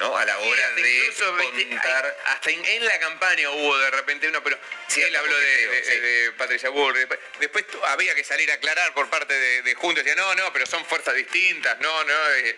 [0.00, 2.16] A la hora de contar...
[2.26, 4.58] hasta en, la campaña hubo de repente uno, pero
[4.88, 6.94] sí, él habló de, Patricia Bull.
[7.38, 10.66] Después, había que salir a aclarar por parte de, de Juntos, decía, no, no, pero
[10.66, 12.30] son fuerzas distintas, no, no...
[12.34, 12.56] Eh,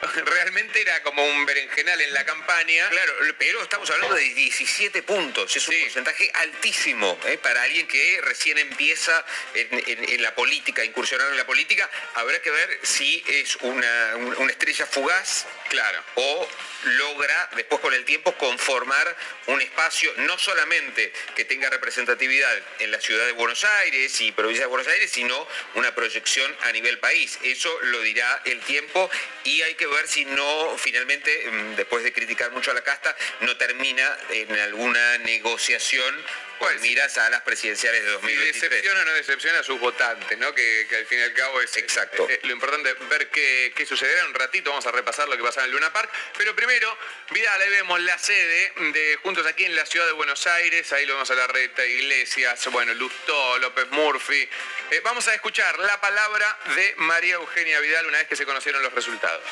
[0.24, 2.88] realmente era como un berenjenal en la campaña.
[2.88, 7.38] Claro, pero estamos hablando de 17 puntos, es un porcentaje altísimo ¿eh?
[7.38, 9.24] para alguien que recién empieza
[9.54, 11.88] en, la política, incursionar en la política.
[12.14, 16.48] Habrá que ver si es una, una estrella fugaz, claro, o
[16.84, 19.16] logra después con el tiempo conformar
[19.46, 24.64] un espacio no solamente que tenga representatividad en la ciudad de Buenos Aires y provincia
[24.64, 27.38] de Buenos Aires, sino una proyección a nivel país.
[27.42, 29.10] Eso lo dirá el tiempo
[29.44, 33.14] y hay que ver si no, finalmente, mm, después de criticar mucho a la casta,
[33.40, 36.14] no termina en alguna negociación
[36.58, 38.54] pues miras a las presidenciales de 2023.
[38.54, 40.54] Si decepciona o no decepciona a sus votantes, ¿no?
[40.54, 42.26] Que, al fin y al cabo es Exacto.
[42.42, 44.20] lo importante es ver qué, qué, sucederá.
[44.20, 46.10] En un ratito vamos a repasar lo que pasa en el Luna Park.
[46.36, 46.96] Pero primero,
[47.30, 50.92] Vidal, ahí vemos la sede de Juntos aquí en la ciudad de Buenos Aires.
[50.92, 54.48] Ahí lo vemos a la reta, Iglesias, bueno, Lustó, López Murphy.
[54.90, 58.82] Eh, vamos a escuchar la palabra de María Eugenia Vidal una vez que se conocieron
[58.82, 59.42] los resultados.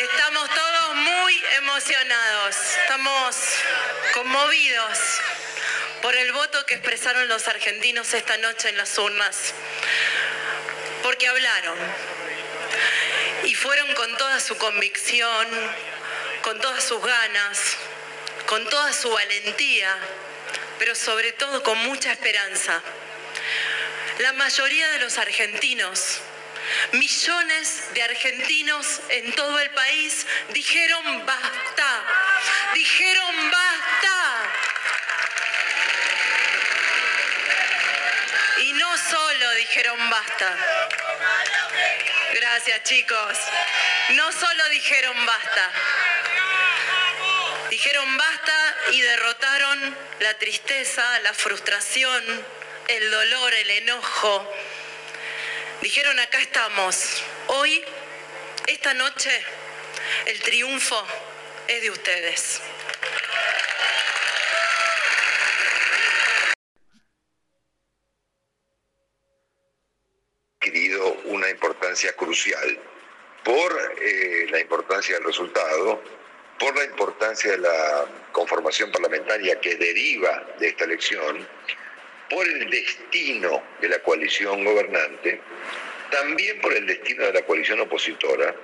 [0.00, 3.36] Estamos todos muy emocionados, estamos
[4.14, 4.98] conmovidos
[6.00, 9.52] por el voto que expresaron los argentinos esta noche en las urnas,
[11.02, 11.76] porque hablaron.
[13.44, 15.46] Y fueron con toda su convicción,
[16.40, 17.76] con todas sus ganas,
[18.46, 19.98] con toda su valentía,
[20.78, 22.80] pero sobre todo con mucha esperanza.
[24.20, 26.20] La mayoría de los argentinos
[26.92, 32.04] Millones de argentinos en todo el país dijeron basta,
[32.74, 34.42] dijeron basta.
[38.58, 40.56] Y no solo dijeron basta.
[42.34, 43.38] Gracias chicos.
[44.10, 45.72] No solo dijeron basta.
[47.70, 52.46] Dijeron basta y derrotaron la tristeza, la frustración,
[52.88, 54.54] el dolor, el enojo.
[55.82, 57.22] Dijeron, acá estamos.
[57.46, 57.82] Hoy,
[58.66, 59.30] esta noche,
[60.26, 61.02] el triunfo
[61.68, 62.60] es de ustedes.
[70.60, 72.78] adquirido una importancia crucial
[73.42, 76.02] por eh, la importancia del resultado,
[76.58, 81.48] por la importancia de la conformación parlamentaria que deriva de esta elección,
[82.30, 85.40] por el destino de la coalición gobernante,
[86.10, 88.54] también por el destino de la coalición opositora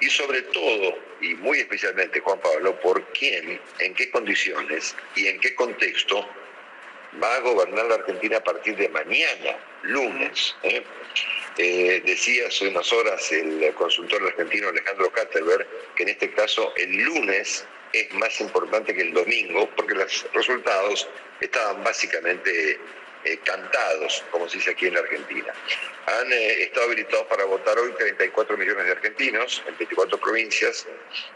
[0.00, 5.40] y sobre todo, y muy especialmente Juan Pablo, por quién, en qué condiciones y en
[5.40, 6.26] qué contexto
[7.22, 10.54] va a gobernar la Argentina a partir de mañana, lunes.
[10.62, 10.82] ¿eh?
[11.58, 15.66] Eh, decía hace unas horas el consultor argentino Alejandro Katterberg
[15.96, 21.08] que en este caso el lunes es más importante que el domingo porque los resultados
[21.40, 22.78] estaban básicamente
[23.24, 25.52] eh, cantados, como se dice aquí en la Argentina.
[26.06, 30.86] Han estado habilitados para votar hoy 34 millones de argentinos en 24 provincias.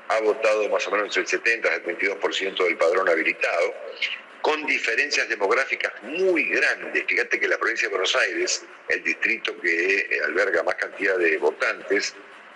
[0.09, 3.75] Ha votado más o menos el 70 el 22% del padrón habilitado
[4.45, 7.05] con diferencias demográficas muy grandes.
[7.07, 11.39] Fíjate que la provincia de Buenos Aires, el distrito que eh, alberga más cantidad de
[11.39, 12.15] votantes,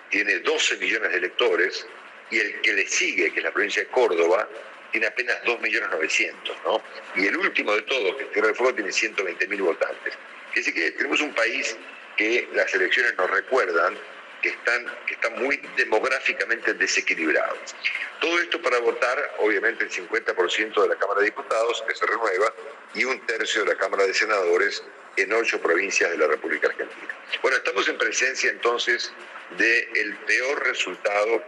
[0.09, 1.87] tiene 12 millones de electores
[2.29, 4.47] y el que le sigue, que es la provincia de Córdoba,
[4.91, 6.81] tiene apenas 2 millones 900, ¿no?
[7.15, 10.13] Y el último de todos, que es Tierra del Fuego, tiene 120 mil votantes.
[10.49, 11.77] Es decir, que tenemos un país
[12.17, 13.97] que las elecciones nos recuerdan
[14.41, 17.75] que están, que están muy demográficamente desequilibrados.
[18.21, 22.53] Todo esto para votar, obviamente, el 50% de la Cámara de Diputados, que se renueva,
[22.95, 24.83] y un tercio de la Cámara de Senadores
[25.17, 27.15] en ocho provincias de la República Argentina.
[27.41, 29.11] Bueno, estamos en presencia entonces
[29.57, 31.43] del peor resultado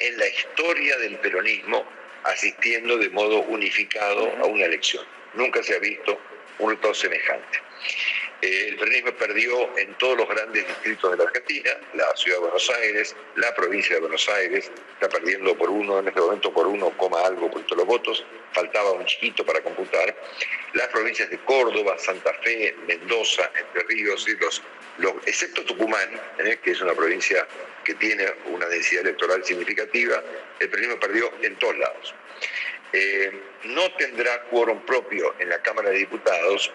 [0.00, 1.84] en la historia del peronismo
[2.24, 5.04] asistiendo de modo unificado a una elección.
[5.34, 6.20] Nunca se ha visto
[6.58, 7.58] un resultado semejante.
[8.42, 12.42] Eh, el peronismo perdió en todos los grandes distritos de la Argentina, la ciudad de
[12.42, 16.66] Buenos Aires, la provincia de Buenos Aires, está perdiendo por uno, en este momento por
[16.66, 20.16] uno, coma algo por todos los votos, faltaba un chiquito para computar,
[20.72, 24.60] las provincias de Córdoba, Santa Fe, Mendoza, Entre Ríos, y los,
[25.24, 27.46] excepto Tucumán, eh, que es una provincia
[27.84, 30.20] que tiene una densidad electoral significativa,
[30.58, 32.12] el peronismo perdió en todos lados.
[32.92, 36.72] Eh, no tendrá quórum propio en la Cámara de Diputados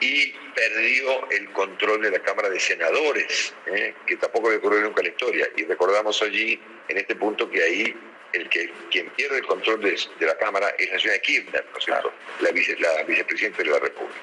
[0.00, 3.94] y perdió el control de la Cámara de Senadores, ¿eh?
[4.06, 5.48] que tampoco había ocurrido nunca en la historia.
[5.56, 7.96] Y recordamos allí, en este punto, que ahí
[8.32, 11.84] el que quien pierde el control de, la Cámara es la señora Kirchner, ¿no es
[11.84, 12.12] cierto?
[12.40, 12.50] La,
[12.94, 14.20] la vicepresidenta de la República.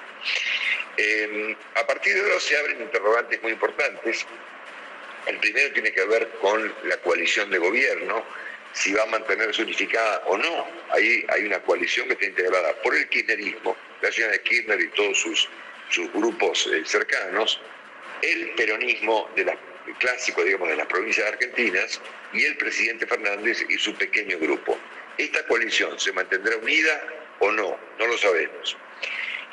[0.97, 4.25] Em, a partir de ahora se abren interrogantes muy importantes.
[5.25, 8.23] El primero tiene que ver con la coalición de gobierno,
[8.75, 10.67] si va a mantenerse unificada o no.
[10.91, 15.17] Ahí hay una coalición que está integrada por el kirchnerismo, la señora Kirchner y todos
[15.17, 15.49] sus
[15.89, 17.59] sus grupos eh, cercanos,
[18.21, 19.57] el peronismo de la,
[19.99, 22.01] clásico, digamos, de las provincias argentinas
[22.33, 24.77] y el presidente Fernández y su pequeño grupo.
[25.17, 27.01] ¿Esta coalición se mantendrá unida
[27.39, 27.77] o no?
[27.99, 28.77] No lo sabemos.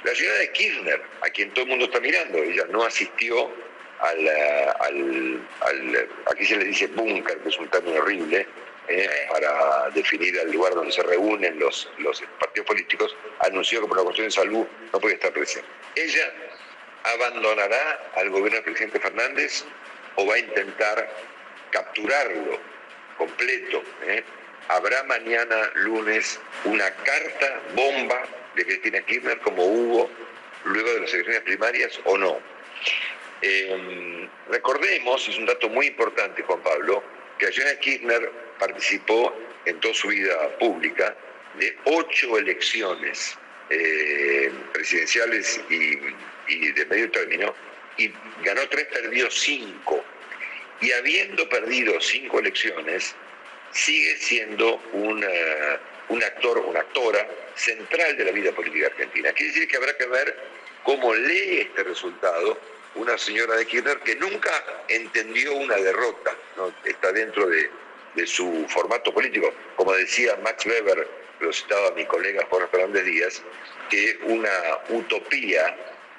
[0.04, 3.52] La ciudad de Kirchner, a quien todo el mundo está mirando, ella no asistió
[4.00, 4.28] al,
[4.80, 8.48] al, aquí se le dice búnker, que es un término horrible,
[8.88, 13.96] eh, para definir el lugar donde se reúnen los, los partidos políticos, anunció que por
[13.96, 15.68] la cuestión de salud no puede estar presente.
[15.94, 16.32] ¿Ella
[17.04, 19.64] abandonará al gobierno del presidente Fernández
[20.16, 21.10] o va a intentar
[21.70, 22.58] capturarlo
[23.18, 23.82] completo?
[24.06, 24.24] Eh?
[24.68, 28.22] ¿Habrá mañana lunes una carta bomba
[28.54, 30.10] de Cristina Kirchner como hubo
[30.64, 32.38] luego de las elecciones primarias o no?
[33.42, 37.02] Eh, recordemos, es un dato muy importante, Juan Pablo,
[37.50, 41.16] que Kirchner participó en toda su vida pública
[41.58, 43.36] de ocho elecciones
[43.70, 45.96] eh, presidenciales y,
[46.72, 47.54] de medio término,
[47.96, 48.12] y
[48.44, 50.04] ganó tres, perdió cinco.
[50.80, 53.14] Y habiendo perdido cinco elecciones,
[53.72, 55.24] sigue siendo un
[56.22, 59.32] actor, una actora central de la vida política argentina.
[59.32, 60.36] Quiere decir que habrá que ver
[60.82, 62.58] cómo lee este resultado
[62.94, 64.50] una señora de Kirchner que nunca
[64.88, 66.36] entendió una derrota,
[66.84, 67.70] está dentro de,
[68.26, 69.52] su formato político.
[69.76, 71.08] Como decía Max Weber,
[71.40, 73.42] lo citaba mi colega Juan Fernández Díaz,
[73.88, 74.50] que una
[74.90, 75.74] utopía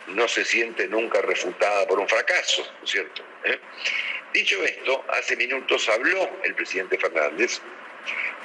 [0.07, 3.23] no se siente nunca refutada por un fracaso, ¿no es cierto?
[3.45, 3.59] ¿Eh?
[4.33, 7.61] Dicho esto, hace minutos habló el presidente Fernández,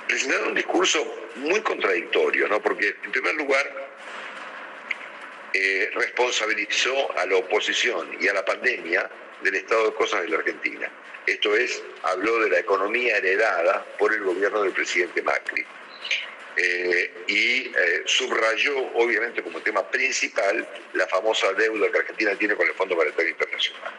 [0.06, 2.60] presentando un discurso muy contradictorio, ¿no?
[2.60, 3.87] Porque, en primer lugar,
[5.54, 9.08] eh, responsabilizó a la oposición y a la pandemia
[9.42, 10.90] del estado de cosas de la Argentina.
[11.26, 15.64] Esto es, habló de la economía heredada por el gobierno del presidente Macri.
[16.56, 22.66] eh, y eh, subrayó, obviamente, como tema principal, la famosa deuda que Argentina tiene con
[22.66, 23.92] el Fondo Monetario Internacional.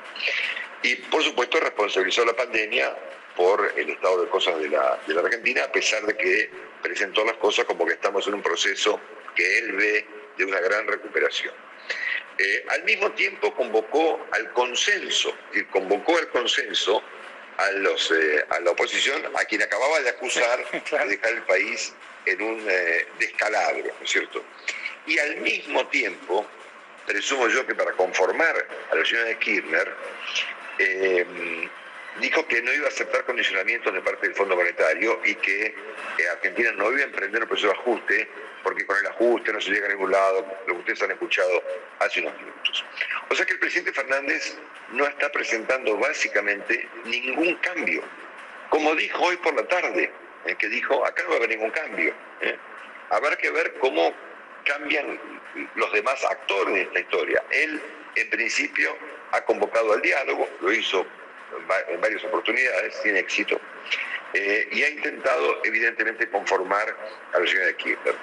[0.83, 2.95] Y, por supuesto, responsabilizó la pandemia
[3.35, 6.49] por el estado de cosas de la, de la Argentina, a pesar de que
[6.81, 8.99] presentó las cosas como que estamos en un proceso
[9.35, 11.53] que él ve de una gran recuperación.
[12.37, 17.03] Eh, al mismo tiempo convocó al consenso, y convocó al consenso
[17.57, 21.93] a, los, eh, a la oposición, a quien acababa de acusar de dejar el país
[22.25, 24.43] en un eh, descalabro, ¿no es cierto?
[25.05, 26.47] Y al mismo tiempo,
[27.05, 28.55] presumo yo que para conformar
[28.91, 29.93] a la señora Kirchner,
[30.77, 31.25] eh,
[32.19, 35.73] dijo que no iba a aceptar condicionamientos de parte del Fondo Monetario y que eh,
[36.31, 38.29] Argentina no iba a emprender un proceso de ajuste
[38.63, 41.63] porque con el ajuste no se llega a ningún lado, lo que ustedes han escuchado
[41.99, 42.85] hace unos minutos.
[43.29, 44.57] O sea que el presidente Fernández
[44.91, 48.03] no está presentando básicamente ningún cambio,
[48.69, 50.11] como dijo hoy por la tarde,
[50.45, 52.13] eh, que dijo, acá no va a haber ningún cambio.
[52.41, 52.57] ¿eh?
[53.09, 54.13] Habrá que ver cómo
[54.65, 55.19] cambian
[55.75, 57.43] los demás actores de esta historia.
[57.49, 57.81] Él,
[58.15, 58.95] en principio,
[59.31, 61.05] ha convocado al diálogo, lo hizo
[61.87, 63.59] en varias oportunidades, sin éxito,
[64.33, 66.95] eh, y ha intentado evidentemente conformar
[67.33, 68.15] a la señora Kirchner.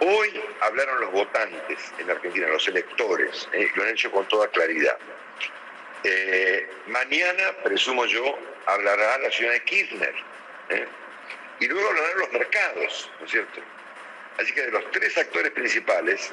[0.00, 4.98] Hoy hablaron los votantes en Argentina, los electores, eh, lo han hecho con toda claridad.
[6.04, 10.14] Eh, mañana, presumo yo, hablará la señora Kirchner,
[11.60, 13.60] y luego hablarán los mercados, ¿no es cierto?
[14.38, 16.30] Así que de los tres actores principales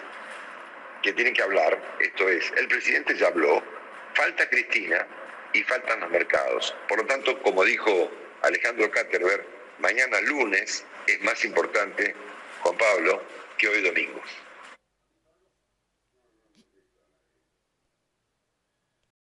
[1.01, 3.63] que tienen que hablar, esto es, el presidente ya habló,
[4.13, 5.07] falta Cristina,
[5.55, 6.75] y faltan los mercados.
[6.87, 8.11] Por lo tanto, como dijo
[8.43, 9.45] Alejandro Caterberg,
[9.79, 12.13] mañana lunes es más importante,
[12.61, 13.23] Juan Pablo,
[13.57, 14.21] que hoy domingo.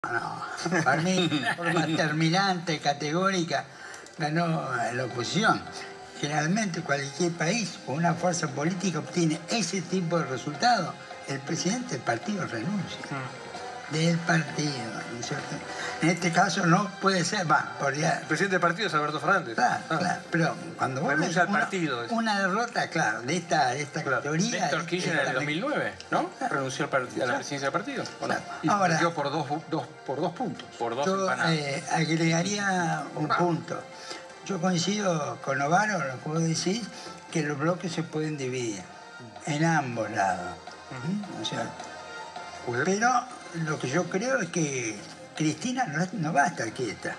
[0.04, 0.46] No,
[0.84, 3.66] para mí, forma terminante, categórica,
[4.18, 5.62] ganó la oposición.
[6.20, 10.94] Generalmente cualquier país con una fuerza política obtiene ese tipo de resultado.
[11.28, 13.00] El presidente del partido renuncia.
[13.92, 14.72] Del partido,
[15.14, 15.56] ¿no es cierto?
[16.02, 18.20] En este caso no puede ser, va, podría...
[18.20, 19.54] El presidente del partido es Alberto Fernández.
[19.56, 22.04] Claro, claro, pero cuando vos Renuncia ves al partido.
[22.06, 24.62] Una, una derrota, claro, de esta, de esta teoría...
[24.62, 26.30] Néstor Kirchner en el esta- 2009, ¿no?
[26.50, 28.04] Renunció al partido, a la presidencia del partido.
[28.22, 28.36] ¿o no?
[28.64, 30.68] Y Ahora- perdió por dos, dos- por dos puntos.
[30.80, 33.80] Por dos Yo eh, agregaría un punto.
[34.46, 36.82] Yo coincido con Novaro, lo que vos decís,
[37.32, 38.82] que los bloques se pueden dividir
[39.46, 40.56] en ambos lados.
[40.92, 41.42] ¿Mm?
[41.42, 41.68] O sea,
[42.84, 43.10] pero
[43.64, 44.96] lo que yo creo es que
[45.36, 47.16] Cristina no, no va a estar quieta.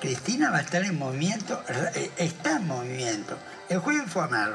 [0.00, 1.62] Cristina va a estar en movimiento,
[1.94, 3.38] eh, está en movimiento.
[3.68, 4.52] El jueves fue a.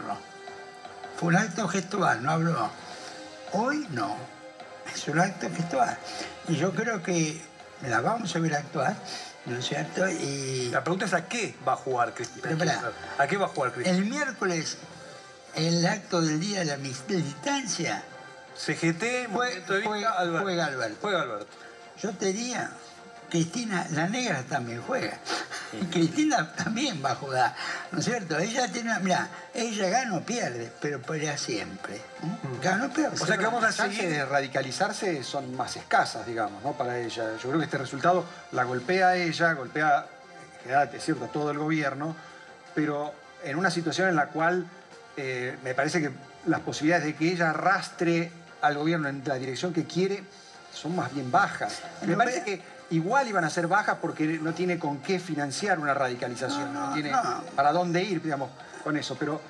[1.17, 2.69] Fue un acto gestual, no habló.
[3.53, 4.15] Hoy no.
[4.93, 5.97] Es un acto gestual.
[6.47, 7.41] Y yo creo que
[7.87, 8.95] la vamos a ver actuar,
[9.45, 10.07] ¿no es cierto?
[10.09, 12.55] Y La pregunta es a qué va a jugar Cristina.
[12.57, 12.71] Pero.
[13.17, 13.97] ¿A qué va a jugar Cristina?
[13.97, 14.77] el miércoles,
[15.55, 18.03] el acto del día de la militancia,
[18.59, 20.43] CGT, Vista, Alberto.
[20.43, 20.97] juega Alberto.
[21.01, 21.47] Juega Alberto.
[22.01, 22.71] Yo te diría,
[23.29, 25.17] Cristina, la negra también juega.
[25.73, 27.55] Y Cristina también va a jugar,
[27.91, 28.37] ¿no es cierto?
[28.37, 31.95] Ella tiene, una- mira, ella gana o pierde, pero pelea siempre.
[31.97, 32.01] ¿eh?
[32.61, 33.15] Gana o pierde.
[33.21, 34.09] O sea que vamos a seguir.
[34.09, 36.73] de radicalizarse son más escasas, digamos, ¿no?
[36.73, 37.31] Para ella.
[37.41, 40.05] Yo creo que este resultado la golpea a ella, golpea,
[40.93, 42.15] es cierto, a todo el gobierno,
[42.75, 43.13] pero
[43.43, 44.65] en una situación en la cual
[45.17, 46.11] eh, me parece que
[46.45, 48.31] las posibilidades de que ella arrastre
[48.61, 50.23] al gobierno en la dirección que quiere
[50.73, 51.81] son más bien bajas.
[52.05, 52.61] Me parece que
[52.91, 57.11] igual iban a ser bajas porque no tiene con qué financiar una radicalización, no, tiene
[57.11, 57.43] no.
[57.55, 58.49] para dónde ir, digamos,
[58.83, 59.15] con eso.
[59.17, 59.41] Pero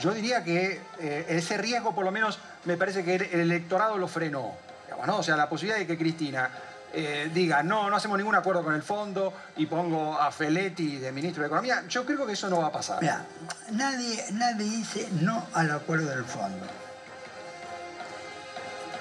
[0.00, 3.98] yo diría que eh, ese riesgo, por lo menos, me parece que el, el electorado
[3.98, 4.54] lo frenó.
[4.84, 5.16] digamos, ¿no?
[5.18, 6.50] O sea, la posibilidad de que Cristina
[6.92, 11.12] eh, diga, no, no hacemos ningún acuerdo con el fondo y pongo a Feletti de
[11.12, 13.02] ministro de Economía, yo creo que eso no va a pasar.
[13.02, 13.24] Mira,
[13.72, 16.66] nadie, nadie dice no al acuerdo del fondo.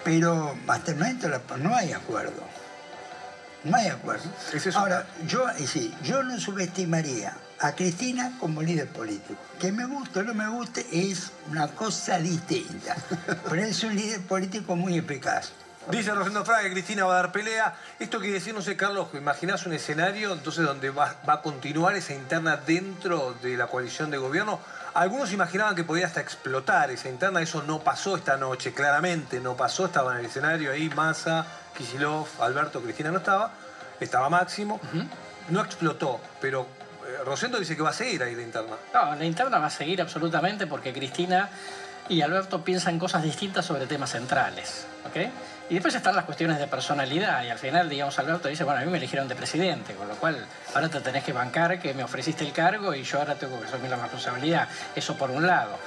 [0.08, 2.42] Pero hasta el momento la- no hay acuerdo.
[3.66, 4.24] No hay acuerdo.
[4.76, 9.36] Ahora, yo, sí, yo no subestimaría a Cristina como líder político.
[9.60, 12.96] Que me guste o no me guste es una cosa distinta.
[13.50, 15.52] Pero es un líder político muy eficaz.
[15.92, 17.76] Dice Rosendo Fraga que Cristina va a dar pelea.
[18.00, 21.98] Esto quiere decir, no sé, Carlos, imaginás un escenario entonces donde va, va a continuar
[21.98, 24.62] esa interna dentro de la coalición de gobierno.
[24.98, 29.56] Algunos imaginaban que podía hasta explotar esa interna, eso no pasó esta noche, claramente no
[29.56, 31.46] pasó, estaba en el escenario ahí Massa,
[31.78, 33.52] Kisilov, Alberto, Cristina no estaba,
[34.00, 34.80] estaba Máximo,
[35.50, 36.66] no explotó, pero
[37.06, 38.76] eh, Rosendo dice que va a seguir ahí la interna.
[38.92, 41.48] No, la interna va a seguir absolutamente porque Cristina
[42.10, 44.88] y Alberto piensan cosas distintas sobre temas centrales.
[45.06, 45.30] ¿ok?
[45.70, 47.44] Y después están las cuestiones de personalidad.
[47.44, 50.16] Y al final, digamos, Alberto dice, bueno, a mí me eligieron de presidente, con lo
[50.16, 53.60] cual ahora te tenés que bancar que me ofreciste el cargo y yo ahora tengo
[53.60, 54.68] que asumir la responsabilidad.
[54.96, 55.78] Eso por un lado.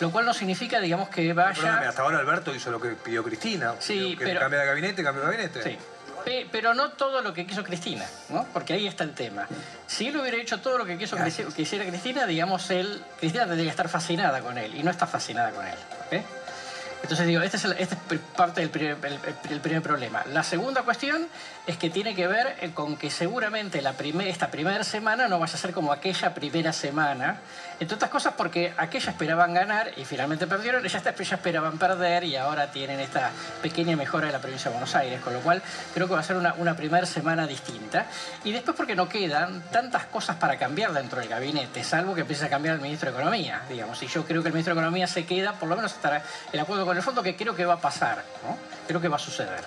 [0.00, 1.78] Lo cual no significa, digamos, que vaya...
[1.88, 3.74] Hasta ahora Alberto hizo lo que pidió Cristina.
[3.80, 5.62] Sí, que pero- cambia de gabinete, cambia de gabinete.
[5.62, 5.78] Sí.
[6.24, 8.44] Pe- Pero no todo lo que quiso Cristina, ¿no?
[8.52, 9.46] Porque ahí está el tema.
[9.86, 13.64] Si él hubiera hecho todo lo que quiso que hiciera Cristina, digamos, él, Cristina tendría
[13.66, 15.74] que estar fascinada con él, y no está fascinada con él.
[16.06, 16.24] ¿ok?
[17.04, 19.18] Entonces digo, este es, este es pr- parte del primer, el-
[19.50, 20.24] el- primer problema.
[20.32, 21.28] La segunda cuestión
[21.66, 25.38] es que tiene que ver eh, con que seguramente la primer- esta primera semana no
[25.38, 27.40] vaya a ser como aquella primera semana,
[27.78, 32.24] entre otras cosas porque aquella esperaban ganar y finalmente perdieron, ellas esta- ya esperaban perder
[32.24, 35.60] y ahora tienen esta pequeña mejora de la provincia de Buenos Aires, con lo cual
[35.92, 38.06] creo que va a ser una, una primera semana distinta.
[38.44, 42.46] Y después porque no quedan tantas cosas para cambiar dentro del gabinete, salvo que empiece
[42.46, 44.02] a cambiar el ministro de Economía, digamos.
[44.02, 46.60] Y yo creo que el ministro de Economía se queda, por lo menos estará el
[46.60, 48.56] acuerdo con el fondo, que creo que va a pasar, ¿no?
[48.86, 49.62] Creo que va a suceder.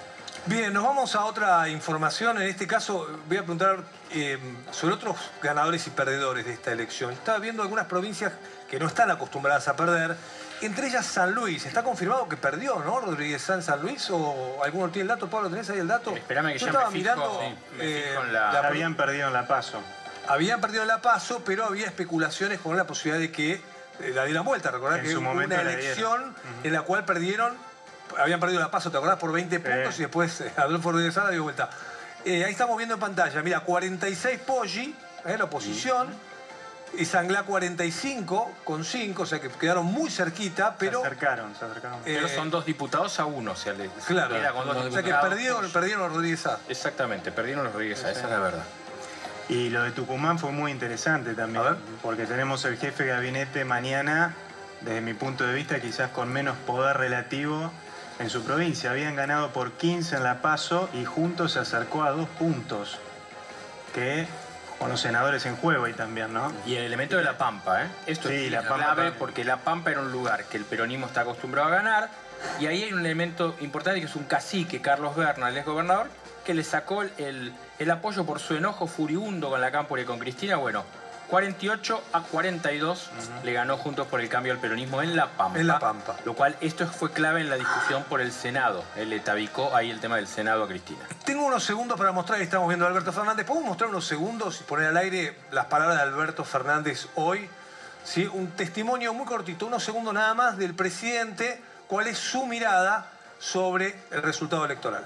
[0.45, 2.41] Bien, nos vamos a otra información.
[2.41, 3.79] En este caso, voy a preguntar
[4.11, 4.37] eh,
[4.71, 7.11] sobre otros ganadores y perdedores de esta elección.
[7.11, 8.31] Estaba viendo algunas provincias
[8.69, 10.15] que no están acostumbradas a perder,
[10.61, 11.65] entre ellas San Luis.
[11.65, 13.01] Está confirmado que perdió, ¿no?
[13.01, 16.15] Rodríguez San San Luis, o alguno tiene el dato, Pablo, ¿tenés ahí el dato?
[16.15, 17.41] Espérame que Yo ya estaba me fijo, mirando.
[17.41, 19.81] sí, me eh, fijo en la- Habían perdido en la paso.
[20.29, 23.61] Habían perdido en la paso, pero había especulaciones con la posibilidad de que
[24.13, 24.71] la dieran vuelta.
[24.71, 25.81] Recordad En que su hubo momento una dieron.
[25.83, 27.55] elección en la cual perdieron,
[28.17, 29.17] habían perdido la paso, ¿te acordás?
[29.17, 31.69] Por 20 puntos y después eh, Adolfo Rodríguez Sala dio vuelta.
[32.25, 34.95] Eh, ahí estamos viendo en pantalla, mira, 46 Poggi,
[35.25, 36.07] eh, la oposición,
[36.97, 41.01] y Sanglá 45 con 5, o sea que quedaron muy cerquita, pero...
[41.01, 41.99] Se acercaron, se acercaron.
[42.03, 45.03] Pero Eh, son dos diputados a uno, o sea, le Claro, con dos o sea
[45.03, 46.59] que perdieron, perdieron los Rodríguez Sá.
[46.69, 48.63] Exactamente, perdieron los Rodríguez Sá, esa es la verdad.
[49.49, 51.63] Y lo de Tucumán fue muy interesante también,
[52.01, 54.33] porque tenemos el jefe de gabinete mañana,
[54.81, 57.71] desde mi punto de vista, quizás con menos poder relativo
[58.19, 58.91] en su provincia.
[58.91, 62.99] Habían ganado por 15 en La Paso y juntos se acercó a dos puntos,
[63.93, 64.27] que
[64.79, 66.51] con los senadores en juego ahí también, ¿no?
[66.65, 67.87] Y el elemento de La Pampa, ¿eh?
[68.05, 71.21] Esto Sí, es La clave porque La Pampa era un lugar que el peronismo está
[71.21, 72.09] acostumbrado a ganar
[72.59, 76.07] y ahí hay un elemento importante que es un cacique, Carlos Berna, el ex gobernador,
[76.47, 80.17] que le sacó el, el- apoyo por su enojo furibundo con la Cámpora y con
[80.17, 80.55] Cristina.
[80.55, 80.85] Bueno,
[81.27, 83.09] 48 a 42
[83.43, 85.59] le ganó Juntos por el Cambio al peronismo en La Pampa.
[85.59, 86.15] En La Pampa.
[86.23, 88.81] Lo cual esto fue clave en la discusión por el Senado.
[88.95, 91.01] Él le tabicó ahí el tema del Senado a Cristina.
[91.25, 93.45] Tengo unos segundos para mostrar, estamos viendo a Alberto Fernández.
[93.45, 97.49] ¿Podemos mostrar unos segundos y poner al aire las palabras de Alberto Fernández hoy?
[98.05, 98.25] ¿Sí?
[98.25, 103.99] Un testimonio muy cortito, unos segundos nada más del presidente, cuál es su mirada sobre
[104.11, 105.05] el resultado electoral.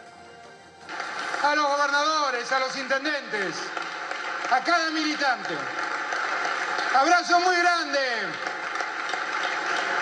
[1.44, 3.56] A los gobernadores, a los intendentes,
[4.52, 5.56] a cada militante.
[6.94, 8.00] Abrazo muy grande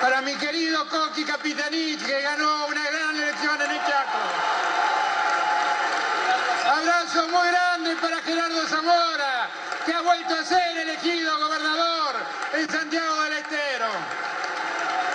[0.01, 4.19] para mi querido Coqui Capitanich, que ganó una gran elección en el Chaco.
[6.67, 9.49] Abrazo muy grande para Gerardo Zamora,
[9.85, 12.15] que ha vuelto a ser elegido gobernador
[12.53, 13.87] en Santiago del Estero.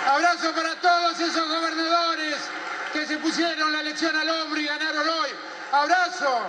[0.07, 2.35] Abrazo para todos esos gobernadores
[2.93, 5.29] que se pusieron la elección al hombro y ganaron hoy.
[5.71, 6.41] Abrazo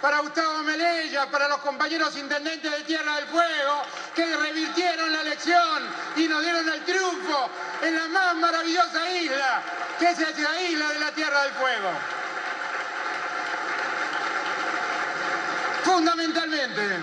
[0.00, 3.82] para Gustavo Melella, para los compañeros intendentes de Tierra del Fuego,
[4.14, 7.50] que revirtieron la elección y nos dieron el triunfo
[7.82, 9.62] en la más maravillosa isla,
[9.98, 11.90] que es la isla de la Tierra del Fuego.
[15.82, 16.98] Fundamentalmente,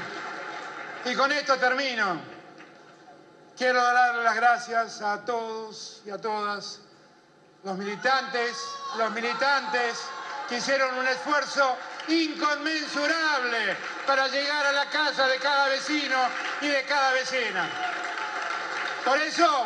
[1.05, 2.21] y con esto termino,
[3.57, 6.79] quiero dar las gracias a todos y a todas
[7.63, 8.57] los militantes,
[8.97, 9.99] los militantes
[10.47, 11.77] que hicieron un esfuerzo
[12.07, 16.17] inconmensurable para llegar a la casa de cada vecino
[16.61, 17.67] y de cada vecina.
[19.03, 19.65] Por eso,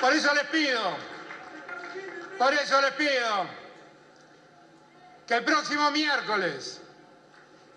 [0.00, 0.96] por eso les pido,
[2.38, 3.46] por eso les pido
[5.26, 6.80] que el próximo miércoles,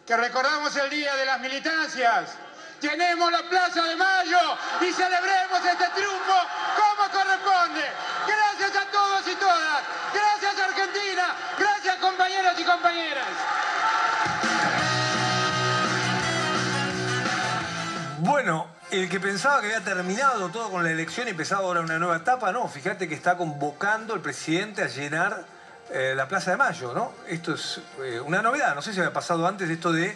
[0.06, 2.32] que recordamos el Día de las Militancias,
[2.82, 6.36] llenemos la Plaza de Mayo y celebremos este triunfo
[6.76, 7.86] como corresponde.
[19.02, 22.18] El que pensaba que había terminado todo con la elección y empezaba ahora una nueva
[22.18, 25.44] etapa, no, fíjate que está convocando el presidente a llenar
[25.92, 27.12] eh, la Plaza de Mayo, ¿no?
[27.28, 30.16] Esto es eh, una novedad, no sé si había pasado antes esto de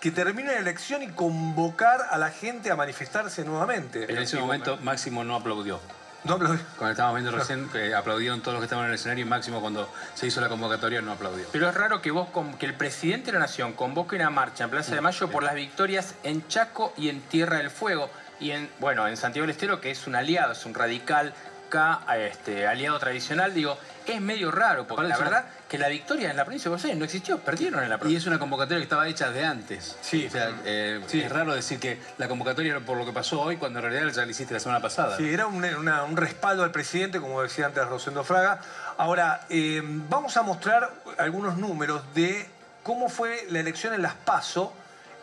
[0.00, 4.10] que termine la elección y convocar a la gente a manifestarse nuevamente.
[4.10, 5.80] En ese momento Máximo no aplaudió.
[6.24, 6.60] No aplaudió.
[6.76, 9.60] Cuando estábamos viendo recién, que aplaudieron todos los que estaban en el escenario y Máximo
[9.60, 11.46] cuando se hizo la convocatoria no aplaudió.
[11.52, 14.70] Pero es raro que vos, que el presidente de la Nación convoque una marcha en
[14.70, 18.10] Plaza de Mayo por las victorias en Chaco y en Tierra del Fuego.
[18.40, 21.32] Y en, bueno, en Santiago del Estero, que es un aliado, es un radical
[21.68, 23.76] K este, aliado tradicional, digo,
[24.06, 26.96] es medio raro, porque la verdad que la victoria en la provincia de Buenos Aires
[26.98, 28.20] no existió, perdieron en la Y provincia.
[28.20, 29.96] es una convocatoria que estaba hecha de antes.
[30.00, 30.26] Sí.
[30.28, 33.56] O sea, eh, es raro decir que la convocatoria era por lo que pasó hoy,
[33.56, 35.16] cuando en realidad ya la hiciste la semana pasada.
[35.16, 38.60] Sí, era un, una- un respaldo al presidente, como decía antes Rosendo Fraga.
[38.96, 42.46] Ahora, eh, vamos a mostrar algunos números de
[42.84, 44.72] cómo fue la elección en las PASO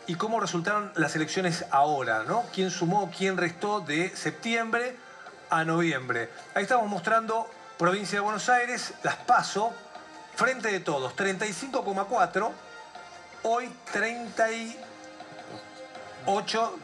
[0.06, 2.44] y cómo resultaron las elecciones ahora, ¿no?
[2.52, 4.96] Quién sumó, quién restó de septiembre
[5.50, 6.30] a noviembre.
[6.54, 9.72] Ahí estamos mostrando provincia de Buenos Aires, las PASO,
[10.34, 12.50] frente de todos, 35,4,
[13.42, 16.78] hoy 38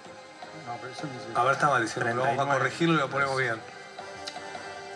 [1.35, 2.59] a ver, está mal, dice, vamos a 39.
[2.59, 3.61] corregirlo y lo ponemos bien.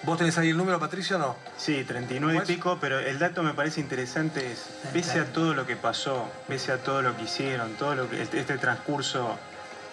[0.05, 1.37] ¿Vos tenés ahí el número, Patricio, o no?
[1.57, 5.67] Sí, 39 y pico, pero el dato me parece interesante es, pese a todo lo
[5.67, 9.39] que pasó, pese a todo lo que hicieron, todo lo que este, este transcurso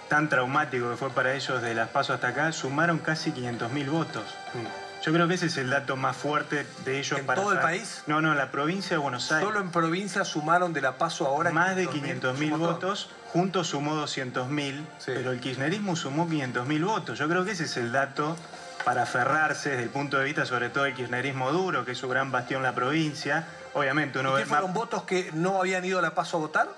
[0.09, 4.25] tan traumático que fue para ellos de las pasos hasta acá, sumaron casi 500.000 votos.
[5.01, 7.59] Yo creo que ese es el dato más fuerte de ellos ¿En para todo el
[7.59, 8.03] país?
[8.07, 9.47] No, no, la provincia de Buenos Aires.
[9.47, 13.95] Solo en provincia sumaron de la PASO ahora Más de 500.000 500.000 votos, juntos sumó
[13.95, 17.17] 200.000, pero el kirchnerismo sumó 500.000 votos.
[17.17, 18.35] Yo creo que ese es el dato
[18.83, 22.09] para aferrarse desde el punto de vista sobre todo del kirchnerismo duro, que es su
[22.09, 23.45] gran bastión en la provincia.
[23.73, 26.39] Obviamente uno ¿Y ve qué fueron votos que no habían ido a la PASO a
[26.39, 26.69] votar?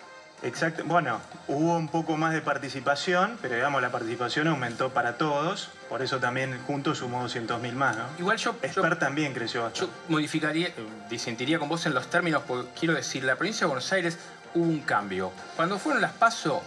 [0.44, 0.84] Exacto.
[0.86, 6.02] Bueno, hubo un poco más de participación, pero digamos la participación aumentó para todos, por
[6.02, 8.04] eso también juntos sumó 200.000 más, ¿no?
[8.20, 8.54] Igual yo...
[8.62, 9.94] Esper también creció bastante.
[10.10, 10.74] modificaría, eh,
[11.10, 14.18] disentiría con vos en los términos, porque quiero decir, la provincia de Buenos Aires
[14.54, 15.32] hubo un cambio.
[15.56, 16.62] Cuando fueron las PASO,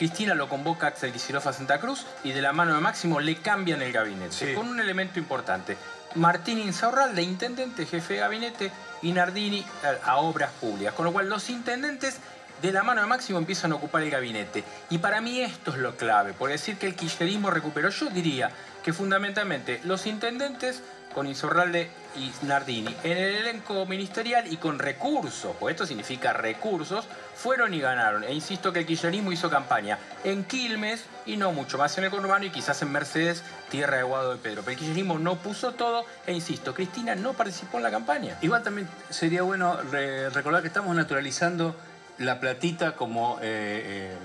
[0.00, 3.20] Cristina lo convoca a Axel Kicillof a Santa Cruz y de la mano de Máximo
[3.20, 5.76] le cambian el gabinete, con un elemento importante.
[6.14, 8.72] Martín Insaurralde, intendente, jefe de gabinete,
[9.02, 10.94] y Nardini a, a obras públicas.
[10.94, 12.16] Con lo cual los intendentes
[12.62, 14.64] de la mano de Máximo empiezan a ocupar el gabinete.
[14.88, 17.90] Y para mí esto es lo clave, por decir que el kirchnerismo recuperó.
[17.90, 18.50] Yo diría
[18.82, 20.82] que fundamentalmente los intendentes
[21.14, 27.04] con Insaurralde y Nardini en el elenco ministerial y con recursos, porque esto significa recursos,
[27.34, 28.24] fueron y ganaron.
[28.24, 32.10] E insisto que el kirchnerismo hizo campaña en Quilmes y no mucho más en el
[32.10, 34.62] conurbano y quizás en Mercedes, tierra de Guado de Pedro.
[34.62, 38.36] Pero el kirchnerismo no puso todo e insisto, Cristina no participó en la campaña.
[38.42, 41.76] Igual también sería bueno re- recordar que estamos naturalizando
[42.18, 44.16] la platita como, eh, eh,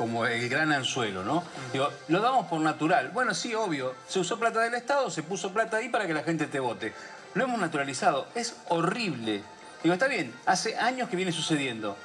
[0.00, 1.44] como el gran anzuelo, ¿no?
[1.74, 3.10] Digo, lo damos por natural.
[3.10, 3.94] Bueno, sí, obvio.
[4.08, 6.94] Se usó plata del Estado, se puso plata ahí para que la gente te vote.
[7.34, 8.26] Lo hemos naturalizado.
[8.34, 9.42] Es horrible.
[9.82, 11.98] Digo, está bien, hace años que viene sucediendo.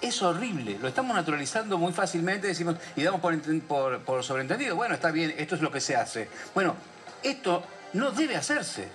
[0.00, 4.94] Es horrible, lo estamos naturalizando muy fácilmente, decimos, y damos por, por, por sobreentendido, bueno,
[4.94, 6.30] está bien, esto es lo que se hace.
[6.54, 6.74] Bueno,
[7.22, 7.62] esto
[7.92, 8.88] no debe hacerse.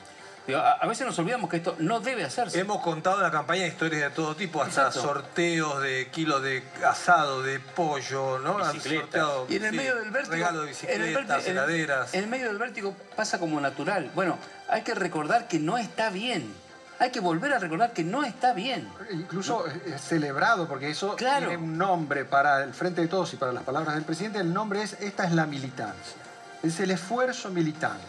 [0.47, 2.57] Digo, a, a veces nos olvidamos que esto no debe hacerse.
[2.59, 5.01] Hemos contado en la campaña historias de todo tipo, hasta Exacto.
[5.01, 8.57] sorteos de kilos de asado, de pollo, ¿no?
[8.57, 10.33] Han sorteado, Y en el sí, medio del vértigo.
[10.35, 12.13] Regalo de en el bicicletas, vértigo- en- heladeras.
[12.13, 14.09] En el medio del vértigo pasa como natural.
[14.15, 14.37] Bueno,
[14.69, 16.53] hay que recordar que no está bien.
[16.99, 18.89] Hay que volver a recordar que no está bien.
[19.11, 23.35] Incluso es- es celebrado, porque eso tiene un nombre para el Frente de Todos y
[23.35, 24.39] para las palabras del presidente.
[24.39, 26.15] El nombre es Esta es la militancia.
[26.63, 28.01] Es el esfuerzo militante.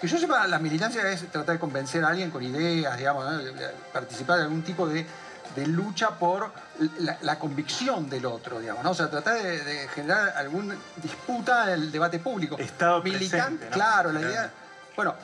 [0.00, 3.24] Que yo sepa, la militancia es tratar de convencer a alguien con ideas, digamos,
[3.92, 5.04] participar de algún tipo de,
[5.54, 6.50] de lucha por
[7.00, 8.92] la, la convicción del otro, digamos, ¿no?
[8.92, 12.56] O sea, tratar de, de generar alguna disputa en el debate público.
[12.58, 14.50] Estado Militante, claro, la idea...
[14.96, 15.14] Bueno,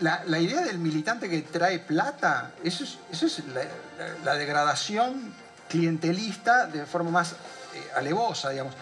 [0.00, 3.42] la, la idea del militante que trae plata, eso es, eso es
[4.24, 5.34] la degradación
[5.68, 7.36] clientelista de forma más eh,
[7.96, 8.74] alevosa, digamos.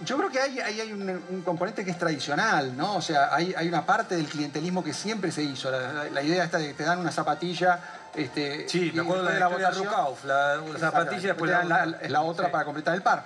[0.00, 2.96] Yo creo que ahí hay, hay un, un componente que es tradicional, ¿no?
[2.96, 5.70] O sea, hay, hay una parte del clientelismo que siempre se hizo.
[5.70, 7.78] La, la- la idea esta de que te dan una zapatilla.
[8.14, 11.86] Este, Sí, me acuerdo de la votación- Rucauf, la, la zapatilla después te dan la,
[11.86, 13.24] la, la otra para completar el par.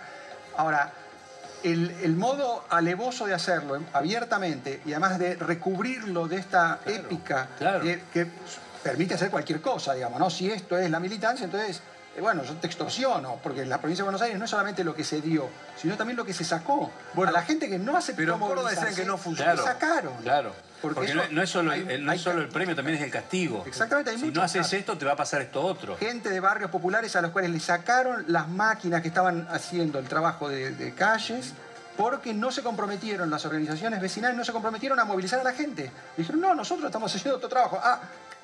[0.56, 0.90] Ahora,
[1.62, 7.48] el, el modo alevoso de hacerlo eh, abiertamente y además de recubrirlo de esta épica
[7.82, 8.26] que, que
[8.82, 10.30] permite hacer cualquier cosa, digamos, ¿no?
[10.30, 11.82] Si esto es la militancia, entonces,
[12.16, 14.94] eh, bueno, yo te extorsiono, porque la provincia de Buenos Aires no es solamente lo
[14.94, 16.90] que se dio, sino también lo que se sacó.
[17.16, 19.54] a la gente que no aceptó Córdoba decían que no funcionó.
[19.54, 20.14] le sacaron.
[20.22, 20.52] Claro.
[20.80, 22.96] Porque Porque, eso- no, no es solo, hay- el, no es solo el premio, también
[22.96, 23.64] es el castigo.
[23.66, 24.72] Exactamente, hay Si no haces casos.
[24.72, 25.96] esto, te va a pasar esto otro.
[25.98, 30.06] gente de barrios populares a los cuales le sacaron las máquinas que estaban haciendo el
[30.08, 31.52] trabajo de, de calles
[31.98, 35.92] porque no se comprometieron, las organizaciones vecinales no se comprometieron a movilizar a la gente.
[36.16, 37.78] Dijeron, no, nosotros estamos haciendo otro trabajo.
[37.82, 38.00] Ah,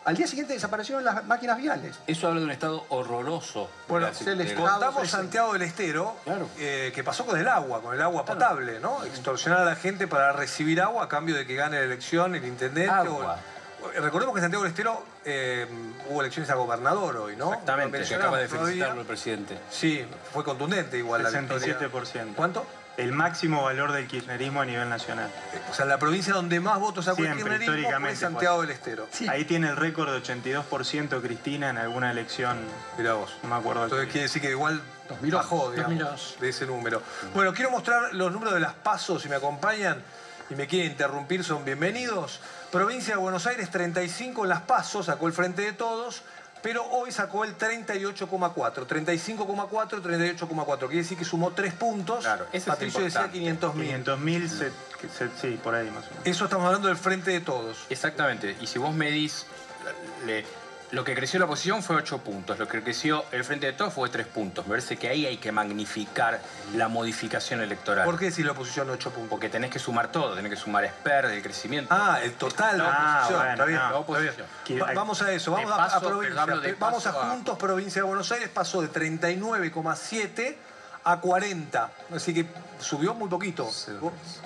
[0.07, 1.97] al día siguiente desaparecieron las máquinas viales.
[2.07, 3.69] Eso habla de un estado horroroso.
[3.89, 6.15] Bueno, se les contamos Santiago del Estero,
[6.59, 9.05] eh, que pasó con el agua, con el agua potable, ¿no?
[9.05, 12.45] Extorsionar a la gente para recibir agua a cambio de que gane la elección el
[12.47, 12.89] intendente.
[12.91, 13.35] Agua.
[13.83, 15.67] o- Recordemos que en Santiago del Estero eh,
[16.09, 17.53] hubo elecciones a gobernador hoy, ¿no?
[17.53, 19.59] Exactamente, que acaba de felicitarlo el presidente.
[19.71, 21.79] Sí, fue contundente igual la victoria.
[21.79, 22.35] 67%.
[22.35, 22.65] ¿Cuánto?
[22.97, 25.31] El máximo valor del kirchnerismo a nivel nacional.
[25.71, 28.21] O sea, la provincia donde más votos sacó el Siempre, kirchnerismo fue históricamente.
[28.21, 28.67] Santiago fue.
[28.67, 29.09] del Estero.
[29.29, 32.59] Ahí tiene el récord de 82% Cristina en alguna elección.
[32.97, 33.37] Mirá vos.
[33.43, 33.85] No me acuerdo.
[33.85, 34.81] Entonces quiere decir que igual
[35.31, 36.37] bajó, digamos, 2002.
[36.41, 37.03] de ese número.
[37.35, 40.03] Bueno, quiero mostrar los números de las pasos, si me acompañan
[40.49, 42.41] y me quieren interrumpir, son bienvenidos.
[42.71, 46.23] Provincia de Buenos Aires, 35 en las pasos, sacó el frente de todos,
[46.67, 48.89] pero hoy sacó el 38,4.
[48.89, 50.79] 35,4, 38,4.
[50.79, 52.25] Quiere decir que sumó 3 puntos.
[52.25, 53.39] Claro, eso es Patricio decía importante.
[53.39, 53.87] 500 mil.
[53.87, 54.51] 500 mil,
[55.41, 56.27] sí, por ahí más o menos.
[56.27, 57.87] Eso estamos hablando del frente de todos.
[57.89, 58.57] Exactamente.
[58.61, 59.47] Y si vos medís,
[60.27, 60.45] le-
[60.93, 63.93] lo que creció la oposición fue 8 puntos, lo que creció el Frente de Todos
[63.95, 64.65] fue 3 puntos.
[64.67, 66.41] Me parece que ahí hay que magnificar
[66.75, 68.05] la modificación electoral.
[68.05, 69.31] ¿Por qué si la oposición 8 puntos?
[69.31, 71.93] Porque tenés que sumar todo, tenés que sumar SPER, el crecimiento.
[71.93, 73.39] Ah, el total, la Ah, oposición.
[73.41, 74.01] bueno, está bien, no, bien.
[74.01, 74.47] oposición.
[74.89, 76.45] Va- vamos a eso, vamos De a- paso, provincia.
[76.79, 80.59] vamos a paso a- Juntos, provincia de Buenos Aires, pasó de 39,7
[81.05, 81.91] a 40.
[82.15, 82.47] Así que
[82.81, 83.69] subió muy poquito.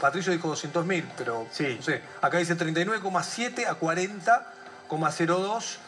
[0.00, 2.02] Patricio dijo 200 mil, pero no sé.
[2.22, 5.78] Acá dice 39,7 a 40,02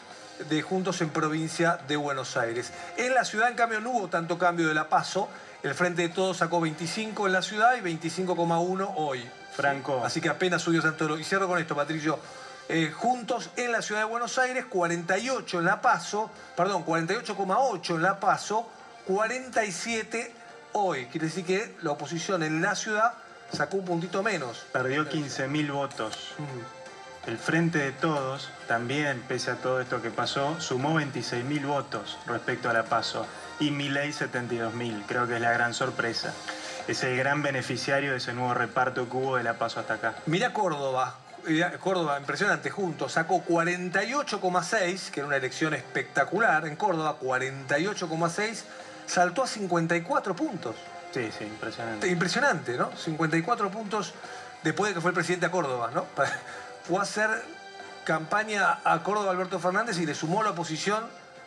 [0.49, 2.71] de Juntos en provincia de Buenos Aires.
[2.97, 5.29] En la ciudad, en cambio, no hubo tanto cambio de la paso.
[5.63, 9.29] El Frente de Todos sacó 25 en la ciudad y 25,1 hoy.
[9.55, 10.03] Franco.
[10.03, 11.17] Así que apenas subió tanto.
[11.17, 12.19] Y cierro con esto, Patricio.
[12.69, 18.01] Eh, juntos en la ciudad de Buenos Aires, 48 en La Paso, perdón, 48,8 en
[18.01, 18.69] La Paso,
[19.05, 20.33] 47
[20.71, 21.05] hoy.
[21.07, 23.13] Quiere decir que la oposición en la ciudad
[23.51, 24.65] sacó un puntito menos.
[24.71, 26.35] Perdió 15 mil votos.
[27.25, 32.17] El Frente de Todos, también, pese a todo esto que pasó, sumó 26 mil votos
[32.27, 33.25] respecto a la PASO.
[33.61, 35.05] Y Milei 72 mil.
[35.07, 36.33] Creo que es la gran sorpresa.
[36.89, 40.15] Es el gran beneficiario de ese nuevo reparto que hubo de la PASO hasta acá.
[40.25, 41.15] Mira Córdoba.
[41.79, 48.63] Córdoba, impresionante, juntos, sacó 48,6, que era una elección espectacular en Córdoba, 48,6,
[49.05, 50.75] saltó a 54 puntos.
[51.13, 52.07] Sí, sí, impresionante.
[52.07, 52.95] Impresionante, ¿no?
[52.95, 54.13] 54 puntos
[54.63, 56.05] después de que fue el presidente a Córdoba, ¿no?
[56.87, 57.29] Fue a hacer
[58.03, 61.03] campaña a Córdoba Alberto Fernández y le sumó la oposición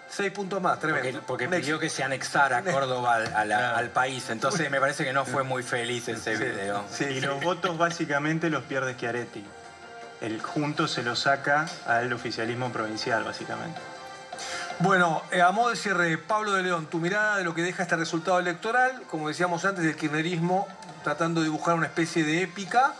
[0.09, 1.21] 6 puntos más, tremendo.
[1.27, 4.31] Porque, pidió que se anexara Córdoba al, a la- al país.
[4.31, 6.85] Entonces me parece que no fue muy feliz ese Sí, video.
[7.11, 9.45] y los votos básicamente los pierde Schiaretti.
[10.21, 13.79] El junto se los saca al oficialismo provincial, básicamente.
[14.79, 17.83] Bueno, eh, a modo de cierre, Pablo de León, tu mirada de lo que deja
[17.83, 20.69] este resultado electoral, como decíamos antes, del kirchnerismo
[21.03, 22.95] tratando de dibujar una especie de épica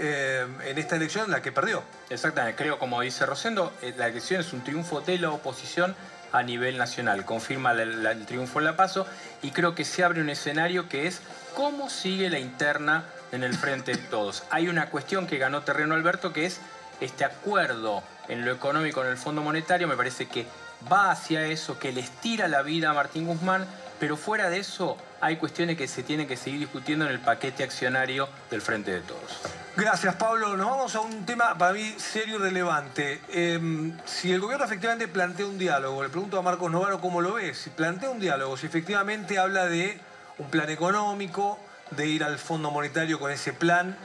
[0.00, 1.82] eh, en esta elección la que perdió.
[2.08, 5.94] Exactamente, creo, como dice Rosendo, eh, la elección es un triunfo de la oposición
[6.32, 7.24] a nivel nacional.
[7.24, 9.06] Confirma el triunfo en La Paso
[9.42, 11.20] y creo que se abre un escenario que es
[11.54, 14.44] cómo sigue la interna en el frente de todos.
[14.50, 16.60] Hay una cuestión que ganó terreno Alberto que es
[17.00, 19.88] este acuerdo en lo económico en el Fondo Monetario.
[19.88, 20.46] Me parece que
[20.90, 23.66] va hacia eso, que le estira la vida a Martín Guzmán,
[24.00, 27.62] pero fuera de eso hay cuestiones que se tienen que seguir discutiendo en el paquete
[27.62, 29.42] accionario del frente de todos.
[29.76, 30.56] Gracias, Pablo.
[30.56, 33.20] Nos vamos a un tema para mí serio y relevante.
[33.28, 37.34] Eh, si el gobierno efectivamente plantea un diálogo, le pregunto a Marcos Novaro cómo lo
[37.34, 40.00] ve, si plantea un diálogo, si efectivamente habla de
[40.38, 41.58] un plan económico,
[41.90, 43.96] de ir al Fondo Monetario con ese plan,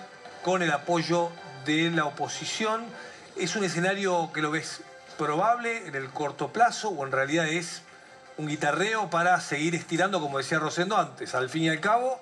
[0.44, 1.32] con el apoyo
[1.66, 2.86] de la oposición,
[3.38, 4.82] ¿es un escenario que lo ves
[5.18, 7.82] probable en el corto plazo o en realidad es
[8.38, 11.34] un guitarreo para seguir estirando, como decía Rosendo antes?
[11.36, 12.20] Al fin y al cabo,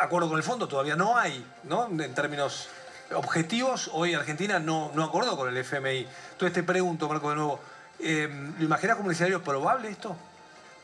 [0.00, 1.86] acuerdo con el fondo todavía no hay, ¿no?
[1.86, 2.68] En términos
[3.14, 6.06] objetivos, hoy Argentina no, no acordó con el FMI.
[6.32, 7.60] Entonces te pregunto, Marco, de nuevo,
[8.00, 8.28] eh,
[8.58, 10.16] ¿lo imaginas como un escenario probable esto?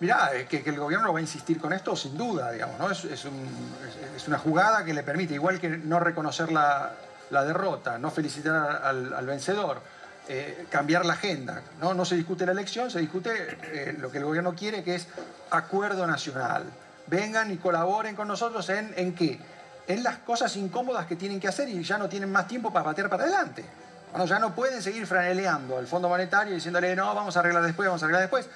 [0.01, 2.91] Mirá, eh, que, que el gobierno va a insistir con esto, sin duda, digamos, ¿no?
[2.91, 6.93] Es, es un- es- es una jugada que le permite, igual que no reconocer la,
[7.31, 9.81] derrota, no felicitar al vencedor,
[10.29, 11.63] eh, cambiar la agenda.
[11.81, 11.95] ¿no?
[11.95, 13.31] no se discute la elección, se discute
[13.63, 15.07] eh, lo que el gobierno quiere, que es
[15.51, 16.65] acuerdo nacional.
[17.07, 19.39] Vengan y colaboren con nosotros en, en qué?
[19.87, 22.87] En las cosas incómodas que tienen que hacer y ya no tienen más tiempo para
[22.87, 23.65] patear para adelante.
[24.11, 27.89] Bueno, ya no pueden seguir franeleando al Fondo Monetario diciéndole, no, vamos a arreglar después,
[27.89, 28.49] vamos a arreglar después.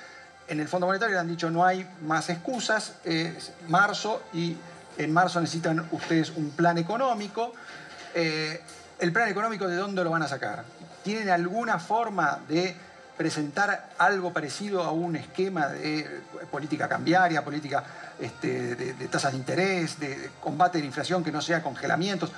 [0.47, 4.57] En el Fondo Monetario le han dicho, no hay más excusas, es marzo y
[4.97, 7.53] en marzo necesitan ustedes un plan económico.
[8.15, 8.62] Eh,
[8.99, 10.65] ¿El plan económico de dónde lo van a sacar?
[11.05, 12.77] ¿Tienen alguna forma de
[13.16, 16.20] presentar algo parecido a un esquema de
[16.51, 17.85] política cambiaria, política
[18.19, 22.33] este, de, tasas de interés, de, de combate de la inflación que no sea congelamientos?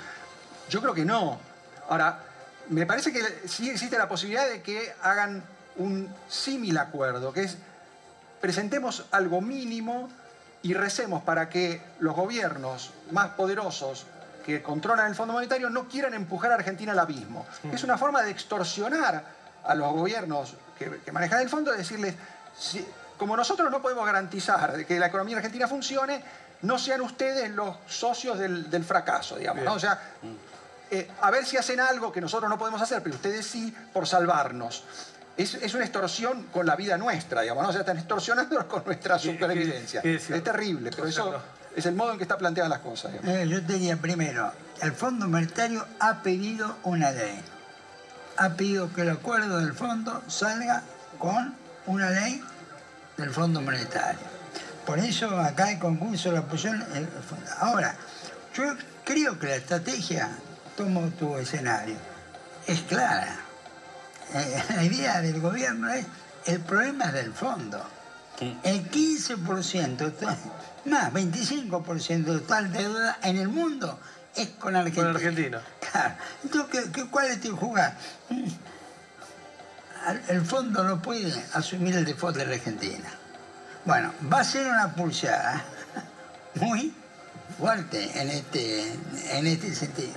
[0.68, 1.38] Yo creo que no.
[1.88, 2.20] Ahora,
[2.68, 5.42] me parece que sí existe la posibilidad de que hagan
[5.76, 7.56] un símil acuerdo, que es
[8.40, 10.08] presentemos algo mínimo
[10.62, 14.06] y recemos para que los gobiernos más poderosos
[14.44, 17.46] que controlan el Fondo Monetario no quieran empujar a Argentina al abismo.
[17.72, 19.22] Es una forma de extorsionar
[19.64, 22.14] a los gobiernos que, que manejan el fondo, de decirles,
[22.58, 22.86] si-
[23.18, 26.22] como nosotros no podemos garantizar que la economía argentina funcione,
[26.62, 29.62] no sean ustedes los socios del, del fracaso, digamos.
[29.64, 29.74] ¿no?
[29.74, 29.98] O sea,
[30.90, 34.06] eh, a ver si hacen algo que nosotros no podemos hacer, pero ustedes sí, por
[34.06, 34.84] salvarnos.
[35.36, 37.68] Es, es una extorsión con la vida nuestra, digamos, ¿no?
[37.68, 40.00] O sea, están extorsionándonos con nuestra supervivencia.
[40.38, 41.42] Es terrible, pero eso
[41.76, 43.12] es el modo en que está planteadas las cosas.
[43.12, 43.30] digamos.
[43.36, 44.52] Eh, yo te diría primero,
[44.82, 47.40] el Fondo Monetario ha pedido una ley.
[48.36, 50.82] Ha pedido que el acuerdo del fondo salga
[51.18, 51.54] con
[51.86, 52.42] una ley
[53.16, 54.20] del Fondo Monetario.
[54.86, 56.82] Por eso acá hay concurso de la oposición.
[56.94, 57.46] el fondo.
[57.58, 57.94] Ahora,
[58.54, 58.64] yo
[59.04, 60.30] creo que la estrategia,
[60.76, 61.96] tomo tu escenario,
[62.66, 63.36] es clara.
[64.32, 66.06] Eh, la idea del gobierno es,
[66.46, 67.84] el problema es del fondo.
[68.62, 70.36] El 15%, to-
[70.86, 73.98] más 25% de total deuda en el mundo
[74.36, 75.06] es con Argentina.
[75.06, 75.62] Con Argentina.
[75.90, 76.14] Claro.
[76.44, 77.96] Entonces, ¿qué, qué, ¿cuál es tu jugada?
[80.28, 83.08] El fondo no puede asumir el default de la Argentina.
[83.84, 85.64] Bueno, va a ser una pulsada
[86.54, 86.94] muy
[87.58, 88.92] fuerte en este,
[89.32, 90.12] en este sentido.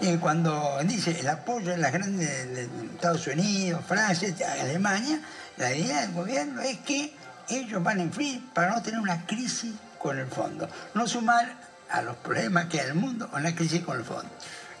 [0.00, 5.20] Y cuando dice el apoyo de las grandes de Estados Unidos, Francia, Alemania,
[5.56, 7.12] la idea del gobierno es que
[7.48, 9.72] ellos van a influir para no tener una crisis
[10.04, 11.50] con el fondo, no sumar
[11.88, 14.28] a los problemas que hay en el mundo una crisis con el fondo.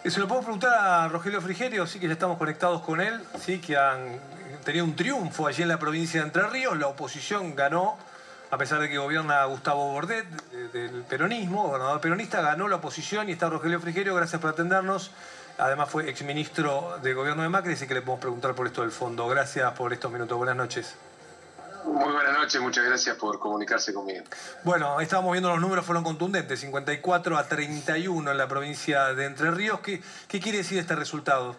[0.04, 3.18] Eh, Se lo puedo preguntar a Rogelio Frigerio, sí que ya estamos conectados con él,
[3.40, 4.20] sí que han
[4.66, 7.96] tenido un triunfo allí en la provincia de Entre Ríos, la oposición ganó,
[8.50, 13.30] a pesar de que gobierna Gustavo Bordet de- del peronismo, gobernador peronista, ganó la oposición
[13.30, 15.10] y está Rogelio Frigerio, gracias por atendernos.
[15.56, 18.90] Además fue exministro de gobierno de Macri, así que le podemos preguntar por esto del
[18.90, 19.26] fondo.
[19.26, 20.96] Gracias por estos minutos, buenas noches.
[21.84, 24.24] Muy buenas noches, muchas gracias por comunicarse conmigo.
[24.64, 29.50] Bueno, estábamos viendo los números, fueron contundentes, 54 a 31 en la provincia de Entre
[29.50, 29.80] Ríos.
[29.80, 31.56] ¿Qué, qué quiere decir este resultado?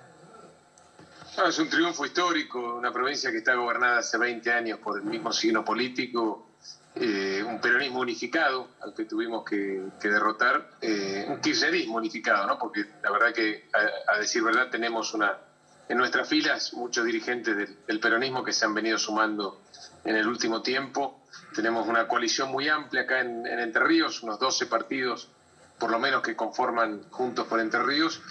[1.37, 5.03] No, es un triunfo histórico, una provincia que está gobernada hace 20 años por el
[5.03, 6.47] mismo signo político,
[6.95, 12.57] eh, un peronismo unificado al que tuvimos que, que derrotar, eh, un kirchnerismo unificado, ¿no?
[12.57, 15.37] porque la verdad que, a, a decir verdad, tenemos una
[15.87, 17.55] en nuestras filas muchos dirigentes
[17.85, 19.61] del, peronismo que se han venido sumando
[20.03, 21.21] en el último tiempo.
[21.53, 25.29] Tenemos una coalición muy amplia acá en, en Entre Ríos, unos 12 partidos
[25.79, 28.21] por lo menos que conforman Juntos por Entre Ríos.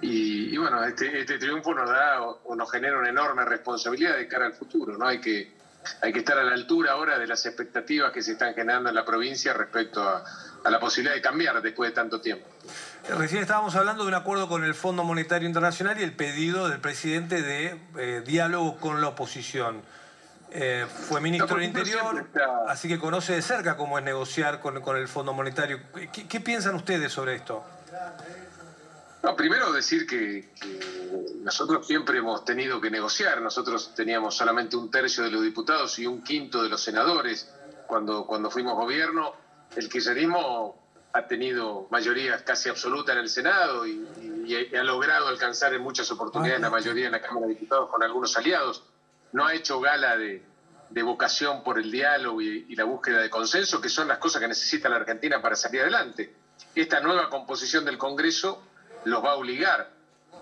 [0.00, 4.28] Y, bueno, este, este triunfo nos da o, o nos genera una enorme responsabilidad de
[4.28, 5.06] cara al futuro, ¿no?
[5.06, 5.52] Hay que,
[6.02, 8.94] hay que estar a la altura ahora de las expectativas que se están generando en
[8.94, 10.24] la provincia respecto a,
[10.62, 12.46] a la posibilidad de cambiar después de tanto tiempo.
[13.08, 16.80] Recién estábamos hablando de un acuerdo con el Fondo Monetario Internacional y el pedido del
[16.80, 19.82] presidente de eh, diálogo con la oposición.
[20.50, 24.80] Eh, fue ministro del Interior, está- así que conoce de cerca cómo es negociar con,
[24.80, 25.80] con el Fondo Monetario.
[26.12, 27.62] ¿Qué, qué piensan ustedes sobre esto?
[29.22, 30.78] No, primero decir que, que
[31.42, 33.40] nosotros siempre hemos tenido que negociar.
[33.42, 37.50] Nosotros teníamos solamente un tercio de los diputados y un quinto de los senadores
[37.86, 39.32] cuando, cuando fuimos gobierno.
[39.76, 40.83] El kirchnerismo
[41.14, 45.80] ha tenido mayoría casi absoluta en el Senado y, y- y ha logrado alcanzar en
[45.80, 48.82] muchas oportunidades la mayoría en la Cámara de Diputados con algunos aliados.
[49.32, 50.42] No ha hecho gala de,
[50.90, 54.42] de vocación por el diálogo y, y la búsqueda de consenso, que son las cosas
[54.42, 56.34] que necesita la Argentina para salir adelante.
[56.74, 58.60] Esta nueva composición del Congreso
[59.04, 59.88] los va a obligar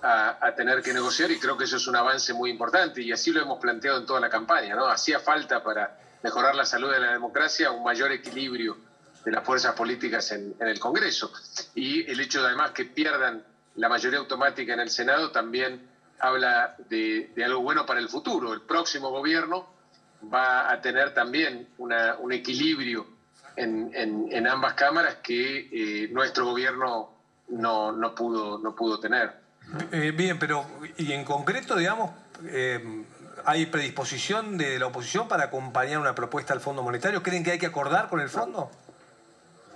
[0.02, 3.12] a, a tener que negociar y creo que eso es un avance muy importante y
[3.12, 4.74] así lo hemos planteado en toda la campaña.
[4.74, 4.86] ¿no?
[4.88, 8.78] Hacía falta para mejorar la salud de la democracia un mayor equilibrio
[9.24, 11.32] de las fuerzas políticas en, el Congreso.
[11.74, 13.42] Y el hecho de además que pierdan
[13.76, 15.88] la mayoría automática en el Senado también
[16.20, 18.52] habla de, algo bueno para el futuro.
[18.52, 19.68] El próximo gobierno
[20.32, 23.06] va a tener también una- un equilibrio
[23.56, 27.10] en, en- en ambas cámaras que eh, nuestro gobierno
[27.48, 29.32] no, no, pudo, no pudo tener.
[29.90, 30.64] Eh, bien, pero
[30.96, 32.10] y en concreto, digamos,
[32.46, 33.04] eh,
[33.44, 37.22] ¿hay predisposición de la oposición para acompañar una propuesta al Fondo Monetario?
[37.22, 38.70] ¿Creen que hay que acordar con el Fondo?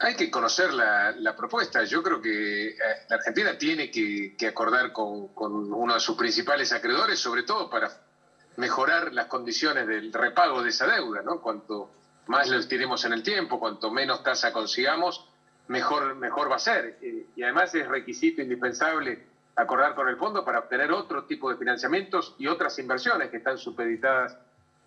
[0.01, 1.85] Hay que conocer la, propuesta.
[1.85, 2.77] Yo creo que eh,
[3.09, 7.71] la Argentina tiene que, que acordar con, con uno de sus principales acreedores, sobre todo
[7.71, 7.91] para
[8.57, 11.23] mejorar las condiciones del repago de esa deuda.
[11.23, 11.41] ¿no?
[11.41, 11.91] Cuanto
[12.27, 15.29] más lo estiremos en el tiempo, cuanto menos tasa consigamos,
[15.69, 16.99] mejor, mejor va a ser.
[17.01, 19.25] Eh, Y además es requisito indispensable
[19.57, 23.57] acordar con el fondo para obtener otro tipo de financiamientos y otras inversiones que están
[23.57, 24.37] supeditadas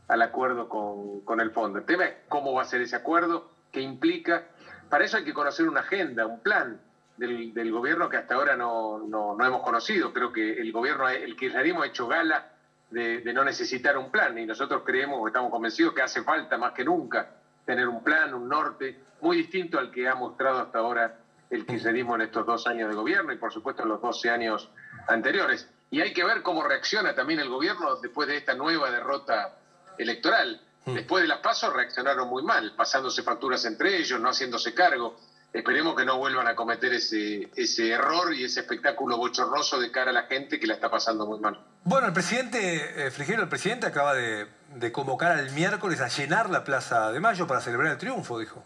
[0.08, 1.80] al acuerdo con, con el fondo.
[1.80, 4.48] El tema es cómo va a ser ese acuerdo, qué implica.
[4.90, 6.80] Para eso hay que conocer una agenda, un plan
[7.18, 10.12] del, gobierno que hasta ahora no, no- hemos conocido.
[10.14, 12.48] Creo que el gobierno, el kirchnerismo ha hecho gala
[12.90, 16.72] de, de no necesitar un plan y nosotros creemos, estamos convencidos que hace falta más
[16.74, 17.30] que nunca
[17.66, 21.14] tener un plan, un norte, muy distinto al que ha mostrado hasta ahora
[21.50, 24.70] el kirchnerismo en estos dos años de gobierno y por supuesto en los 12 años
[25.08, 25.68] anteriores.
[25.92, 29.56] Y hay que ver cómo reacciona también el gobierno después de esta nueva derrota
[29.98, 30.62] electoral.
[30.86, 30.94] Mm.
[30.94, 35.20] Después de las pasos reaccionaron muy mal, pasándose facturas entre ellos, no haciéndose cargo.
[35.52, 40.12] Esperemos que no vuelvan a cometer ese, ese error y ese espectáculo bochornoso de cara
[40.12, 41.60] a la gente que la está pasando muy mal.
[41.84, 44.48] Bueno, el presidente, eh, Frigero, el presidente acaba de,
[44.92, 48.64] convocar al miércoles a llenar la Plaza de Mayo para celebrar el triunfo, dijo.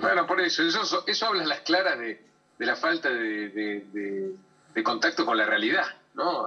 [0.00, 2.18] Bueno, por eso, eso, eso habla a las claras de,
[2.58, 3.50] la falta de,
[4.72, 5.86] de, contacto con la realidad.
[6.14, 6.46] ¿no?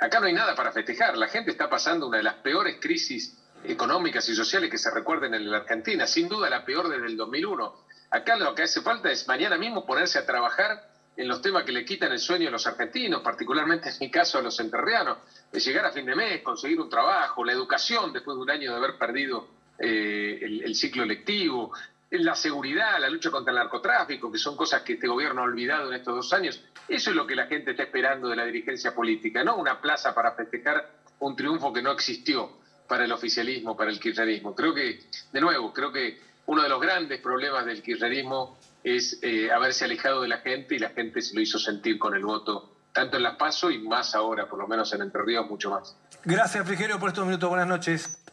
[0.00, 3.36] Acá no hay nada para festejar, la gente está pasando una de las peores crisis
[3.64, 7.16] económicas y sociales que se recuerden en la Argentina, sin duda la peor desde el
[7.16, 7.74] 2001.
[8.10, 11.72] Acá lo que hace falta es mañana mismo ponerse a trabajar en los temas que
[11.72, 15.18] le quitan el sueño a los argentinos, particularmente en mi caso a los enterreanos,
[15.50, 18.70] de llegar a fin de mes, conseguir un trabajo, la educación después de un año
[18.70, 21.72] de haber perdido eh, el, ciclo lectivo,
[22.10, 25.88] la seguridad, la lucha contra el narcotráfico, que son cosas que este gobierno ha olvidado
[25.88, 26.60] en estos dos años.
[26.88, 30.14] Eso es lo que la gente está esperando de la dirigencia política, no una plaza
[30.14, 34.54] para festejar un triunfo que no existió para el oficialismo, para el kirchnerismo.
[34.54, 35.00] Creo que,
[35.32, 40.22] de nuevo, creo que uno de los grandes problemas del kirchnerismo es eh, haberse alejado
[40.22, 43.22] de la gente y la gente se lo hizo sentir con el voto, tanto en
[43.22, 45.96] Las Paso y más ahora, por lo menos en Entre Ríos, mucho más.
[46.24, 47.48] Gracias, Frigerio, por estos minutos.
[47.48, 48.23] Buenas noches.